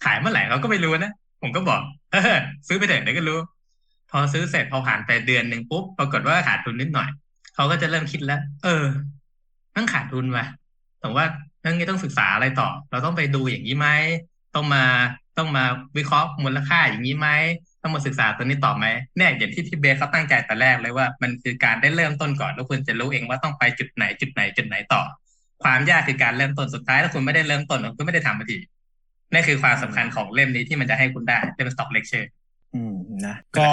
[0.05, 1.11] ขายเมื่อไหร่เขาก็ไม่รู้นะ
[1.41, 1.81] ผมก็บอก
[2.13, 3.39] เออซื้อไปเถอะเดี๋ยวก็รู้
[4.11, 7.09] พอซื้อเสร็จพอผ่านไปเดือนหนึ่งปุ๊บปรากฏว่าขาดทุนนิดหน่อย
[7.55, 8.85] เขาก็จะเริ่มคิดแล้ว เออ
[9.75, 10.45] นั่งขาดทุนว่ะ
[11.01, 11.25] แต่ว่า
[11.63, 13.87] เรื่องนี้ต้องศึกษาอะไรต่อ เราต้องไปดูอย่างนี้ไหม
[14.55, 14.83] ต้องมา
[15.37, 15.63] ต้องมา
[15.97, 17.27] วิเคราะห์มูลค่าอย่างนี้ไหม
[17.81, 18.85] ต้องมาศึกษาตัวนี้ต่อไหม
[19.17, 25.01] เนี่ยอย่างที่พี่เบสเขาตั้งใจแต่แรกเลยว่า มันคือการได้เริ่มต้นก่อน แล้วคุณจะรู้เองว่าต้องไปจุดไหนจุดไหนจุดไหนต่อ
[25.63, 28.57] ความยากคือการเริ่มต้นสุดท้ายถ้าคุณไม่ได้เริ่มต้นคุณก็ไม่ได้ทำมาที
[29.31, 32.29] นี่คือความสำคัญของเล่มนี้ที่มันจะให้คุณได้เล่ม Stock Lecture
[32.75, 32.95] อืม
[33.25, 33.69] นะก็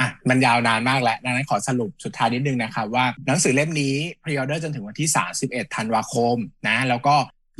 [0.00, 5.08] อะมันยาวนานมากแล้วดังนั้นขอสรุปสุดท้ายนิดนึงนะครับว่าหนังสือเล่มนี้ pre-order จนถึงวันที่
[5.42, 6.36] 31 ธันวาคม
[6.68, 7.16] นะแล้วก็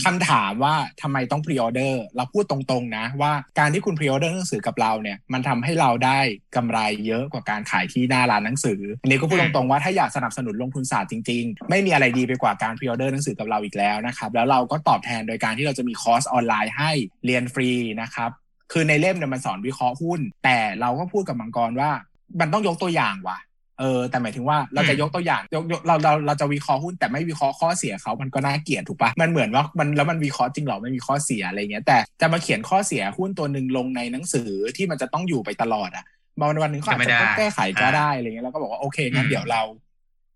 [0.07, 6.18] คำถามว่าทำไมต้อง pre-order เราพูดตรงๆนะว่าการที่คุณ pre-order หนังสือกับเราเนี่ยมันทำให้เราได้
[6.57, 16.91] กำไรเยอะกว่าการขายที่หน้าร้านหนังสือ อันนี้ก็พูดตรงๆว่าถ้าอยากสนับสนุนลงทุนศาสตร์จริงๆ ไม่มีอะไรดีไปกว่าการ pre-order หนังสือกับเราอีกแล้วนะครับแล้วเราก็ตอบแทนโดยการที่เราจะมีคอร์สออนไลน์ให้
[17.24, 17.70] เรียนฟรี
[18.03, 18.30] นะครับ
[18.72, 21.91] คือในเล่มเนี่ยมันสอนวิเคราะห์หุ้น แต่เราก็พูดกับมังกรว่า
[22.40, 23.38] มันต้องยกตัวอย่างว่ะ
[23.80, 36.04] เออ แต่หมายถึงว่าเราจะยกตัวอย่างยกเราเราเราจะวิเคราะห์หุ้น แต่ไม่วิเคราะห์ข้อเสียเขามันก็น่าเกลียดถูกปะมันเหมือนว่ามันแล้วมันวิเคราะห์จริงหรอไม่มีข้อเสียอะไรเงี้ยแต่จะมาเขียนข้อเสียหุ้นตัวหนึ่งลงในหนังสือที่มันจะต้องอยู่ไปตลอดอะ
[36.38, 39.62] บางวันหนึ่งเขาอาจจะต้องแก้ไขก็ได้อะไรเงี้ยแล้วก็บอกว่าโอเคงั้นเดี๋ยวเรา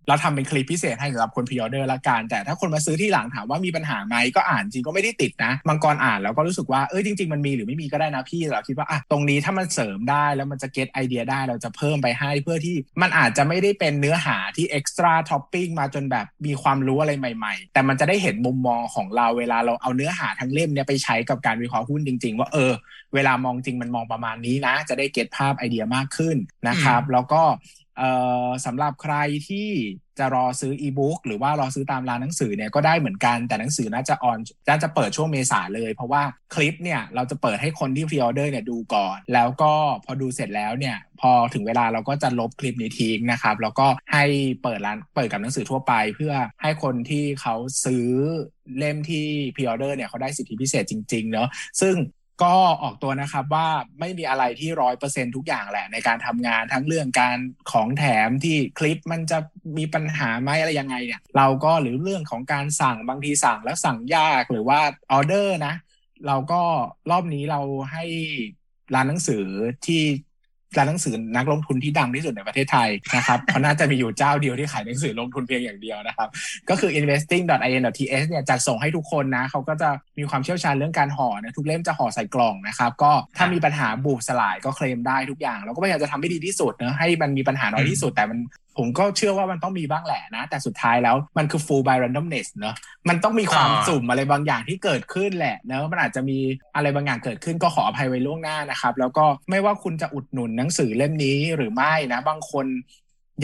[0.08, 22.38] เราทำเป็นคลิปพิเศษให้สำหรับคน pre-order ละกัน แต่ถ้าคนมาซื้อทีหลังถามว่ามีปัญหาไหมก็อ่านจริงก็ไม่ได้ติดนะมังกรอ่านแล้วก็รู้สึกว่าเอ้ยจริง ๆ มันมีหรือไม่มีก็ได้นะพี่เราคิดว่าอะตรงนี้ถ้ามันเสริมได้แล้วมันจะ get idea ได้เราจะเพิ่มไปให้เพื่อที่มันอาจจะไม่ได้เป็นเนื้อหาที่ extra topping มาจนแบบมีความรู้อะไรใหม่ ๆ แต่มันจะได้เห็นมุมมองของเราเวลาเราเอาเนื้อหาทั้งเล่มเนี่ยไปใช้กับการวิเคราะห์หุ้นจริง ๆ
[22.38, 22.72] ว่าเออ
[23.14, 26.36] เวลามองจริงมันมองประมาณนี้นะ จะได้ get ภาพไอเดียมากขึ้น
[26.68, 27.42] นะครับ แล้วก็
[28.66, 29.14] สำหรับใคร
[29.48, 29.68] ที่
[30.18, 34.38] จะรอซื้ออีบุ๊กหรือว่ารอซื้อตามร้านหนังสือเนี่ยก็ได้เหมือนกันแต่หนังสือน่าจะออน
[34.68, 36.22] น่าจะเปิดช่วงเมษาเลย เพราะว่า
[36.54, 39.72] คลิปเนี่ยเราจะเปิดให้คนที่ pre-order เนี่ยดูก่อน แล้วก็
[40.04, 44.24] พอดูเสร็จแล้วเนี่ยพอถึงเวลาเราก็จะลบคลิปนี้ทิ้งนะครับ แล้วก็ให้
[44.62, 48.06] เปิดร้านเปิดกับหนังสือทั่วไปเพื่อให้คนที่เขาซื้อ
[48.78, 51.48] เล่มที่พรีออเดอร์เนี่ยเขาได้สิทธิพิเศษจริงๆเนาะ
[51.80, 51.94] ซึ่ง
[52.42, 53.68] ก็ออกตัวนะครับว่า
[54.00, 57.38] ไม่มีอะไรที่ร้อยเปอร์เซ็นทุกอย่างแหละ ในการทำงานทั้งเรื่องการ
[57.72, 59.38] ของแถมที่คลิปมันจะ
[59.78, 64.80] มีปัญหาไหมอะไรยังไงเนี่ย เราก็หรือเรื่องของการสั่งบางทีสั่งแล้วสั่งยากหรือว่า
[65.12, 65.74] ออเดอร์นะ
[66.26, 66.62] เราก็
[67.10, 67.60] รอบนี้เรา
[67.92, 68.04] ให้
[68.94, 69.44] ร้านหนังสือ
[69.86, 70.02] ที่
[70.76, 76.28] ร้านหนังสือนักลงทุนที่ดังที่สุดในประเทศไทยนะครับเขาน่าจะมีอยู่เจ้าเดียวที่ขายหนังสือลงทุนเพียงอย่างเดียวนะครับ
[76.70, 88.38] ก็คือ investing.in.th เนี่ยจัดส่งให้ทุกคนนะเขาก็จะมีความเชี่ยวชาญเรื่องการห่อนะทุกเล่มจะห่อใส่กล่องนะครับ ก็ถ้ามีปัญหาบุบสลายก็เคลมได้ทุกอย่าง เราก็พยายามจะทำให้ดีที่สุดเนะให้มันมีปัญหาน้อยที่สุดแต่มัน
[88.78, 92.74] ผมก็เชื่อว่ามันต้องมีบ้างแหละนะ แต่สุดท้ายแล้วมันคือ full by randomness เนอะ
[93.08, 96.38] มันต้องมีความสุ่มอะไรบางอย่างที่เกิดขึ้นแหละเนอะมันอาจจะมี
[96.76, 102.66] อะไรบางอย่างเกิดขึ้นก็ขออภัยไว้ล่วงหน้านะครับ แล้วก็ไม่ว่าคุณจะอุดหนุนหนังสือเล่มนี้หรือไม่นะ บางคน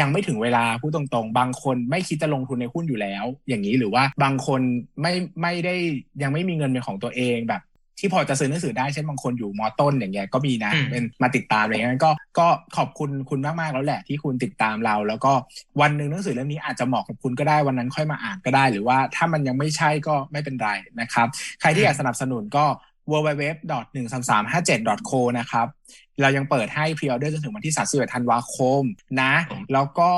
[0.01, 4.61] ยังไม่ถึงเวลาพูดตรงๆ บางคนไม่คิดจะลงทุนในหุ้นอยู่แล้ว อย่างนี้หรือว่าบางคน
[5.03, 5.13] ไม่
[5.43, 5.75] ไม่ได้
[6.23, 7.63] ยังไม่มีเงินเป็นของตัวเองแบบ
[7.99, 12.47] ที่พอจะซื้อหนังสือได้เช่นบางคนอยู่มอต้นอย่างเงี้ยก็มีนะเป็นมาติดตามอะไรเงี้ยก็ก็
[12.77, 15.33] ขอบคุณคุณมากๆแล้วแหละที่คุณติดตามเรา แล้วก็
[15.81, 20.69] วันหนึ่งหนังสือเล่มนี้อาจจะเหมาะกับคุณก็ได้วันนั้นค่อยมาอ่านก็ได้ หรือว่าถ้ามันยังไม่ใช่ก็ไม่เป็นไร
[21.01, 21.27] นะครับ
[21.61, 22.65] ใครที่อยากสนับสนุนก็
[23.11, 25.67] www.13357.co นะครับ
[26.21, 28.83] เรายังเปิดให้พรีออเดอร์จนถึงวันที่31ธันวาคม
[29.23, 29.33] นะ
[29.73, 30.13] แล้วก็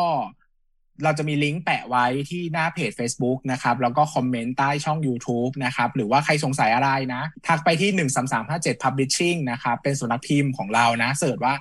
[1.04, 7.90] เราจะมีลิงก์แปะไว้ที่หน้าเพจ Facebook นะครับ แล้วก็คอมเมนต์ใต้ช่อง YouTube นะครับ หรือว่าใครสงสัยอะไรนะ ทักไปที่
[8.42, 11.54] 13357 Publishing นะครับ เป็นสุนัขพิมพ์ของเรานะ เสิร์ชว่า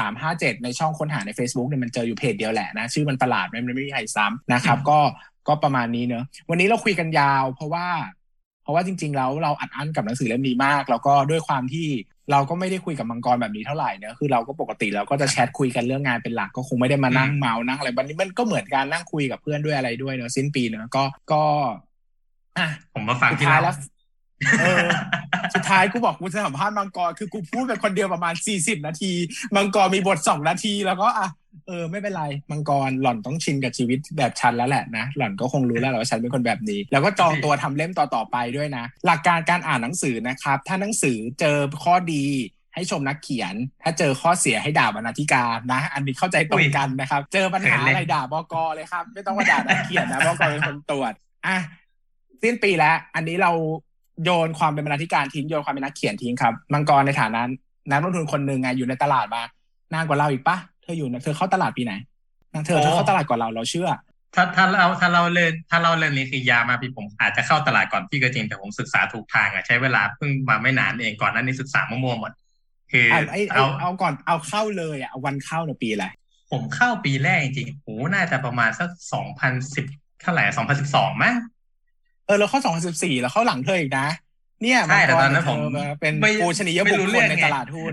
[0.00, 4.98] 13357 ในช่องค้นหาใน Facebook เนี่ยมันเจออยู่เพจเดียวแหละนะ ชื่อมันประหลาดไม่ไม่มีใครซ้ำนะครับ ก็
[5.48, 7.86] ก็ประมาณนี้เนอะวันนี้เราคุยกันยาว เพราะว่า
[8.62, 11.88] เพราะว่าจริง ๆ แล้วเราอัดอั้นกับหนังสือเล่มนี้มาก แล้วก็ด้วยความที่
[12.30, 21.42] เราก็ไม่ได้คุยกับมังกรแบบนี้เท่าไหร่เนอะคือเราก็ปกติเราก็จะแชทคุยกันเรื่องงานเป็นหลักก็คงไม่ได้มานั่งเมานั่งอะไรวันนี้มันก็เหมือนการนั่งคุยกับเพื่อนด้วยอะไรด้วยเนอะสิ้นปีเนอะก็ก็
[22.58, 23.93] อะผมมาฟังที่ท้ายแล้วเออ
[25.54, 29.12] สุดท้ายกูบอกกูจะสัมภาษณ์มังกรคือกูพูดเป็นคนเดียวประมาณสี่สิบนาที
[29.56, 31.28] มังกรมีบทสองนาทีแล้วก็อะ
[31.66, 42.24] เออไม่เป็นไร มังกรหล่อนต้องชินกับชีวิตแบบฉันแล้วแหละนะ หล่อนก็คงรู้แล้วแหละว่าฉันเป็นคนแบบนี้ แล้วก็จองตัวทำเล่มต่อๆไปด้วยนะ หลักการการอ่านหนังสือนะครับ ถ้าหนังสือเจอข้อดี
[42.74, 51.12] ให้ชมนักเขียน ถ้าเจอข้อเสียให้ด่าบรรณาธิการนะ อันนี้เข้าใจตรงกันนะครับ เจอปัญหาอะไรด่าบกเลยครับ ไม่ต้องมาด่านักเขียนนะบกเป็นคนตรวจ
[51.46, 51.56] อะ
[52.42, 53.52] สิ้นปีแล้ว อันนี้เรา
[54.24, 57.40] โยนความเป็นบรรณาธิการทิ้งโยนความเป็นนักเขียนทิ้งครับมังกรในฐานะ
[57.90, 59.42] นักลงทุนคนหนึ่งไงอยู่ในตลาดมา
[59.92, 61.92] นานกว่าเราอีกปะเธออยู่เธอเข้าตลาดปีไหน
[62.52, 63.88] นางเธอเธอเข้าตลาดก่อนเราเราเชื่อ
[64.34, 72.32] ถ้าถ้าเราถ้าเราเล่นถ้าเราเล่นนี้คือยามาพี่ผมอาจจะเข้าตลาดก่อนพี่ก็จริงแต่ผมศึกษาถูกทางอะใช้เวลาเพิ่งมาไม่นานเองก่อนนั้นนี่ศึกษามั่วๆหมด
[72.92, 76.06] คือเอาไอ้เอาเอาก่อนเอาเข้าเลยอะเอาวันเข้าในปีอะไร
[76.50, 79.86] ผมเข้าปีแรกจริงๆโหน่าจะประมาณสักสองพันสิบ
[80.20, 81.34] เท่าไหร่สองพันสิบสองมั้ง
[82.26, 84.06] เออเราเข้าสองพันสิบสี่แล้วเข้าหลังเธออีกนะ
[84.62, 85.58] เนี่ยใช่แต่ตอนนั้นเธผม
[86.00, 87.92] เป็นไม่ปูชนียไม่บุครู้คเรื่ลองในไงตลาดหุ้น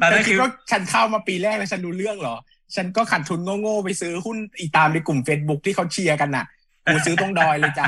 [0.00, 2.36] ตอนนั้นคิคืดอว่าฉันเข้ามาปีแรกแล้วฉันรู้เรื่องเหรอ
[2.76, 6.46] ฉันก็ขาดทุนโง่ๆไปซื้อหุ้นอีตามในกลุ่ม Facebook ที่เขาเชียร์กันน่ะ
[6.92, 7.86] กูซื้อตรงดอยเลยจ้ะ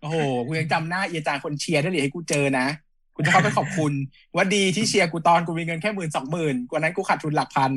[0.00, 2.66] โอ้โหกูยังจำหน้าเอียจางคนเชียร์ได้เลยให้กูเจอนะ
[3.14, 3.92] กูจะเข้าไปขอบคุณ
[4.36, 7.72] ว่าดีที่เชียร์กูตอนกูมีเงินแค่หมื่นสองหมื่นกว่านั้นกูขาดทุนหลักพัน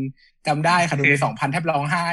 [0.47, 2.07] จำได้ขาดทุนไปสองพันแทบร้องไห้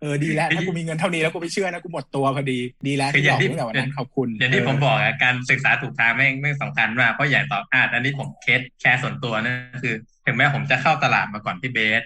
[0.00, 9.94] เออดีแล้วถ้ากูมีเงินเท่านี้แล้วกูไม่เชื่อนะกูหมดตัวพอดีดีแล้วคือที่อบอย่างกที่ตั้งแต่วันนั้นขอบคุณอย่างที่ผมบอกอะการศึกษาถูกทางแม่งแม่งสำคัญมากเพราะอย่างต่ออาอันนี้ผมเคสแชร์ส่วนตัวนะคือ
[10.26, 12.02] ถึงแม้ผมจะเข้าตลาดมาก่อนพี่เบส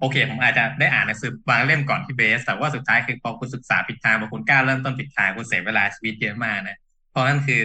[0.00, 6.76] โอเค ผมอาจจะได้อ่านหนังสือบางเล่มก่อนพี่เบส แต่ว่าสุดท้ายคือพอคุณศึกษาผิดทางพอคุณกล้าเริ่มต้นผิดทางคุณเสียเวลาชีวิตเยอะมากนะ
[7.10, 7.60] เพราะนั่นคือ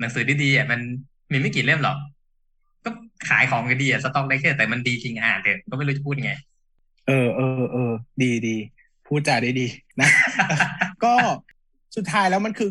[0.00, 0.80] หนังสือดีๆอะมัน
[1.32, 1.96] มีไม่กี่เล่มหรอก
[2.84, 2.90] ก็
[3.28, 6.32] ขายของก็ดีอะสต็อกได้แค่แต่มันดีจริงอ่านเถอะก็ไม่รู้จะพูดยังไง
[7.08, 8.56] เออเออเออดีดี
[9.06, 9.66] พูดจาได้ดี
[10.00, 10.08] นะ
[11.04, 11.14] ก็
[11.96, 12.70] สุดท้ายแล้วมันคือ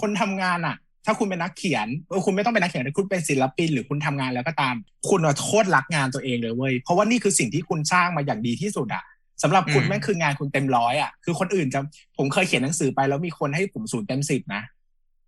[0.00, 0.76] คนทำงานอะ
[1.06, 4.74] ถ้าคุณเป็นนักเขียนเออคุณไม่ต้องเป็นนักเขียนแต่คุณเป็นศิลปิน หรือคุณทำงานแล้วก็ตาม
[5.08, 9.04] คุณอะโคตรรักงานตัวเองเลยเว้ยเพราะว่านี่คือสิ่งที่คุณสร้างมาอย่างดีที่สุดอะ
[9.42, 11.80] สำหรับคุณอืมแม่งคืองานคุณเต็มร้อยอะคือคนอื่นจะ
[12.16, 14.62] ผมเคยเขียนหนังสือไปแล้วมีคนให้ผมศูนย์เต็มสิบนะ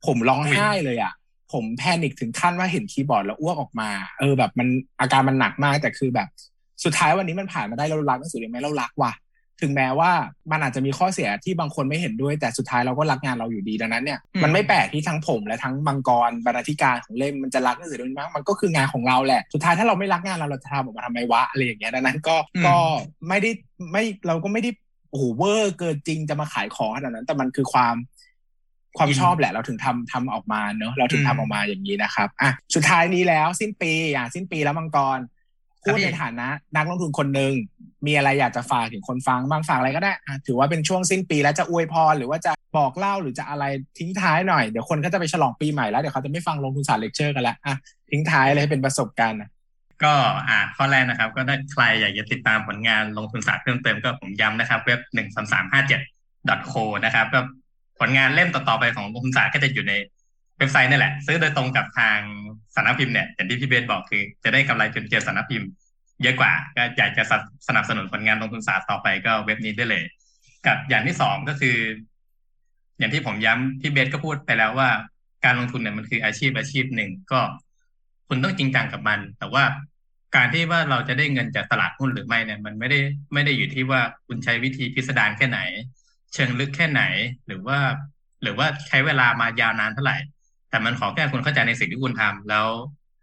[0.07, 1.13] ผมร้องไห้เลยอะ
[1.53, 4.69] ผมแพนิคถึงขั้นว่าเห็นคีย์บอร์ดแล้วอ้วกออกมา เออแบบมัน
[5.01, 6.29] อาการมันหนักมากแต่คือแบบ
[6.85, 9.13] สุดท้ายวันนี้มันผ่านมาได้เรารักหนังสือเลยไหมเรารักว่ะ
[9.63, 10.11] ถึงแม้ว่า
[10.51, 22.37] มันอาจจะมีข้อเสียที่บางคนไม่เห็นด้วย แต่สุดท้ายเราก็รักงานเราอยู่ดีดังนั้นเนี่ยอืมมันไม่แปลกที่ทั้งผมและทั้งมังกรบรรณาธิการของเล่มมันจะรักหนังสือเล่มนี้มากมันก็คืองานของเราแหละสุดท้ายถ้าเราไม่รักงานเราเราจะทำออกมาทำไมวะอะไรอย่างเงี้ยดังนั้นก็
[22.67, 22.77] ก็
[23.29, 23.51] ไม่ได้
[23.93, 24.71] ไม่เราก็ไม่ได้
[25.11, 27.95] โอ้โห over เกินจริงจะมาขายของขนาดนั้น แต่มันคือความ
[28.99, 35.19] ความชอบแหละเราถึงทำทำออกมาเนอะเราถึงทำออกมาอย่างนี้นะครับอะสุดท้ายนี้แล้วสิ้นปีอะสิ้นปีแล้วมังกร
[35.93, 37.53] พูดในฐานะ นักลงทุนคนหนึ่ง
[38.07, 40.13] มีอะไรอยากจะฝากถึงคนฟังบ้างฝากอะไรก็ได้
[40.47, 43.65] ถือว่าเป็นช่วงสิ้นปีแล้วจะอวยพรหรือว่าจะบอกเล่าหรือจะอะไร
[43.99, 47.75] ทิ้งท้ายหน่อยเดี๋ยวคนก็จะไปฉลองปีใหม่แล้วเดี๋ยวเขาจะไม่ฟังลงทุนศาสตร์เลคเชอร์กันแล้วอะ
[48.11, 49.39] ทิ้งท้ายเลยให้เป็นประสบการณ์
[50.05, 50.13] ก็
[50.49, 56.01] อ่าข้อแรกนะครับ ก็ถ้าใครอยากจะติดตามผลงานลงทุนศาสตร์เพิ่มเติมก็ผมย้ำนะครับ เว็บหนึ่งสามสามห้าเจ็ด
[56.73, 57.41] .co นะครับก็
[57.99, 59.95] ผลงานเล่มต่อๆไปของลงทุนศาสตร์ก็จะอยู่ใน
[60.59, 62.19] เว็บไซต์นี่แหละ ซื้อโดยตรงกับทาง
[62.75, 65.69] สำนักพิมพ์เนี่ยอย่างที่พี่เบนบอกคือ จะได้กำไรจนเกินสำนักพิมพ์
[66.23, 67.23] เยอะกว่า ก็อยากจะ
[67.69, 70.05] สนับสนุนผลงานลงทุนศาสตร์ต่อไปก็เว็บนี้ได้เลย
[70.67, 71.77] กับอย่างที่สองก็คือ
[72.99, 74.91] อย่างที่ผมย้ำพี่เบสก็พูดไปแล้วว่า
[75.45, 77.41] การลงทุนเนี่ยมันคืออาชีพอาชีพหนึ่งก็
[78.29, 79.65] คุณต้องจริงจังกับมัน แต่ว่า
[80.37, 82.99] การที่ว่าเราจะได้เงินจากตลาดหุ้นหรือไม่เนี่ย มันไม่ได้
[83.33, 85.61] ไม่ได้อยู่ที่ว่าคุณใช้วิธีพิสดารแค่ไหน
[86.35, 87.03] เชิงลึกแค่ไหน
[87.47, 87.79] หรือว่า
[88.43, 90.19] หรือว่าใช้เวลามายาวนานเท่าไหร่
[90.71, 92.67] แต่มันขอแค่คุณเข้าใจในสิ่งที่คุณทำแล้ว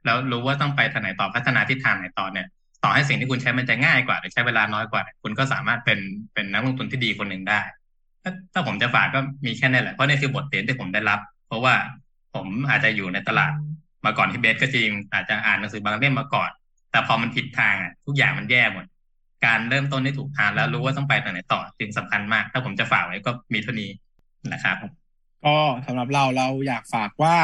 [0.06, 2.48] แล้วรู้ว่าต้องไปทางไหนต่อพัฒนาทิศทางไหนต่อเนี่ย
[2.86, 6.00] ต่อให้สิ่งที่คุณใช้มันจะง่ายกว่า หรือใช้เวลาน้อยกว่า คุณก็สามารถเป็น
[6.34, 7.62] เป็นนักลงทุนที่ดีคนหนึ่งได้
[8.54, 11.74] ถ้าผมจะฝากก็มีแค่นี้แหละเพราะนี่คือบทเรียนที่ผมได้รับ เพราะว่า
[12.34, 13.52] ผมอาจจะอยู่ในตลาด
[14.06, 16.50] มาก่อนที่เบสก็จริง อาจจะอ่านหนังสือบางเล่มมาก่อน
[16.92, 18.86] แต่พอมันผิดทางอะทุกอย่างมันแย่หมด
[19.46, 23.90] การเริ่มต้นให้ถูกทางแล้วรู้ว่าต้องไปทางไหนต่อจึงสำคัญมาก ถ้าผมจะฝากไว้ก็มีเท่านี้
[24.54, 24.76] นะครับ
[25.46, 27.38] ก็สำหรับเราเราอยากฝากว่า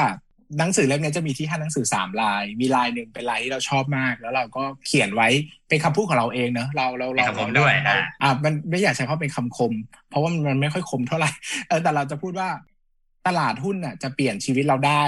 [0.59, 5.27] หนังสือเล่มนี้จะมีที่ท่านหนังสือสามลาย มีลายหนึ่งเป็นลายที่เราชอบมาก แล้วเราก็เขียนไว้
[5.69, 9.73] เป็นคำพูดของเราเองเนอะเราเราเราเป็นคำคมด้วยเราอ่าอ่ามันไม่อยากใช้คำเป็นคำคม
[10.09, 11.31] เพราะว่ามันไม่ค่อยคมเท่าไหร่
[11.67, 12.49] เออแต่เราจะพูดว่า
[13.27, 15.05] ตลาดหุ้นน่ะจะเปลี่ยนชีวิตเราได้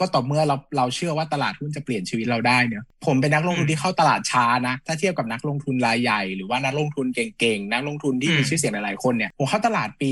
[0.00, 10.10] ก็ต่อเมื่อเราเราเชื่อว่าตลาดหุ้นจะเปลี่ยนชีวิตเราได้เนอะผมเป็นนักลงทุนที่เข้าตลาดช้านะ ถ้าเทียบกับนักลงทุนรายใหญ่ หรือว่านักลงทุนเก่งๆนักลงทุนที่มีชื่อเสียงหลายๆคนเนี่ยผมเข้าตลาดปี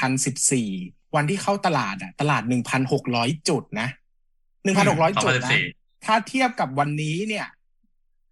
[0.00, 2.42] 1014 วันที่เข้าตลาดอะตลาด
[2.94, 3.88] 1,600จุดนะ
[4.64, 5.50] 1,600จุดนะ
[5.80, 7.46] 2014ถ้าเทียบกับวันนี้เนี่ย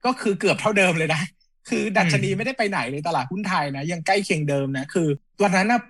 [0.04, 1.22] ก็คือเกือบเท่าเดิมเลยนะ
[1.68, 5.08] คือดัชนีไม่ได้ไปไหนเลยตลาดหุ้นไทยนะ ยังใกล้เคียงเดิมนะคือ
[5.42, 5.80] วันนั้นนะ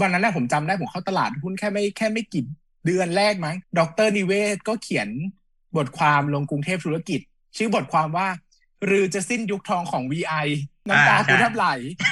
[0.00, 2.44] วันนั้นนะผมจำได้ผมเข้าตลาดหุ้นแค่ไม่แค่ไม่กี่
[2.86, 5.08] เดือนแรกมั้ง ดรนิเวศก็เขียน
[5.76, 7.20] บทความลงกรุงเทพธุรกิจ
[7.56, 8.28] ชื่อบทความว่า
[8.86, 10.46] หรือจะสิ้นยุคทองของ VI
[10.88, 11.66] น้ำตากูแทบไหล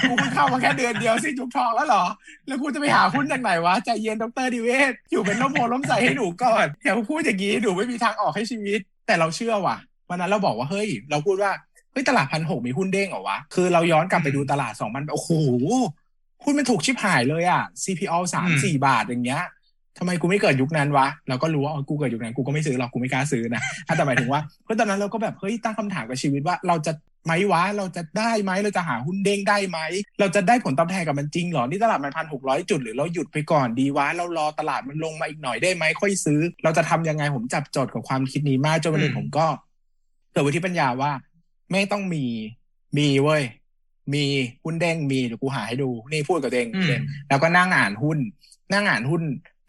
[0.08, 2.04] กูเพิ่งเข้ามาแค่เดือนเดียวสิ้นยุคทองแล้วเหรอ
[2.46, 9.76] แล้วกูจะไปหาหุ้นจากไหนวะ ใจเย็นดรดิเวศอยู่เป็นล้มโพล้มใส่ให้หนูก่อนอย่าพูดอย่างนี้หนูไม่มีทางออกให้ชีวิต แต่เราเชื่อว่ะ
[10.08, 11.52] วันนั้นเราบอกว่าเฮ้ย เราพูดว่า
[11.92, 15.30] เฮ้ยตลาดพันหกมีหุ้นเด้งเหรอวะ คือเราย้อนกลับไปดูตลาดสองพันโอ้โห
[16.44, 19.44] หุ้นมันถูกชิบหายเลยอะ CPO สามสี่บาทอย่างเงี้ย
[19.98, 23.62] ทำไมกูไม่เกิดยุคนั้นวะเราก็รู้ว่ากูเกิดยุคนั้นกูก็ไม่ซื้อหรอกกูไม่กล้าซื้อนะ
[23.96, 26.92] แต่หมายถึงว่าเพราะตอนนั้นเราก็แบบเฮ้ยตั้งคำถามกับชีวิตว่าเราจะ
[27.24, 29.78] ไหมวะเราจะได้ไหมเราจะหาหุ้นเด้งได้ไหม
[30.20, 39.46] เราจะได้ผลตอบแทนกับมันจริงหรอ นี่ตลาดมันพันหกร้อยจุดหรือเราหยุดไปก่อนดีวะเรารอตลาดมันลงมาอีกหน่อยได้ไหมค่อยซื้อ เราจะทำยังไงผมจับจดกับความคิดนี้มากจนวันหนึ่งผมก็
[40.32, 41.12] เกิดวิธีปัญญาว่า
[41.70, 42.24] ไม่ต้องมี
[42.98, 43.42] มีเว้ย
[44.14, 44.24] มี
[44.64, 46.66] หุ้นเด้งมีเดี๋ยวกูหาให้ดู นี่พูดกับเอง
[47.28, 48.18] แล้วก็นั่งอ่านหุ้น
[48.72, 49.22] นั่งอ่านหุ้น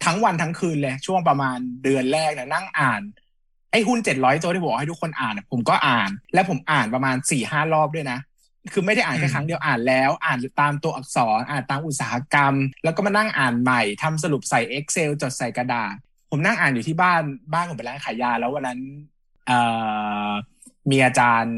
[0.05, 3.01] ทั้งวันทั้งคืนเลยช่วงประมาณเดือนแรกนะนั่งอ่าน
[3.71, 8.19] ไอ้หุ้นเจ็ดร้อยตัวที่บอกให้ทุกคนอ่านผมก็อ่าน และผมอ่านประมาณสี่ห้ารอบด้วยนะ
[8.73, 15.93] คือไม่ได้อ่านแค่ครั้งเดียวอ่านแล้ว อ่านตามตัวอักษรอ่านตามอุตสาหกรรม แล้วก็มานั่งอ่านใหม่ทำสรุปใส่ Excel จดใส่กระดาษ
[16.31, 17.21] ผมนั่งอ่านอยู่ที่บ้าน
[17.53, 18.79] บ้านผมเป็นร้านขายยา แล้ววันนั้น
[19.47, 19.59] เอ่
[20.29, 20.29] อ
[20.89, 21.57] มีอาจารย์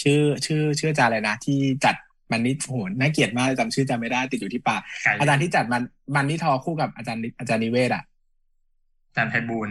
[0.00, 1.94] ชื่อชื่อชื่ออาจารย์อะไรนะที่จัด
[2.30, 4.80] มันนี่โหน่าเกลียดมากจำชื่อจำไม่ได้ติดอยู่ที่ปาก
[5.20, 5.82] อาจารย์ที่จัดมัน
[6.14, 8.02] มันนี่ทอคู่กับอาจารย์อาจารย์นิเวศอะ
[9.08, 9.68] อาจารย์ไพบูล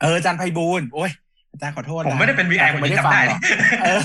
[0.00, 1.10] เอออาจารย์ไพบูลโอ้ย
[1.52, 3.22] อาจารย์ขอโทษผมไม่ได้เป็นวีไอผมไม่ได้ฟัง
[3.84, 4.00] เออ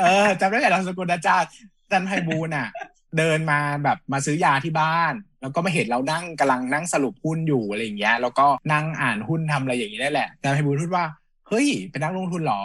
[0.00, 1.48] เออจำได้แต่เราสกุลอาจารย์
[1.84, 2.68] อาจารย์ไพบูลอะ
[3.18, 11.04] เดินมาแบบมาซื้อยาที่บ้านแล้วก็มาเห็นเรานั่งกำลังนั่งสรุปหุ้นอยู่อะไรอย่างเงี้ย แล้วก็นั่งอ่านหุ้นทำอะไรอย่างนี้ได้แหละอาจารย์ไพบูลพูดว่า
[11.48, 12.62] เฮ้ย เป็นนักลงทุนหรอ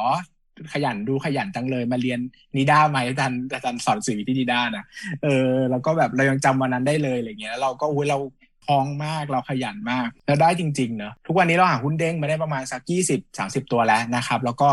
[0.73, 2.19] ขยันดูขยันจังเลยมาเรียน
[2.55, 4.85] นิด้าไหมอาจารย์อาจารย์สอนสื่อที่นิด้านะ
[5.23, 8.19] เออแล้วก็แบบเรายังจำวันนั้นได้เลยอะไรเงี้ยเราก็อุ้ยเรา
[8.65, 14.69] พองมากเราขยันมากแล้วได้จริงๆเนอะทุกวันนี้เราหาหุ้นเด้งมาได้ประมาณสักยี่สิบสาสิบตัวแล้วนะครับ แล้วก็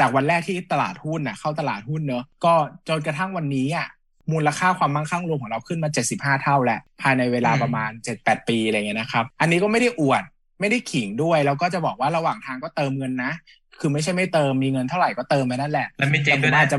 [0.00, 2.54] จากวันแรกที่ตลาดหุ้นอะเข้าตลาดหุ้นเนอะก็
[2.88, 3.88] จนกระทั่งวันนี้อะ
[4.32, 10.22] มูลค่าความมั่งคั่งรวมของเราขึ้นมา 75 เท่าแล้วภายในเวลาประมาณ 7-8 ปีอะไรเงี้ยนะครับ อันนี้ก็ไม่ได้อวด
[10.60, 13.32] ไม่ได้ขิงด้วย แล้วก็จะบอกว่าระหว่างทางก็เติมเงินนะ
[13.80, 16.78] คือไม่ใช่ไม่เติมมีเงินเท่าไหร่ก็เติมไปนั่นแหละแล้วไม่เจ๊งด้วยนะจะ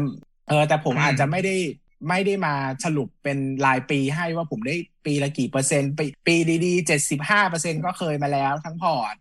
[0.50, 1.56] เออแต่ผมอาจจะไม่ได้
[2.10, 4.76] ไม่ได้มาสรุปเป็นรายปีให้ว่าผมได้
[5.06, 6.36] ปีละกี่เปอร์เซ็นต์ ปีปี
[6.66, 9.16] ดีๆเจ็ดสิบห้าเปอร์เซ็นก็เคยมาแล้วทั้งพอร์ต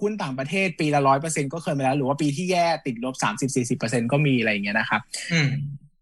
[0.00, 5.00] หุ้นต่างประเทศปีละร้อยเปอร์เซ็นก็เคยมาแล้ว หรือว่าปีที่แย่ติดลบสามสิบสี่สิบเปอร์เซ็นก็มีอะไรอย่างเงี้ยนะครับ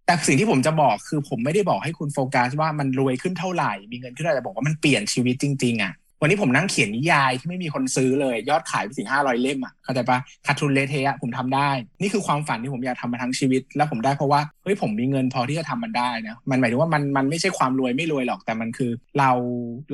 [0.07, 5.93] แต่สิ่งที่ผมจะบอกคือผมไม่ได้บอกให้คุณโฟกัสว่ามันรวยขึ้นเท่าไหร่ มีเงินขึ้นเท่าไหร่บอกว่ามันเปลี่ยนชีวิตจริง ๆอะ
[6.23, 11.71] วันนี้ผมนั่งเขียนนิยายที่ไม่มีคนซื้อเลย ยอดขายไปถึงห้าร้อยเล่มอะเข้าใจปะขาดทุนเลเทะผมทำได้
[12.01, 19.31] นี่คือความฝันที่ผมอยากทำมาทั้งชีวิต แล้วผมได้เพราะว่าเฮ้ยผมมีเงินพอที่จะทำมันได้นะมันหมายถึงว่ามันมันไม่ใช่ความรวยไม่รวยหรอกแต่มันคือ เรา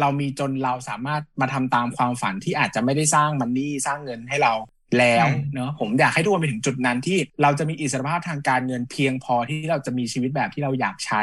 [0.01, 4.55] เรามีจนเราสามารถมาทำตามความฝันที่อาจจะไม่ได้สร้างมันนี่สร้างเงินให้เรา
[4.99, 11.22] แล้วเนอะผมอยากให้ทุกคนไปถึงจุดนั้นที่เราจะมีอิสรภาพทางการเงินเพียงพอที่เราจะมีชีวิตแบบที่เราอยากใช้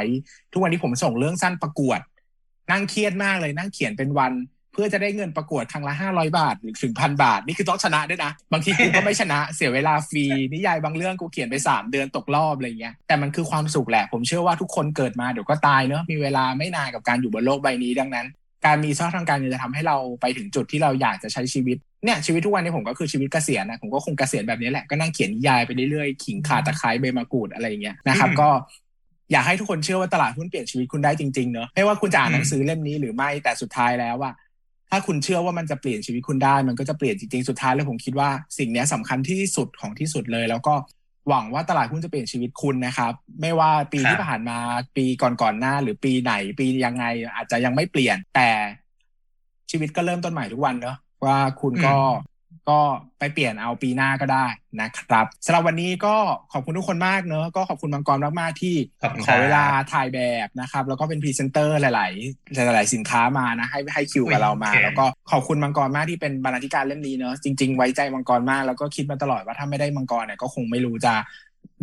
[0.52, 2.00] ทุกวันนี้ผมส่งเรื่องสั้นประกวด
[2.72, 4.34] นั่งเครียดมากเลยนั่งเขียนเป็นวัน
[4.76, 18.28] เพื่อจะได้เงินประกวดครั้งละห้าร้อยบาทหรือถึงพันบาท นี่คือต้องชนะด้วยนะ บางทีกูก็ไม่ชนะเสียเวลาฟรีนิยายบางเรื่องกูเขียนไปสามเดือนตกรอบอะไรเงี้ยแต่มันคือความสุขแหละ ผมเชื่อว่าทุกคนเกิดมาเดี๋ยวก็ตายเนอะมีเวลาไม่นานกับการอยู่บนโลกใบนี้ดังนั้น
[18.66, 28.50] การมีช่องทางการเงินจะทำให้เราไปถึงจุดที่เราอยากจะใช้ชีวิตเนี่ยชีวิตทุกวันนี้ผมก็คือชีวิตเกษียณนะผมก็คงเกษียณแบบนี้แหละก็นั่งเขียนนิยายไปเรื่อยๆขิงขาตะไคร้ใบมะกรูดอะไรเงี้ยนะครับก็
[29.32, 34.32] อยากให้ทุกคนเชื่อว่าตลาดหุ้นเปลี่ยนชีวิตคุณได้จริงๆเนอะไม่ว่าคุณจะอ่านหนังสือเล่มนี้หรือไม่แต่สุดท้ายแล้วว่า
[34.92, 40.76] ถ้าคุณเชื่อว่ามันจะเปลี่ยนชีวิตคุณได้ มันก็จะเปลี่ยนจริงๆ สุดท้ายแล้วผมคิดว่าสิ่งนี้สำคัญที่สุดของที่สุดเลย แล้วก็
[41.30, 44.58] หวังว่าตลาดหุ้นจะเปลี่ยนชีวิตคุณนะครับ ไม่ว่าปีที่ผ่านมา
[44.98, 47.06] ปีก่อนๆหน้า หรือปีไหนปียังไง
[47.36, 48.50] อาจจะยังไม่เปลี่ยนแต่
[49.72, 51.96] ชีวิตก็เริ่มต้นใหม่ทุกวันเนอะว่าคุณก็
[52.70, 52.80] ก็
[53.20, 54.46] ไปเปลี่ยนเอาปีหน้าก็ได้
[54.82, 56.16] นะครับสำหรับวันนี้ก็
[56.54, 58.76] ขอบคุณทุกคนมากเนอะก็ขอบคุณมังกรมากๆที่
[59.26, 71.14] ขอเวลาถ่ายแบบนะครับ แล้วก็เป็นพรีเซนเตอร์หลาย ๆ หลาย ๆ สินค้ามานะ ให้ให้คิวกับเรามา แล้วก็ขอบคุณมังกรมากที่เป็นบรรณาธิการเล่มนี้เนอะจริง ๆ ไว้ใจมังกรมากแล้วก็คิดมาตลอดว่าถ้าไม่ได้มังกรเนี่ยก็คงไม่รู้จะ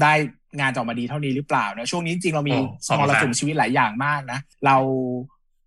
[0.03, 0.13] ได้
[0.61, 2.57] งานออกมาดีเท่านี้หรือเปล่านะช่วงนี้จริงเรามี
[2.87, 4.77] สมรสุมชีวิตหลายอย่างมากนะ เรา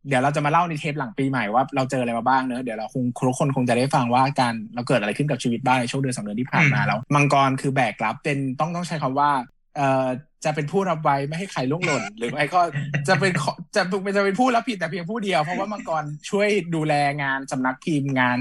[0.07, 9.31] เดี๋ยวเราจะมาเล่าในเทปหลังปีใหม่ว่าเราเจออะไรมาบ้างเนอะเดี๋ยวเราคงทุกคนคงจะได้ฟังว่าการเราเกิดอะไรขึ้นกับชีวิตบ้างในช่วงเดือนสองเดือนที่ผ่านมาแล้วมังกรคือแบกรับเป็นต้องต้องใช้คำว่า
[9.75, 10.07] เอ่อ
[10.45, 12.61] จะเป็นผู้รับไว้ไม่ให้ใครล่วงหล่น หรือไม่ก็
[13.07, 13.31] จะเป็น
[13.75, 13.81] จะ
[14.15, 18.37] จะเป็นผู้รับผิดแต่เพียงผู้เดียว เพราะว่ามังกรช่วยดูแลงานสำนักพิมพ์งาน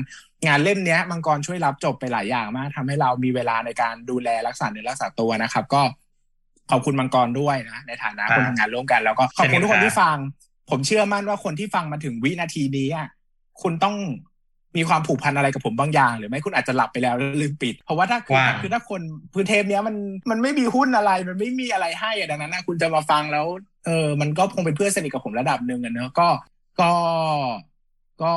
[0.47, 5.83] งานเล่มนี้มังกรช่วยรับจบไปหลายอย่างมากทำให้เรามีเวลาในการดูแลรักษาเนื้อรักษาตัวนะครับ ก็
[6.71, 10.17] ขอบคุณมังกรด้วยนะ ในฐานะคนทำงานร่วมกัน แล้วก็ขอบคุณทุกคนที่ฟัง
[10.71, 13.09] ผมเชื่อมั่นว่าคนที่ฟังมาถึงวินาทีนี้อะ
[13.63, 13.97] คุณต้อง
[14.77, 19.01] มีความผูกพันอะไรกับผมบางอย่าง หรือไม่คุณอาจจะหลับไปแล้วแล้วลืมปิด เพราะว่าถ้าคือว่างคือถ้าคน
[19.33, 19.97] พื้นเทปเนี้ยมัน
[20.31, 23.47] มันไม่มีหุ้นอะไร มันไม่มีอะไรให้อะดังนั้นนะคุณจะมาฟังแล้ว
[23.87, 26.29] เออมันก็คงเป็นเพื่อนสนิทกับผมระดับหนึ่งอะเนอะก็
[26.81, 26.93] ก็
[28.23, 28.33] ก็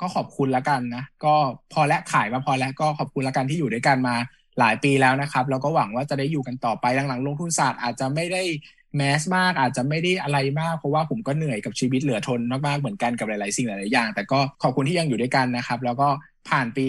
[0.00, 1.34] ก็ขอบคุณละกันนะ ก็
[1.72, 4.14] พอและขายมาพอแล้วก็ขอบคุณละกันที่อยู่ด้วยกันมา
[4.58, 8.42] หลายปีแล้วนะครับ แล้วก็หวังว่าจะได้อยู่กันต่อไปหลังๆลงทุนศาสตร์อาจจะไม่ได้
[8.96, 16.08] แมสมากอาจจะไม่ได้อะไรมาก เพราะว่าผมก็เหนื่อยกับชีวิตเหลือทนมากๆเหมือนกันกับหลายๆสิ่งหลายๆอย่าง แต่ก็ขอบคุณที่ยังอยู่ด้วยกันนะครับ แล้วก็
[16.48, 16.88] ผ่านปี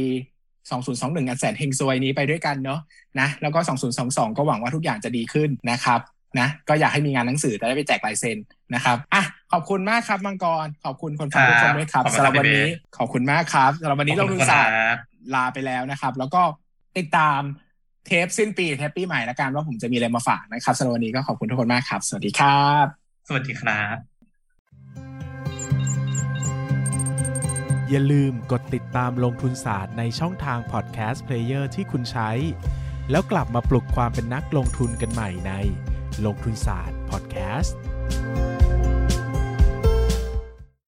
[0.69, 2.79] 2021 อันแสนเฮงซวยนี้ไปด้วยกันเนาะ
[3.19, 3.59] นะแล้วก็
[3.99, 5.99] 2022 ก็หวังว่าทุกอย่างจะดีขึ้นนะครับ
[6.39, 8.37] นะก็อยากให้มีงานหนังสือจะได้ไปแจกลายเซ็น
[8.75, 14.97] นะครับอะขอบคุณมากครับมังกร ขอบคุณคนฟังทุกคนด้วยครับขอบคุณสำหรับครับวันนี้พี่เบสขอบคุณมากครับสำหรับวันนี้ขเราอบดูคุณศาสตร์ครับ
[15.35, 16.41] ลาไปแล้วนะครับ แล้วก็
[16.97, 17.41] ติดตาม
[18.09, 22.85] เทปสิ้นปีเทปปีใหม่ละกันว่าผมจะมีอะไรมาฝากนะครับสำหรับวันนี้ก็ขอบคุณทุกคนมากครับ สวัสดีครับ
[23.27, 23.97] สวัสดีครับ
[27.89, 32.31] อย่าลืมกดติดตามลงทุนศาสตร์ในช่องทาง podcast player ที่คุณใช้
[33.11, 35.53] แล้วกลับมาปลุกความเป็นนักลงทุนกันใหม่ใน
[36.25, 37.77] ลงทุนศาสตร์พอดแคสต์